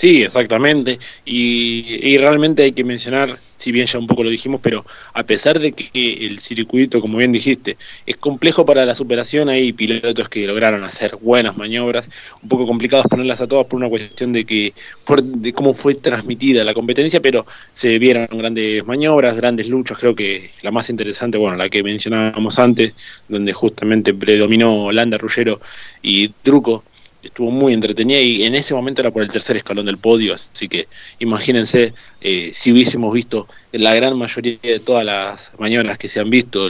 Sí, 0.02 0.24
exactamente. 0.24 0.98
Y, 1.26 2.18
realmente 2.18 2.64
hay 2.64 2.72
que 2.72 2.84
mencionar, 2.84 3.38
si 3.58 3.72
bien 3.72 3.86
ya 3.86 4.00
un 4.00 4.08
poco 4.08 4.24
lo 4.24 4.32
dijimos, 4.32 4.60
pero 4.60 4.84
a 5.14 5.22
pesar 5.24 5.60
de 5.60 5.74
que 5.74 5.92
el 6.26 6.40
circuito, 6.40 7.00
como 7.00 7.20
bien 7.20 7.32
dijiste, 7.32 7.78
es 8.08 8.18
complejo 8.18 8.66
para 8.66 8.84
la 8.84 8.96
superación, 8.96 9.50
hay 9.50 9.74
pilotos 9.74 10.28
que 10.28 10.48
lograron 10.48 10.84
hacer 10.84 11.18
buenas 11.18 11.56
maniobras, 11.56 12.10
un 12.42 12.50
poco 12.50 12.66
complicados 12.66 13.06
ponerlas 13.08 13.42
a 13.42 13.48
todas 13.48 13.68
por 13.68 13.78
una 13.78 13.90
cuestión 13.90 14.34
de 14.34 14.44
que 14.44 14.74
por, 15.06 15.22
de 15.22 15.54
cómo 15.54 15.76
fue 15.76 15.94
transmitida 15.94 16.64
la 16.64 16.74
competencia, 16.74 17.22
pero 17.22 17.46
se 17.72 18.00
vieron 18.00 18.28
grandes 18.32 18.84
maniobras, 18.84 19.36
grandes 19.36 19.68
luchas. 19.68 20.00
Creo 20.00 20.16
que 20.16 20.50
la 20.64 20.72
más 20.72 20.90
interesante, 20.90 21.38
bueno, 21.38 21.58
la 21.58 21.70
que 21.70 21.84
mencionábamos 21.84 22.58
antes, 22.58 22.96
donde 23.28 23.54
justamente 23.54 24.16
predominó 24.16 24.92
Landa, 24.92 25.20
Ruggero 25.20 25.62
y 26.02 26.30
Truco 26.30 26.86
estuvo 27.24 27.52
muy 27.52 27.74
entretenida 27.74 28.20
y 28.20 28.44
en 28.44 28.56
ese 28.56 28.74
momento 28.74 29.02
era 29.02 29.12
por 29.12 29.24
el 29.24 29.32
tercer 29.32 29.58
escalón 29.58 29.86
del 29.86 29.98
podio, 29.98 30.34
así 30.34 30.68
que 30.68 30.88
imagínense 31.20 31.94
eh, 32.22 32.52
si 32.54 32.72
hubiésemos 32.72 33.14
visto 33.14 33.48
la 33.72 33.94
gran 33.96 34.18
mayoría 34.18 34.58
de 34.62 34.80
todas 34.80 35.06
las 35.06 35.52
maniobras 35.60 35.98
que 35.98 36.10
se 36.10 36.20
han 36.20 36.30
visto, 36.30 36.70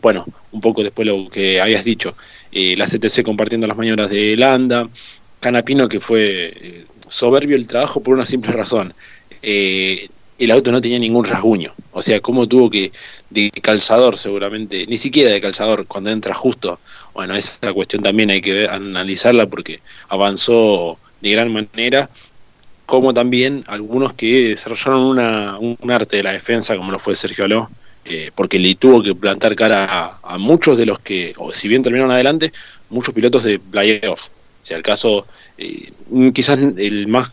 bueno, 0.00 0.26
un 0.52 0.60
poco 0.60 0.82
después 0.82 1.06
lo 1.06 1.28
que 1.28 1.60
habías 1.60 1.84
dicho, 1.84 2.16
eh, 2.52 2.74
la 2.76 2.86
CTC 2.86 3.22
compartiendo 3.24 3.66
las 3.66 3.76
maniobras 3.76 4.10
de 4.10 4.36
Landa, 4.36 4.88
Canapino 5.40 5.88
que 5.88 6.00
fue 6.00 6.52
eh, 6.56 6.84
soberbio 7.08 7.56
el 7.56 7.66
trabajo 7.66 8.02
por 8.02 8.14
una 8.14 8.26
simple 8.26 8.52
razón, 8.52 8.94
el 10.38 10.50
auto 10.50 10.72
no 10.72 10.80
tenía 10.80 10.98
ningún 10.98 11.24
rasguño, 11.24 11.74
o 11.92 12.02
sea, 12.02 12.20
cómo 12.20 12.46
tuvo 12.46 12.70
que, 12.70 12.92
de 13.30 13.50
calzador 13.50 14.16
seguramente, 14.16 14.86
ni 14.86 14.96
siquiera 14.96 15.30
de 15.30 15.40
calzador, 15.40 15.86
cuando 15.86 16.10
entra 16.10 16.34
justo 16.34 16.78
bueno, 17.14 17.36
esa 17.36 17.72
cuestión 17.72 18.02
también 18.02 18.30
hay 18.30 18.42
que 18.42 18.68
analizarla 18.68 19.46
porque 19.46 19.80
avanzó 20.08 20.98
de 21.20 21.30
gran 21.30 21.52
manera, 21.52 22.10
como 22.86 23.14
también 23.14 23.64
algunos 23.68 24.12
que 24.12 24.48
desarrollaron 24.50 25.02
una, 25.02 25.56
un 25.58 25.90
arte 25.90 26.16
de 26.16 26.24
la 26.24 26.32
defensa, 26.32 26.76
como 26.76 26.90
lo 26.90 26.98
fue 26.98 27.14
Sergio 27.14 27.44
Aló, 27.44 27.70
eh, 28.04 28.32
porque 28.34 28.58
le 28.58 28.74
tuvo 28.74 29.02
que 29.02 29.14
plantar 29.14 29.54
cara 29.54 30.18
a, 30.22 30.38
muchos 30.38 30.76
de 30.76 30.86
los 30.86 30.98
que, 30.98 31.32
o 31.38 31.52
si 31.52 31.68
bien 31.68 31.84
terminaron 31.84 32.10
adelante, 32.10 32.52
muchos 32.90 33.14
pilotos 33.14 33.44
de 33.44 33.60
playoff. 33.60 34.26
O 34.26 34.66
sea, 34.66 34.76
el 34.76 34.82
caso, 34.82 35.26
eh, 35.56 35.92
quizás 36.34 36.58
el 36.58 37.06
más 37.06 37.30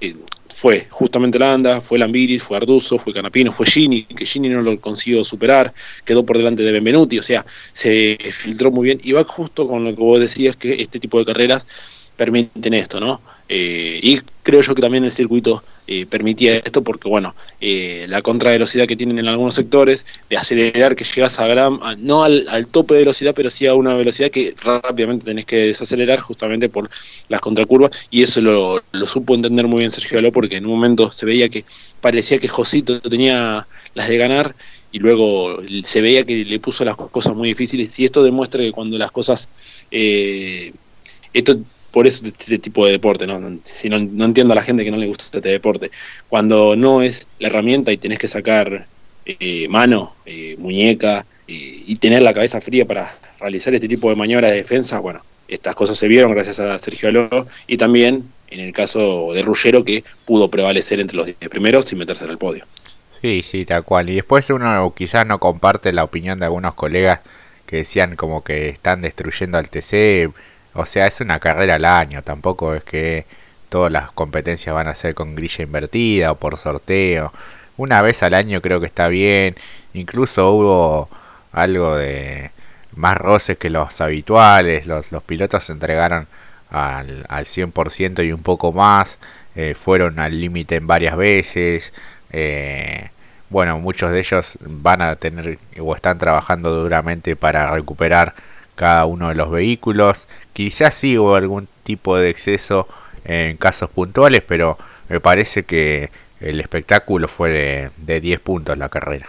eh, 0.00 0.14
fue 0.62 0.86
justamente 0.90 1.40
Landa, 1.40 1.80
fue 1.80 1.98
Lambiris, 1.98 2.44
fue 2.44 2.56
Arduzo, 2.56 2.96
fue 2.96 3.12
Canapino, 3.12 3.50
fue 3.50 3.66
Gini, 3.66 4.04
que 4.04 4.24
Gini 4.24 4.48
no 4.48 4.62
lo 4.62 4.80
consiguió 4.80 5.24
superar, 5.24 5.74
quedó 6.04 6.24
por 6.24 6.36
delante 6.36 6.62
de 6.62 6.70
Benvenuti, 6.70 7.18
o 7.18 7.22
sea, 7.24 7.44
se 7.72 8.16
filtró 8.30 8.70
muy 8.70 8.84
bien 8.84 9.00
y 9.02 9.10
va 9.10 9.24
justo 9.24 9.66
con 9.66 9.82
lo 9.82 9.90
que 9.90 10.00
vos 10.00 10.20
decías 10.20 10.54
que 10.54 10.80
este 10.80 11.00
tipo 11.00 11.18
de 11.18 11.24
carreras 11.24 11.66
permiten 12.14 12.74
esto, 12.74 13.00
¿no? 13.00 13.20
Eh, 13.54 14.00
y 14.02 14.18
creo 14.42 14.62
yo 14.62 14.74
que 14.74 14.80
también 14.80 15.04
el 15.04 15.10
circuito 15.10 15.62
eh, 15.86 16.06
permitía 16.06 16.56
esto 16.56 16.82
porque, 16.82 17.06
bueno, 17.06 17.34
eh, 17.60 18.06
la 18.08 18.22
contravelocidad 18.22 18.86
que 18.86 18.96
tienen 18.96 19.18
en 19.18 19.28
algunos 19.28 19.52
sectores, 19.52 20.06
de 20.30 20.38
acelerar 20.38 20.96
que 20.96 21.04
llegas 21.04 21.38
a 21.38 21.46
gran, 21.46 21.78
no 21.98 22.24
al, 22.24 22.66
tope 22.68 22.94
de 22.94 23.00
velocidad, 23.00 23.34
pero 23.36 23.50
sí 23.50 23.66
a 23.66 23.74
una 23.74 23.92
velocidad 23.92 24.30
que 24.30 24.54
rápidamente 24.64 25.26
tenés 25.26 25.44
que 25.44 25.56
desacelerar 25.56 26.18
justamente 26.20 26.70
por 26.70 26.88
las 27.28 27.42
contracurvas, 27.42 27.90
y 28.10 28.22
eso 28.22 28.40
lo, 28.40 28.80
supo 29.04 29.34
entender 29.34 29.66
muy 29.66 29.80
bien 29.80 29.90
Sergio 29.90 30.18
Aló 30.18 30.32
porque 30.32 30.56
en 30.56 30.64
un 30.64 30.72
momento 30.72 31.12
se 31.12 31.26
veía 31.26 31.50
que 31.50 31.66
parecía 32.00 32.38
que 32.38 32.48
Josito 32.48 33.02
tenía 33.02 33.68
las 33.92 34.08
de 34.08 34.16
ganar 34.16 34.54
y 34.92 34.98
luego 34.98 35.58
se 35.84 36.00
veía 36.00 36.24
que 36.24 36.46
le 36.46 36.58
puso 36.58 36.86
las 36.86 36.96
cosas 36.96 37.34
muy 37.34 37.48
difíciles. 37.48 37.98
Y 38.00 38.06
esto 38.06 38.22
demuestra 38.22 38.62
que 38.62 38.72
cuando 38.72 38.96
las 38.96 39.10
cosas 39.10 39.48
esto 39.90 41.56
por 41.92 42.06
eso 42.06 42.24
este 42.26 42.58
tipo 42.58 42.86
de 42.86 42.92
deporte, 42.92 43.26
¿no? 43.26 43.58
Si 43.64 43.88
no, 43.88 43.98
entiendo 44.24 44.52
a 44.52 44.56
la 44.56 44.62
gente 44.62 44.84
que 44.84 44.90
no 44.90 44.96
le 44.96 45.06
gusta 45.06 45.24
este 45.32 45.48
deporte. 45.48 45.90
Cuando 46.28 46.74
no 46.74 47.02
es 47.02 47.26
la 47.38 47.48
herramienta 47.48 47.92
y 47.92 47.98
tenés 47.98 48.18
que 48.18 48.28
sacar 48.28 48.86
eh, 49.26 49.68
mano, 49.68 50.14
eh, 50.26 50.56
muñeca 50.58 51.26
eh, 51.46 51.84
y 51.86 51.96
tener 51.96 52.22
la 52.22 52.32
cabeza 52.32 52.60
fría 52.60 52.86
para 52.86 53.14
realizar 53.38 53.74
este 53.74 53.88
tipo 53.88 54.08
de 54.08 54.16
maniobras 54.16 54.50
de 54.50 54.56
defensa, 54.56 55.00
bueno, 55.00 55.22
estas 55.46 55.74
cosas 55.74 55.98
se 55.98 56.08
vieron 56.08 56.32
gracias 56.32 56.58
a 56.58 56.78
Sergio 56.78 57.10
Aló 57.10 57.46
y 57.66 57.76
también 57.76 58.24
en 58.48 58.60
el 58.60 58.72
caso 58.72 59.32
de 59.34 59.42
Ruggero 59.42 59.84
que 59.84 60.02
pudo 60.24 60.48
prevalecer 60.48 60.98
entre 60.98 61.16
los 61.16 61.26
10 61.26 61.36
primeros 61.50 61.92
y 61.92 61.96
meterse 61.96 62.24
en 62.24 62.30
el 62.30 62.38
podio. 62.38 62.64
Sí, 63.20 63.42
sí, 63.42 63.64
tal 63.64 63.84
cual. 63.84 64.10
Y 64.10 64.16
después 64.16 64.48
uno 64.50 64.92
quizás 64.96 65.26
no 65.26 65.38
comparte 65.38 65.92
la 65.92 66.04
opinión 66.04 66.38
de 66.38 66.46
algunos 66.46 66.74
colegas 66.74 67.20
que 67.66 67.76
decían 67.76 68.16
como 68.16 68.42
que 68.42 68.68
están 68.70 69.02
destruyendo 69.02 69.58
al 69.58 69.70
TC 69.70 70.32
o 70.74 70.86
sea, 70.86 71.06
es 71.06 71.20
una 71.20 71.38
carrera 71.38 71.76
al 71.76 71.84
año, 71.84 72.22
tampoco 72.22 72.74
es 72.74 72.84
que 72.84 73.26
todas 73.68 73.90
las 73.90 74.10
competencias 74.12 74.74
van 74.74 74.88
a 74.88 74.94
ser 74.94 75.14
con 75.14 75.34
grilla 75.34 75.64
invertida 75.64 76.32
o 76.32 76.36
por 76.36 76.58
sorteo. 76.58 77.32
Una 77.76 78.02
vez 78.02 78.22
al 78.22 78.34
año 78.34 78.60
creo 78.60 78.80
que 78.80 78.86
está 78.86 79.08
bien. 79.08 79.56
Incluso 79.94 80.50
hubo 80.52 81.08
algo 81.52 81.96
de 81.96 82.50
más 82.94 83.16
roces 83.16 83.58
que 83.58 83.70
los 83.70 84.00
habituales. 84.00 84.86
Los, 84.86 85.06
pilotos 85.24 85.64
se 85.64 85.72
entregaron 85.72 86.26
al, 86.70 87.24
al 87.28 87.46
100% 87.46 88.26
y 88.26 88.32
un 88.32 88.42
poco 88.42 88.72
más. 88.72 89.18
Eh, 89.54 89.74
fueron 89.74 90.18
al 90.18 90.38
límite 90.40 90.76
en 90.76 90.86
varias 90.86 91.16
veces. 91.16 91.92
Eh, 92.30 93.08
bueno, 93.50 93.78
muchos 93.78 94.12
de 94.12 94.20
ellos 94.20 94.58
van 94.60 95.02
a 95.02 95.16
tener 95.16 95.58
o 95.78 95.94
están 95.94 96.18
trabajando 96.18 96.74
duramente 96.74 97.36
para 97.36 97.70
recuperar 97.70 98.34
cada 98.74 99.06
uno 99.06 99.28
de 99.28 99.34
los 99.34 99.50
vehículos. 99.50 100.28
Quizás 100.52 100.94
sí 100.94 101.18
hubo 101.18 101.34
algún 101.34 101.68
tipo 101.84 102.16
de 102.16 102.30
exceso 102.30 102.88
en 103.24 103.56
casos 103.56 103.90
puntuales, 103.90 104.42
pero 104.46 104.78
me 105.08 105.20
parece 105.20 105.64
que 105.64 106.10
el 106.40 106.60
espectáculo 106.60 107.28
fue 107.28 107.50
de, 107.50 107.90
de 107.98 108.20
10 108.20 108.40
puntos 108.40 108.78
la 108.78 108.88
carrera. 108.88 109.28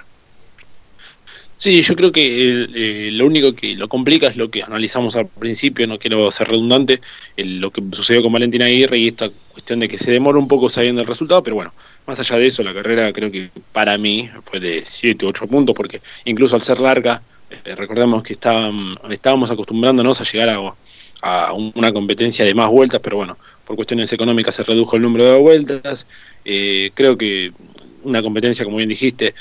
Sí, 1.63 1.81
yo 1.81 1.95
creo 1.95 2.11
que 2.11 2.67
eh, 2.73 3.11
lo 3.13 3.25
único 3.25 3.55
que 3.55 3.75
lo 3.75 3.87
complica 3.87 4.27
es 4.27 4.35
lo 4.35 4.51
que 4.51 4.63
analizamos 4.63 5.15
al 5.15 5.27
principio, 5.27 5.87
no 5.87 5.97
quiero 5.97 6.29
ser 6.29 6.49
redundante, 6.49 6.99
lo 7.37 7.71
que 7.71 7.81
sucedió 7.93 8.21
con 8.21 8.33
Valentina 8.33 8.65
Aguirre 8.65 8.97
y 8.97 9.07
esta 9.07 9.29
cuestión 9.49 9.79
de 9.79 9.87
que 9.87 9.97
se 9.97 10.11
demora 10.11 10.39
un 10.39 10.49
poco 10.49 10.67
sabiendo 10.67 11.01
el 11.01 11.07
resultado, 11.07 11.41
pero 11.41 11.55
bueno, 11.55 11.73
más 12.05 12.19
allá 12.19 12.37
de 12.37 12.47
eso, 12.47 12.63
la 12.63 12.73
carrera 12.73 13.13
creo 13.13 13.31
que 13.31 13.49
para 13.71 13.97
mí 13.97 14.29
fue 14.41 14.59
de 14.59 14.81
7 14.81 15.25
u 15.25 15.29
8 15.29 15.47
puntos, 15.47 15.73
porque 15.73 16.01
incluso 16.25 16.57
al 16.57 16.61
ser 16.61 16.81
larga, 16.81 17.21
recordemos 17.63 18.23
que 18.23 18.33
estábamos 18.33 19.51
acostumbrándonos 19.51 20.19
a 20.21 20.23
llegar 20.23 20.49
a, 20.49 20.73
una 21.53 21.93
competencia 21.93 22.43
de 22.43 22.53
más 22.53 22.69
vueltas, 22.69 22.99
pero 23.01 23.15
bueno, 23.15 23.37
por 23.65 23.77
cuestiones 23.77 24.11
económicas 24.11 24.55
se 24.55 24.63
redujo 24.63 24.97
el 24.97 25.03
número 25.03 25.25
de 25.25 25.39
vueltas. 25.39 26.05
Eh, 26.43 26.91
creo 26.93 27.17
que 27.17 27.53
una 28.03 28.21
competencia, 28.21 28.65
como 28.65 28.77
bien 28.77 28.89
dijiste, 28.89 29.33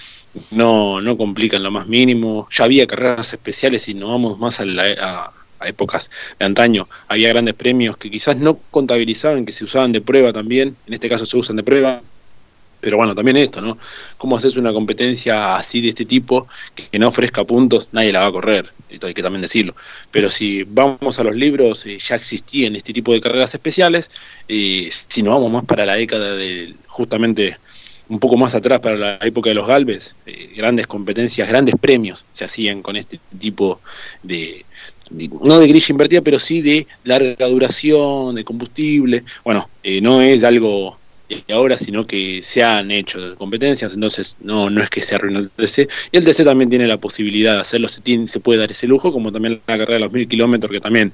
no, 0.52 1.00
no 1.00 1.16
complica 1.16 1.56
en 1.56 1.64
lo 1.64 1.72
más 1.72 1.88
mínimo. 1.88 2.46
Ya 2.52 2.64
había 2.64 2.86
carreras 2.86 3.32
especiales 3.32 3.88
y 3.88 3.94
no 3.94 4.10
vamos 4.10 4.38
más 4.38 4.60
a, 4.60 4.64
a 5.58 5.68
épocas 5.68 6.08
de 6.38 6.44
antaño. 6.44 6.88
Había 7.08 7.30
grandes 7.30 7.54
premios 7.54 7.96
que 7.96 8.10
quizás 8.10 8.36
no 8.36 8.60
contabilizaban, 8.70 9.44
que 9.44 9.52
se 9.52 9.64
usaban 9.64 9.90
de 9.90 10.00
prueba 10.00 10.32
también. 10.32 10.76
En 10.86 10.94
este 10.94 11.08
caso 11.08 11.26
se 11.26 11.36
usan 11.36 11.56
de 11.56 11.64
prueba 11.64 12.00
pero 12.82 12.96
bueno, 12.96 13.14
también 13.14 13.36
esto, 13.36 13.60
¿no? 13.60 13.78
¿Cómo 14.18 14.36
haces 14.36 14.56
una 14.56 14.72
competencia 14.72 15.54
así 15.54 15.80
de 15.80 15.90
este 15.90 16.04
tipo 16.04 16.48
que 16.90 16.98
no 16.98 17.06
ofrezca 17.08 17.44
puntos? 17.44 17.88
Nadie 17.92 18.12
la 18.12 18.20
va 18.20 18.26
a 18.26 18.32
correr, 18.32 18.72
esto 18.90 19.06
hay 19.06 19.14
que 19.14 19.22
también 19.22 19.40
decirlo. 19.40 19.76
Pero 20.10 20.28
si 20.28 20.64
vamos 20.64 21.20
a 21.20 21.22
los 21.22 21.36
libros, 21.36 21.86
eh, 21.86 21.96
ya 21.98 22.16
existían 22.16 22.74
este 22.74 22.92
tipo 22.92 23.12
de 23.12 23.20
carreras 23.20 23.54
especiales. 23.54 24.10
Eh, 24.48 24.90
si 24.90 25.22
no 25.22 25.30
vamos 25.30 25.52
más 25.52 25.64
para 25.64 25.86
la 25.86 25.94
década 25.94 26.34
de 26.34 26.74
justamente 26.88 27.56
un 28.08 28.18
poco 28.18 28.36
más 28.36 28.54
atrás 28.54 28.80
para 28.80 28.96
la 28.96 29.18
época 29.22 29.48
de 29.50 29.54
los 29.54 29.66
Galvez, 29.66 30.14
eh, 30.26 30.50
grandes 30.56 30.86
competencias, 30.86 31.48
grandes 31.48 31.76
premios 31.80 32.24
se 32.32 32.44
hacían 32.44 32.82
con 32.82 32.96
este 32.96 33.20
tipo 33.38 33.80
de, 34.22 34.64
no 35.42 35.58
de 35.58 35.68
grilla 35.68 35.86
invertida, 35.90 36.20
pero 36.20 36.38
sí 36.38 36.60
de 36.62 36.86
larga 37.04 37.46
duración, 37.46 38.34
de 38.34 38.44
combustible. 38.44 39.24
Bueno, 39.44 39.68
eh, 39.82 40.00
no 40.00 40.20
es 40.20 40.42
algo 40.44 40.98
ahora, 41.50 41.76
sino 41.76 42.06
que 42.06 42.42
se 42.42 42.62
han 42.62 42.90
hecho 42.90 43.34
competencias, 43.36 43.94
entonces 43.94 44.36
no, 44.40 44.70
no 44.70 44.80
es 44.80 44.90
que 44.90 45.00
se 45.00 45.14
arruine 45.14 45.38
el 45.38 45.50
TC. 45.50 45.88
Y 46.12 46.16
el 46.16 46.24
TC 46.24 46.44
también 46.44 46.70
tiene 46.70 46.86
la 46.86 46.98
posibilidad 46.98 47.54
de 47.54 47.60
hacerlo, 47.60 47.88
se, 47.88 48.00
tiene, 48.00 48.28
se 48.28 48.40
puede 48.40 48.60
dar 48.60 48.70
ese 48.70 48.86
lujo, 48.86 49.12
como 49.12 49.32
también 49.32 49.60
la 49.66 49.78
carrera 49.78 49.94
de 49.94 50.00
los 50.00 50.12
mil 50.12 50.28
kilómetros, 50.28 50.70
que 50.70 50.80
también 50.80 51.12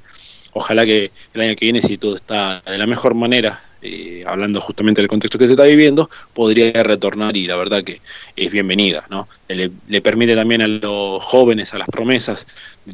ojalá 0.53 0.85
que 0.85 1.11
el 1.35 1.41
año 1.41 1.57
que 1.57 1.67
viene, 1.67 1.83
si 1.83 1.99
todo 1.99 2.15
está 2.15 2.63
de 2.67 2.79
la 2.79 2.87
mejor 2.87 3.15
manera, 3.15 3.63
eh, 3.81 4.25
hablando 4.27 4.61
justamente 4.61 5.01
del 5.01 5.09
contexto 5.09 5.39
que 5.39 5.47
se 5.47 5.53
está 5.53 5.65
viviendo, 5.65 6.11
podría 6.35 6.83
retornar 6.83 7.37
y 7.37 7.47
la 7.47 7.57
verdad 7.57 7.85
que 7.85 8.01
es 8.35 8.51
bienvenida, 8.51 9.07
¿no? 9.09 9.29
Le, 9.49 10.01
permite 10.01 10.35
también 10.35 10.63
a 10.63 10.67
los 10.67 11.23
jóvenes, 11.23 11.73
a 11.75 11.79
las 11.79 11.89
promesas, 11.89 12.47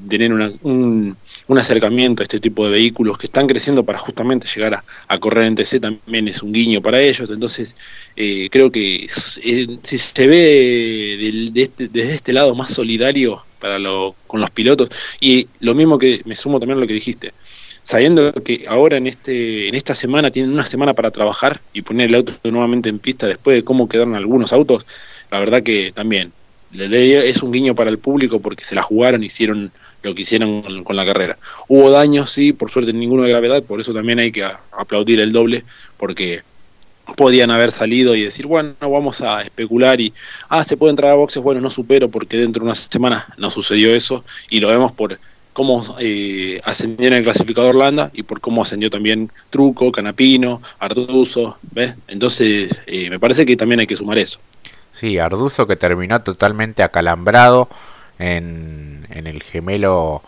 tener 0.09 0.33
un, 0.33 1.17
acercamiento 1.59 2.23
a 2.23 2.25
este 2.25 2.41
tipo 2.41 2.65
de 2.65 2.73
vehículos 2.73 3.19
que 3.19 3.27
están 3.27 3.47
creciendo 3.47 3.85
para 3.85 3.99
justamente 3.99 4.47
llegar 4.47 4.83
a, 5.09 5.19
correr 5.19 5.47
en 5.47 5.55
TC, 5.55 5.81
también 5.81 6.29
es 6.29 6.43
un 6.43 6.53
guiño 6.53 6.81
para 6.81 7.01
ellos, 7.01 7.31
entonces 7.31 7.77
eh, 8.17 8.49
creo 8.51 8.71
que 8.71 9.05
eh, 9.05 9.79
si 9.83 9.99
se 9.99 10.27
ve 10.27 11.53
este, 11.55 11.89
desde 11.89 12.15
este 12.15 12.33
lado 12.33 12.55
más 12.55 12.71
solidario 12.71 13.43
para 13.61 13.79
lo, 13.79 14.15
con 14.27 14.41
los 14.41 14.51
pilotos, 14.51 14.89
y 15.21 15.49
lo 15.61 15.75
mismo 15.75 15.99
que 15.99 16.23
me 16.25 16.35
sumo 16.35 16.59
también 16.59 16.79
a 16.79 16.81
lo 16.81 16.87
que 16.87 16.95
dijiste, 16.95 17.33
sabiendo 17.83 18.33
que 18.33 18.65
ahora 18.67 18.97
en 18.97 19.07
este 19.07 19.69
en 19.69 19.75
esta 19.75 19.95
semana 19.95 20.31
tienen 20.31 20.53
una 20.53 20.65
semana 20.65 20.95
para 20.95 21.11
trabajar 21.11 21.61
y 21.75 21.83
poner 21.83 22.09
el 22.09 22.15
auto 22.15 22.33
nuevamente 22.45 22.89
en 22.89 22.99
pista 22.99 23.27
después 23.27 23.57
de 23.57 23.65
cómo 23.65 23.89
quedaron 23.89 24.15
algunos 24.15 24.53
autos, 24.53 24.87
la 25.31 25.41
verdad 25.41 25.63
que 25.63 25.93
también 25.95 26.33
es 26.73 27.43
un 27.43 27.53
guiño 27.53 27.75
para 27.75 27.91
el 27.91 27.99
público 27.99 28.41
porque 28.41 28.65
se 28.65 28.75
la 28.75 28.83
jugaron, 28.83 29.23
hicieron 29.23 29.71
lo 30.05 30.15
que 30.15 30.23
hicieron 30.23 30.63
con, 30.85 30.97
la 30.97 31.05
carrera. 31.05 31.39
Hubo 31.69 31.91
daños, 31.91 32.31
sí, 32.31 32.53
por 32.53 32.71
suerte 32.71 32.93
ninguno 32.93 33.25
de 33.25 33.31
gravedad, 33.31 33.63
por 33.63 33.81
eso 33.81 33.93
también 33.93 34.19
hay 34.19 34.31
que 34.31 34.45
aplaudir 34.73 35.21
el 35.21 35.33
doble, 35.33 35.65
porque 35.97 36.43
podían 37.17 37.51
haber 37.51 37.71
salido 37.71 38.15
y 38.15 38.23
decir, 38.23 38.47
bueno, 38.47 38.75
vamos 38.81 39.21
a 39.21 39.43
especular 39.43 40.01
y, 40.01 40.13
ah, 40.49 40.65
se 40.65 40.77
puede 40.77 40.91
entrar 40.91 41.13
a 41.13 41.17
boxes, 41.17 41.43
bueno, 41.43 41.61
no 41.61 41.71
supero 41.71 42.09
porque 42.09 42.37
dentro 42.37 42.61
de 42.61 42.67
una 42.67 42.75
semana 42.75 43.27
no 43.37 43.51
sucedió 43.51 43.95
eso 43.95 44.25
y 44.49 44.61
lo 44.61 44.69
vemos 44.69 44.93
por 44.93 45.19
cómo 45.53 45.97
eh, 46.01 46.61
ascendió 46.65 47.07
en 47.07 47.13
el 47.15 47.23
clasificador 47.23 47.75
Landa 47.77 48.11
y 48.13 48.25
por 48.25 48.41
cómo 48.41 48.63
ascendió 48.63 48.91
también 48.91 49.31
Truco, 49.51 49.93
Canapino, 49.93 50.61
Arduzo, 50.79 51.59
¿ves? 51.71 51.95
Entonces, 52.09 52.79
eh, 52.87 53.09
me 53.09 53.21
parece 53.21 53.47
que 53.47 53.57
también 53.57 53.81
hay 53.81 53.87
que 53.87 53.97
sumar 53.97 54.19
eso. 54.19 54.39
Sí, 54.91 55.19
Arduzo 55.19 55.67
que 55.67 55.77
terminó 55.77 56.21
totalmente 56.23 56.83
acalambrado 56.83 57.69
en, 58.19 59.07
en 59.11 59.27
el 59.27 59.43
gemelo 59.43 60.23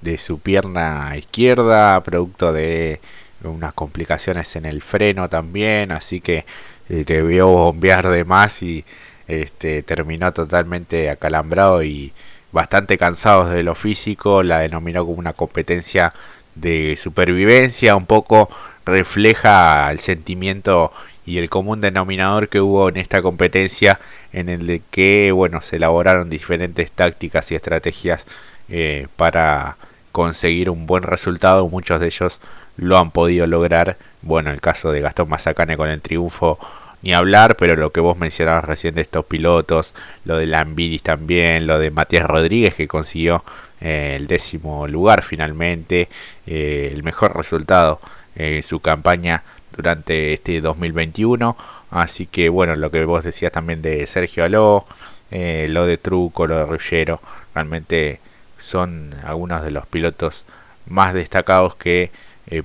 de 0.00 0.18
su 0.18 0.38
pierna 0.38 1.16
izquierda, 1.16 2.02
producto 2.02 2.52
de 2.52 3.00
unas 3.42 3.72
complicaciones 3.74 4.56
en 4.56 4.64
el 4.64 4.82
freno 4.82 5.28
también, 5.28 5.92
así 5.92 6.20
que 6.20 6.44
eh, 6.88 7.04
debió 7.04 7.48
bombear 7.48 8.08
de 8.08 8.24
más 8.24 8.62
y 8.62 8.84
este, 9.28 9.82
terminó 9.82 10.32
totalmente 10.32 11.10
acalambrado 11.10 11.82
y 11.82 12.12
bastante 12.52 12.96
cansados 12.96 13.50
de 13.50 13.62
lo 13.62 13.74
físico, 13.74 14.42
la 14.42 14.60
denominó 14.60 15.04
como 15.04 15.18
una 15.18 15.32
competencia 15.32 16.14
de 16.54 16.96
supervivencia, 16.96 17.96
un 17.96 18.06
poco 18.06 18.48
refleja 18.84 19.90
el 19.90 19.98
sentimiento 19.98 20.92
y 21.26 21.38
el 21.38 21.50
común 21.50 21.80
denominador 21.80 22.48
que 22.48 22.60
hubo 22.60 22.88
en 22.88 22.96
esta 22.96 23.20
competencia 23.20 23.98
en 24.32 24.48
el 24.48 24.66
de 24.66 24.80
que 24.90 25.32
bueno 25.32 25.60
se 25.60 25.76
elaboraron 25.76 26.30
diferentes 26.30 26.92
tácticas 26.92 27.50
y 27.50 27.56
estrategias 27.56 28.24
eh, 28.68 29.08
para 29.16 29.76
conseguir 30.12 30.70
un 30.70 30.86
buen 30.86 31.02
resultado. 31.02 31.68
Muchos 31.68 32.00
de 32.00 32.06
ellos 32.06 32.40
lo 32.76 32.96
han 32.96 33.10
podido 33.10 33.46
lograr. 33.46 33.96
Bueno 34.22 34.50
el 34.50 34.60
caso 34.60 34.92
de 34.92 35.00
Gastón 35.00 35.28
Mazacane 35.28 35.76
con 35.76 35.88
el 35.88 36.00
triunfo 36.00 36.58
ni 37.02 37.12
hablar, 37.12 37.56
pero 37.56 37.76
lo 37.76 37.92
que 37.92 38.00
vos 38.00 38.16
mencionabas 38.16 38.64
recién 38.64 38.94
de 38.94 39.02
estos 39.02 39.24
pilotos, 39.26 39.94
lo 40.24 40.38
de 40.38 40.46
Lambiris 40.46 41.02
también, 41.02 41.66
lo 41.66 41.78
de 41.78 41.90
Matías 41.90 42.24
Rodríguez 42.24 42.74
que 42.74 42.88
consiguió 42.88 43.44
eh, 43.80 44.14
el 44.16 44.26
décimo 44.26 44.88
lugar 44.88 45.22
finalmente, 45.22 46.08
eh, 46.46 46.90
el 46.92 47.02
mejor 47.02 47.36
resultado 47.36 48.00
en 48.34 48.62
su 48.62 48.80
campaña 48.80 49.42
durante 49.76 50.32
este 50.32 50.60
2021. 50.60 51.56
Así 51.90 52.26
que 52.26 52.48
bueno, 52.48 52.76
lo 52.76 52.90
que 52.90 53.04
vos 53.04 53.24
decías 53.24 53.52
también 53.52 53.82
de 53.82 54.06
Sergio 54.06 54.44
Aló, 54.44 54.86
eh, 55.30 55.66
lo 55.70 55.86
de 55.86 55.98
Truco, 55.98 56.46
lo 56.46 56.56
de 56.56 56.66
Ruggiero, 56.66 57.20
realmente 57.54 58.20
son 58.58 59.14
algunos 59.24 59.62
de 59.62 59.70
los 59.70 59.86
pilotos 59.86 60.44
más 60.86 61.14
destacados 61.14 61.74
que 61.76 62.10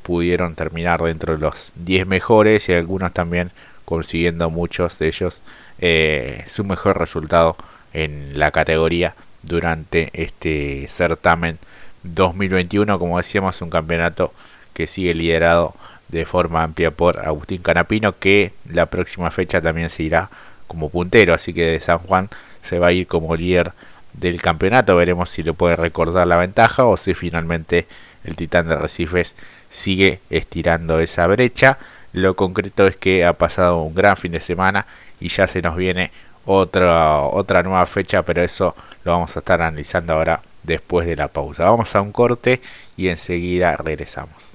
pudieron 0.04 0.54
terminar 0.54 1.02
dentro 1.02 1.34
de 1.34 1.40
los 1.40 1.74
10 1.76 2.06
mejores 2.06 2.70
y 2.70 2.74
algunos 2.74 3.12
también 3.14 3.52
consiguiendo 3.92 4.50
muchos 4.50 5.00
de 5.00 5.08
ellos 5.08 5.42
eh, 5.80 6.46
su 6.48 6.64
mejor 6.64 6.98
resultado 6.98 7.58
en 7.94 8.40
la 8.40 8.52
categoría 8.52 9.16
durante 9.44 10.12
este 10.14 10.88
certamen 10.88 11.58
2021 12.04 12.98
como 13.00 13.18
decíamos 13.18 13.62
un 13.62 13.70
campeonato 13.70 14.32
que 14.74 14.88
sigue 14.88 15.14
liderado 15.14 15.74
de 16.12 16.26
forma 16.26 16.64
amplia 16.64 16.92
por 16.92 17.20
Agustín 17.20 17.62
Canapino 17.62 18.18
que 18.18 18.54
la 18.70 18.88
próxima 18.88 19.32
fecha 19.32 19.62
también 19.62 19.90
se 19.90 20.04
irá 20.04 20.30
como 20.68 20.90
puntero 20.90 21.34
así 21.34 21.54
que 21.54 21.66
de 21.66 21.80
San 21.80 22.00
Juan 22.00 22.30
se 22.62 22.80
va 22.80 22.88
a 22.88 22.92
ir 22.92 23.08
como 23.08 23.36
líder 23.36 23.74
del 24.14 24.42
campeonato 24.42 24.96
veremos 24.96 25.30
si 25.30 25.44
le 25.44 25.54
puede 25.54 25.76
recordar 25.76 26.28
la 26.28 26.38
ventaja 26.38 26.86
o 26.86 26.98
si 26.98 27.14
finalmente 27.14 27.88
el 28.24 28.36
titán 28.36 28.68
de 28.68 28.76
Recifes 28.76 29.36
sigue 29.70 30.20
estirando 30.30 31.00
esa 31.00 31.26
brecha 31.28 31.78
lo 32.14 32.36
concreto 32.36 32.88
es 32.88 32.98
que 32.98 33.26
ha 33.26 33.34
pasado 33.34 33.82
un 33.82 33.96
gran 33.96 34.18
fin 34.18 34.34
de 34.34 34.42
semana 34.42 34.86
y 35.20 35.30
ya 35.30 35.48
se 35.48 35.62
nos 35.62 35.76
viene 35.76 36.12
otra, 36.46 37.22
otra 37.22 37.64
nueva 37.64 37.86
fecha, 37.86 38.24
pero 38.24 38.42
eso 38.42 38.76
lo 39.04 39.14
vamos 39.14 39.36
a 39.36 39.40
estar 39.40 39.62
analizando 39.62 40.14
ahora 40.14 40.42
después 40.64 41.08
de 41.08 41.16
la 41.16 41.28
pausa. 41.28 41.66
Vamos 41.66 41.96
a 41.96 42.02
un 42.02 42.12
corte 42.12 42.62
y 42.98 43.08
enseguida 43.08 43.78
regresamos. 43.78 44.51